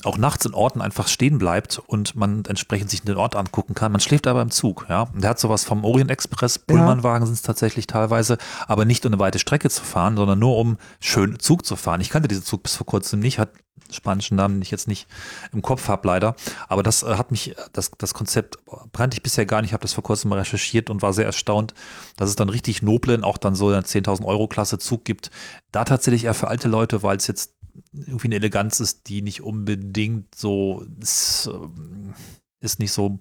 auch 0.04 0.18
nachts 0.18 0.46
in 0.48 0.56
Orten 0.56 0.82
einfach 0.82 1.08
stehen 1.08 1.38
bleibt 1.38 1.78
und 1.78 2.16
man 2.16 2.44
entsprechend 2.46 2.90
sich 2.90 3.04
den 3.04 3.16
Ort 3.16 3.36
angucken 3.36 3.76
kann. 3.76 3.92
Man 3.92 4.02
schläft 4.02 4.26
aber 4.26 4.42
im 4.42 4.50
Zug, 4.50 4.88
ja. 4.90 5.04
Und 5.04 5.22
der 5.22 5.30
hat 5.30 5.40
sowas 5.40 5.64
vom 5.66 5.86
Orient 5.86 6.10
Express, 6.10 6.58
Pullmanwagen 6.58 7.22
ja. 7.22 7.26
sind 7.28 7.36
es 7.36 7.44
tatsächlich 7.44 7.86
teilweise, 7.86 8.40
aber 8.68 8.86
nicht 8.86 9.06
um 9.06 9.14
eine 9.14 9.20
weite 9.20 9.38
Strecke 9.38 9.70
zu 9.70 9.84
fahren, 9.84 10.18
sondern 10.18 10.40
nur 10.40 10.58
um 10.58 10.78
schön 11.00 11.40
Zug 11.40 11.64
zu 11.64 11.76
fahren. 11.76 12.02
Ich 12.02 12.10
kannte 12.10 12.28
diesen 12.28 12.44
Zug 12.44 12.64
bis 12.64 12.76
vor 12.76 12.88
kurzem 12.88 13.20
nicht, 13.20 13.38
hat 13.38 13.52
spanischen 13.92 14.36
Namen, 14.36 14.56
den 14.56 14.62
ich 14.62 14.72
jetzt 14.72 14.88
nicht 14.88 15.08
im 15.52 15.62
Kopf 15.62 15.88
habe 15.88 16.08
leider. 16.08 16.36
Aber 16.68 16.84
das 16.84 17.04
äh, 17.04 17.16
hat 17.16 17.32
mich, 17.32 17.56
das, 17.74 17.92
das 17.98 18.14
Konzept 18.14 18.58
brannte 18.92 19.16
ich 19.16 19.24
bisher 19.24 19.46
gar 19.46 19.62
nicht. 19.62 19.70
Ich 19.70 19.74
habe 19.74 19.82
das 19.82 19.94
vor 19.94 20.04
kurzem 20.04 20.30
mal 20.30 20.40
recherchiert 20.40 20.90
und 20.90 21.02
war 21.02 21.14
sehr 21.14 21.26
erstaunt, 21.26 21.74
dass 22.18 22.30
es 22.30 22.36
dann 22.36 22.50
richtig 22.50 22.82
noblen, 22.82 23.24
auch 23.24 23.38
dann 23.38 23.56
so 23.56 23.68
eine 23.68 23.82
10.000 23.82 24.26
Euro 24.26 24.48
Klasse 24.48 24.80
Zug 24.80 25.06
gibt. 25.06 25.32
Da 25.72 25.86
tatsächlich 25.86 26.26
eher 26.26 26.34
für 26.34 26.48
alte 26.48 26.68
Leute, 26.68 27.04
weil 27.04 27.18
es 27.18 27.28
jetzt 27.28 27.54
irgendwie 27.94 28.28
eine 28.28 28.36
Eleganz 28.36 28.80
ist, 28.80 29.08
die 29.08 29.22
nicht 29.22 29.42
unbedingt 29.42 30.36
so 30.36 30.86
ist, 31.00 31.50
ähm, 31.52 32.14
ist 32.60 32.80
nicht 32.80 32.92
so 32.92 33.18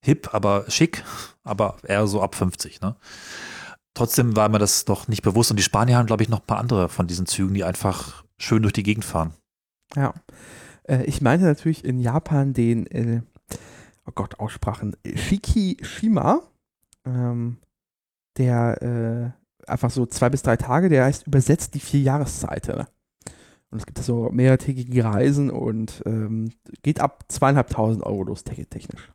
hip, 0.00 0.34
aber 0.34 0.64
schick, 0.68 1.04
aber 1.44 1.76
eher 1.82 2.06
so 2.06 2.20
ab 2.22 2.34
50. 2.34 2.80
Ne? 2.80 2.96
Trotzdem 3.94 4.36
war 4.36 4.48
mir 4.48 4.58
das 4.58 4.84
doch 4.84 5.08
nicht 5.08 5.22
bewusst 5.22 5.50
und 5.50 5.56
die 5.56 5.62
Spanier 5.62 5.96
haben, 5.96 6.06
glaube 6.06 6.22
ich, 6.22 6.28
noch 6.28 6.40
ein 6.40 6.46
paar 6.46 6.58
andere 6.58 6.88
von 6.88 7.06
diesen 7.06 7.26
Zügen, 7.26 7.54
die 7.54 7.64
einfach 7.64 8.24
schön 8.38 8.62
durch 8.62 8.72
die 8.72 8.82
Gegend 8.82 9.04
fahren. 9.04 9.34
Ja. 9.96 10.14
Äh, 10.84 11.04
ich 11.04 11.20
meinte 11.20 11.44
natürlich 11.44 11.84
in 11.84 11.98
Japan 11.98 12.52
den, 12.52 12.86
äh, 12.86 13.22
oh 14.06 14.12
Gott, 14.14 14.38
Aussprachen, 14.40 14.96
Shikishima, 15.14 16.42
ähm, 17.04 17.58
der 18.36 19.34
äh, 19.66 19.70
einfach 19.70 19.90
so 19.90 20.06
zwei 20.06 20.30
bis 20.30 20.42
drei 20.42 20.56
Tage, 20.56 20.88
der 20.88 21.04
heißt 21.04 21.26
übersetzt 21.26 21.74
die 21.74 21.80
vier 21.80 22.00
Jahreszeiten. 22.00 22.86
Und 23.70 23.78
es 23.78 23.86
gibt 23.86 23.98
so 23.98 24.28
mehrtägige 24.30 25.04
Reisen 25.04 25.50
und 25.50 26.02
ähm, 26.04 26.52
geht 26.82 27.00
ab 27.00 27.24
zweieinhalbtausend 27.28 28.04
Euro 28.04 28.24
los, 28.24 28.44
technisch. 28.44 29.12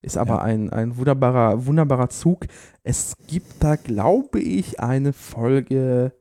Ist 0.00 0.16
aber 0.16 0.36
ja. 0.36 0.42
ein, 0.42 0.70
ein 0.70 0.96
wunderbarer, 0.96 1.66
wunderbarer 1.66 2.08
Zug. 2.08 2.46
Es 2.82 3.14
gibt 3.28 3.62
da, 3.62 3.76
glaube 3.76 4.40
ich, 4.40 4.80
eine 4.80 5.12
Folge 5.12 6.12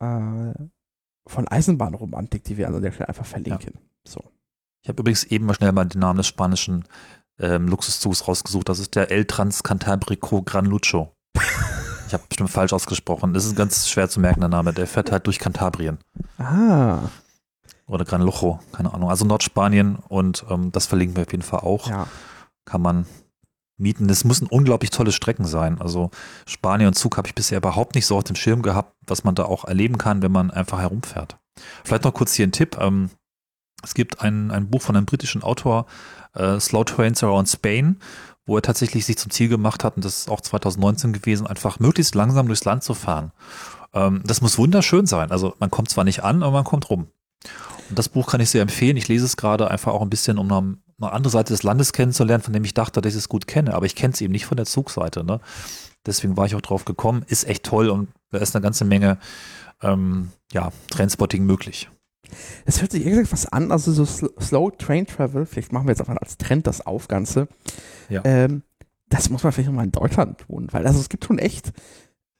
äh, 0.00 0.52
von 1.26 1.48
Eisenbahnromantik, 1.48 2.44
die 2.44 2.56
wir 2.56 2.68
an 2.68 2.80
der 2.82 2.92
Stelle 2.92 3.08
einfach 3.08 3.26
verlinken. 3.26 3.74
Ja. 3.74 3.80
So. 4.04 4.24
Ich 4.82 4.88
habe 4.88 5.00
übrigens 5.00 5.24
eben 5.24 5.46
mal 5.46 5.54
schnell 5.54 5.72
mal 5.72 5.84
den 5.84 6.00
Namen 6.00 6.18
des 6.18 6.26
spanischen 6.26 6.84
ähm, 7.38 7.68
Luxuszugs 7.68 8.26
rausgesucht. 8.26 8.68
Das 8.68 8.78
ist 8.78 8.94
der 8.94 9.10
El 9.10 9.24
Trans 9.24 9.62
Cantabrico 9.62 10.42
Gran 10.42 10.66
Lucho. 10.66 11.14
ich 12.06 12.12
habe 12.12 12.24
bestimmt 12.28 12.50
falsch 12.50 12.72
ausgesprochen. 12.72 13.32
Das 13.34 13.44
ist 13.44 13.56
ganz 13.56 13.88
schwer 13.88 14.08
zu 14.08 14.20
merken, 14.20 14.40
der 14.40 14.48
Name. 14.48 14.72
Der 14.72 14.86
fährt 14.86 15.12
halt 15.12 15.26
durch 15.26 15.38
Kantabrien. 15.38 15.98
Ah. 16.38 17.08
Oder 17.86 18.04
Gran 18.04 18.22
Lucho, 18.22 18.60
keine 18.72 18.92
Ahnung. 18.92 19.10
Also 19.10 19.24
Nordspanien 19.24 19.96
und 19.96 20.44
ähm, 20.50 20.72
das 20.72 20.86
verlinken 20.86 21.16
wir 21.16 21.24
auf 21.24 21.32
jeden 21.32 21.42
Fall 21.42 21.60
auch. 21.60 21.88
Ja. 21.88 22.06
Kann 22.64 22.82
man 22.82 23.06
mieten. 23.76 24.08
Das 24.08 24.24
müssen 24.24 24.46
unglaublich 24.46 24.90
tolle 24.90 25.12
Strecken 25.12 25.44
sein. 25.44 25.80
Also 25.80 26.10
Spanien 26.46 26.88
und 26.88 26.94
Zug 26.94 27.16
habe 27.16 27.28
ich 27.28 27.34
bisher 27.34 27.58
überhaupt 27.58 27.94
nicht 27.94 28.06
so 28.06 28.16
auf 28.16 28.24
dem 28.24 28.36
Schirm 28.36 28.62
gehabt, 28.62 28.94
was 29.06 29.24
man 29.24 29.34
da 29.34 29.44
auch 29.44 29.64
erleben 29.64 29.98
kann, 29.98 30.22
wenn 30.22 30.32
man 30.32 30.50
einfach 30.50 30.80
herumfährt. 30.80 31.38
Vielleicht 31.84 32.04
noch 32.04 32.14
kurz 32.14 32.34
hier 32.34 32.46
ein 32.46 32.52
Tipp. 32.52 32.76
Ähm, 32.80 33.10
es 33.82 33.94
gibt 33.94 34.20
ein, 34.22 34.50
ein 34.50 34.70
Buch 34.70 34.82
von 34.82 34.96
einem 34.96 35.06
britischen 35.06 35.42
Autor, 35.42 35.86
äh, 36.34 36.60
Slow 36.60 36.84
Trains 36.84 37.22
Around 37.22 37.48
Spain, 37.48 37.98
wo 38.46 38.56
er 38.56 38.62
tatsächlich 38.62 39.04
sich 39.04 39.18
zum 39.18 39.30
Ziel 39.30 39.48
gemacht 39.48 39.84
hat, 39.84 39.96
und 39.96 40.04
das 40.04 40.20
ist 40.20 40.30
auch 40.30 40.40
2019 40.40 41.12
gewesen, 41.12 41.46
einfach 41.46 41.80
möglichst 41.80 42.14
langsam 42.14 42.46
durchs 42.46 42.64
Land 42.64 42.84
zu 42.84 42.94
fahren. 42.94 43.32
Ähm, 43.92 44.22
das 44.24 44.40
muss 44.40 44.58
wunderschön 44.58 45.06
sein. 45.06 45.30
Also 45.30 45.54
man 45.58 45.70
kommt 45.70 45.90
zwar 45.90 46.04
nicht 46.04 46.22
an, 46.22 46.42
aber 46.42 46.52
man 46.52 46.64
kommt 46.64 46.90
rum. 46.90 47.08
Und 47.88 47.98
das 47.98 48.08
Buch 48.08 48.28
kann 48.28 48.40
ich 48.40 48.50
sehr 48.50 48.62
empfehlen. 48.62 48.96
Ich 48.96 49.08
lese 49.08 49.24
es 49.24 49.36
gerade 49.36 49.70
einfach 49.70 49.92
auch 49.92 50.02
ein 50.02 50.10
bisschen, 50.10 50.38
um 50.38 50.78
eine, 51.02 51.10
eine 51.10 51.16
andere 51.16 51.30
Seite 51.30 51.52
des 51.52 51.62
Landes 51.62 51.92
kennenzulernen, 51.92 52.42
von 52.42 52.52
dem 52.52 52.64
ich 52.64 52.74
dachte, 52.74 53.00
dass 53.00 53.12
ich 53.12 53.18
es 53.18 53.28
gut 53.28 53.46
kenne. 53.46 53.74
Aber 53.74 53.86
ich 53.86 53.94
kenne 53.94 54.14
es 54.14 54.20
eben 54.20 54.32
nicht 54.32 54.46
von 54.46 54.56
der 54.56 54.66
Zugseite. 54.66 55.24
Ne? 55.24 55.40
Deswegen 56.06 56.36
war 56.36 56.46
ich 56.46 56.54
auch 56.54 56.60
drauf 56.60 56.84
gekommen. 56.84 57.24
Ist 57.28 57.46
echt 57.46 57.64
toll 57.64 57.88
und 57.88 58.08
da 58.30 58.38
ist 58.38 58.54
eine 58.54 58.62
ganze 58.62 58.84
Menge 58.84 59.18
ähm, 59.82 60.30
ja, 60.52 60.72
Trendspotting 60.90 61.44
möglich. 61.44 61.90
Es 62.64 62.80
hört 62.80 62.92
sich 62.92 63.04
irgendwie 63.04 63.30
was 63.30 63.46
an, 63.46 63.72
also 63.72 63.92
so 63.92 64.06
Slow 64.06 64.70
Train 64.78 65.06
Travel, 65.06 65.44
vielleicht 65.44 65.72
machen 65.72 65.86
wir 65.86 65.92
jetzt 65.92 66.00
einfach 66.00 66.16
als 66.16 66.38
Trend 66.38 66.66
das 66.66 66.84
auf, 66.86 67.08
Ganze. 67.08 67.48
Ja. 68.08 68.22
Ähm, 68.24 68.62
das 69.08 69.28
muss 69.28 69.42
man 69.42 69.52
vielleicht 69.52 69.68
auch 69.68 69.74
mal 69.74 69.84
in 69.84 69.92
Deutschland 69.92 70.38
tun, 70.38 70.68
weil 70.70 70.86
also 70.86 70.98
es 70.98 71.10
gibt 71.10 71.26
schon 71.26 71.38
echt 71.38 71.72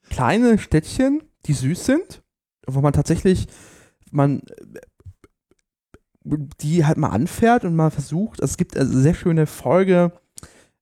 kleine 0.09 0.59
Städtchen, 0.59 1.23
die 1.45 1.53
süß 1.53 1.85
sind, 1.85 2.23
wo 2.67 2.81
man 2.81 2.95
tatsächlich, 2.95 3.49
man 4.11 4.43
die 6.25 6.85
halt 6.85 6.99
mal 6.99 7.11
anfährt 7.11 7.65
und 7.65 7.75
mal 7.75 7.91
versucht. 7.91 8.41
Also 8.41 8.53
es 8.53 8.57
gibt 8.57 8.77
eine 8.77 8.87
sehr 8.87 9.15
schöne 9.15 9.47
Folge, 9.47 10.13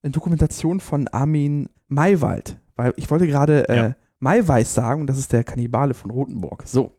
eine 0.03 0.11
Dokumentation 0.11 0.79
von 0.79 1.07
Armin 1.07 1.69
Maywald, 1.87 2.59
weil 2.75 2.93
ich 2.95 3.09
wollte 3.09 3.27
gerade 3.27 3.67
äh, 3.69 3.75
ja. 3.75 3.95
Maiweiß 4.19 4.73
sagen 4.73 5.01
und 5.01 5.07
das 5.07 5.17
ist 5.17 5.33
der 5.33 5.43
Kannibale 5.43 5.93
von 5.93 6.11
Rotenburg. 6.11 6.63
So. 6.65 6.97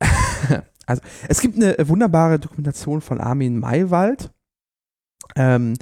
also, 0.86 1.02
es 1.28 1.40
gibt 1.40 1.56
eine 1.56 1.76
wunderbare 1.88 2.38
Dokumentation 2.38 3.00
von 3.00 3.20
Armin 3.20 3.58
Maywald, 3.58 4.30
ähm, 5.36 5.74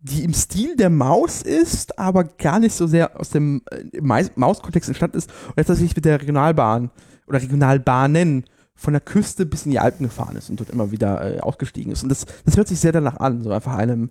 die 0.00 0.22
im 0.22 0.34
Stil 0.34 0.76
der 0.76 0.90
Maus 0.90 1.42
ist, 1.42 1.98
aber 1.98 2.24
gar 2.24 2.60
nicht 2.60 2.74
so 2.74 2.86
sehr 2.86 3.18
aus 3.18 3.30
dem 3.30 3.62
äh, 3.70 4.00
Maus-Kontext 4.00 4.88
entstanden 4.88 5.18
ist 5.18 5.30
und 5.48 5.56
jetzt 5.56 5.66
tatsächlich 5.66 5.96
mit 5.96 6.04
der 6.04 6.20
Regionalbahn 6.20 6.90
oder 7.26 7.42
Regionalbahnen 7.42 8.44
von 8.76 8.92
der 8.92 9.00
Küste 9.00 9.46
bis 9.46 9.64
in 9.64 9.72
die 9.72 9.80
Alpen 9.80 10.04
gefahren 10.04 10.36
ist 10.36 10.50
und 10.50 10.60
dort 10.60 10.70
immer 10.70 10.90
wieder 10.90 11.36
äh, 11.36 11.40
ausgestiegen 11.40 11.92
ist. 11.92 12.02
Und 12.02 12.10
das, 12.10 12.26
das 12.44 12.56
hört 12.56 12.68
sich 12.68 12.78
sehr 12.78 12.92
danach 12.92 13.16
an, 13.16 13.42
so 13.42 13.50
einfach 13.50 13.74
einem, 13.74 14.10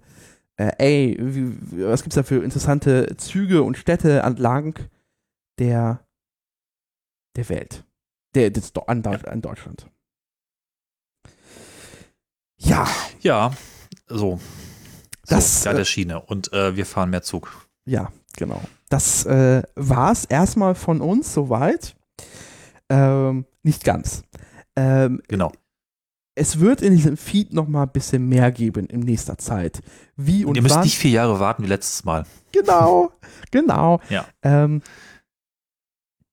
äh, 0.57 0.72
ey, 0.78 1.18
wie, 1.20 1.86
was 1.86 2.03
gibt's 2.03 2.16
da 2.16 2.24
für 2.24 2.43
interessante 2.43 3.16
Züge 3.18 3.61
und 3.61 3.78
Städte 3.78 4.20
entlang 4.20 4.76
der, 5.59 6.05
der 7.36 7.49
Welt, 7.49 7.86
der, 8.34 8.49
des, 8.49 8.74
an, 8.88 9.05
an 9.05 9.41
Deutschland. 9.41 9.89
Ja. 12.57 12.88
Ja, 13.22 13.53
so. 14.07 14.39
Das, 15.28 15.63
so, 15.63 15.70
ja, 15.70 15.74
der 15.74 15.82
äh, 15.82 15.86
Schiene. 15.86 16.22
Und 16.22 16.51
äh, 16.53 16.76
wir 16.76 16.86
fahren 16.86 17.09
mehr 17.09 17.24
Zug. 17.24 17.68
Ja, 17.86 18.11
genau. 18.36 18.61
Das 18.89 19.26
äh, 19.26 19.63
war's 19.76 20.26
erstmal 20.26 20.76
von 20.76 21.01
uns 21.01 21.34
soweit. 21.34 21.95
Ähm, 22.89 23.45
nicht 23.63 23.84
ganz. 23.84 24.24
Ähm, 24.76 25.21
genau. 25.28 25.51
Es 26.38 26.59
wird 26.59 26.82
in 26.82 26.93
diesem 26.93 27.15
Feed 27.15 27.53
noch 27.53 27.67
mal 27.67 27.84
ein 27.84 27.91
bisschen 27.91 28.28
mehr 28.28 28.51
geben 28.51 28.88
in 28.88 28.99
nächster 28.99 29.38
Zeit. 29.38 29.82
Wie 30.17 30.43
und, 30.43 30.49
und 30.49 30.55
ihr 30.57 30.61
müsst 30.63 30.76
wann. 30.76 30.84
nicht 30.84 30.97
vier 30.97 31.11
Jahre 31.11 31.39
warten 31.39 31.63
wie 31.63 31.67
letztes 31.67 32.03
Mal. 32.03 32.26
Genau, 32.51 33.11
genau. 33.51 34.01
Ja. 34.09 34.26
Ähm, 34.41 34.82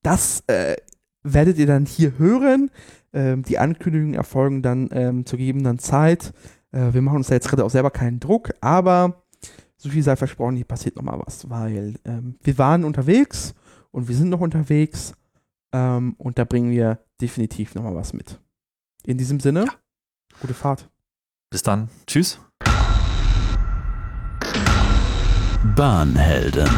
das 0.01 0.43
äh, 0.47 0.75
werdet 1.23 1.57
ihr 1.57 1.67
dann 1.67 1.85
hier 1.85 2.17
hören. 2.17 2.69
Ähm, 3.13 3.43
die 3.43 3.57
Ankündigungen 3.57 4.15
erfolgen 4.15 4.61
dann 4.61 4.89
ähm, 4.91 5.25
zur 5.25 5.39
gegebenen 5.39 5.79
Zeit. 5.79 6.33
Äh, 6.73 6.93
wir 6.93 7.01
machen 7.01 7.17
uns 7.17 7.27
da 7.27 7.35
jetzt 7.35 7.47
gerade 7.47 7.63
auch 7.63 7.69
selber 7.69 7.91
keinen 7.91 8.19
Druck, 8.19 8.53
aber 8.59 9.23
so 9.77 9.89
viel 9.89 10.03
sei 10.03 10.15
versprochen, 10.15 10.55
hier 10.55 10.65
passiert 10.65 10.95
noch 10.95 11.03
mal 11.03 11.21
was, 11.25 11.49
weil 11.49 11.95
ähm, 12.05 12.35
wir 12.41 12.57
waren 12.57 12.83
unterwegs 12.83 13.53
und 13.91 14.07
wir 14.07 14.15
sind 14.15 14.29
noch 14.29 14.39
unterwegs 14.39 15.13
ähm, 15.73 16.15
und 16.17 16.39
da 16.39 16.45
bringen 16.45 16.71
wir 16.71 16.99
definitiv 17.23 17.73
nochmal 17.73 17.95
was 17.95 18.13
mit. 18.13 18.39
In 19.05 19.17
diesem 19.17 19.39
Sinne, 19.39 19.65
ja. 19.65 19.73
gute 20.41 20.53
Fahrt. 20.53 20.89
Bis 21.49 21.63
dann. 21.63 21.89
Tschüss. 22.05 22.39
Bahnhelden. 25.75 26.69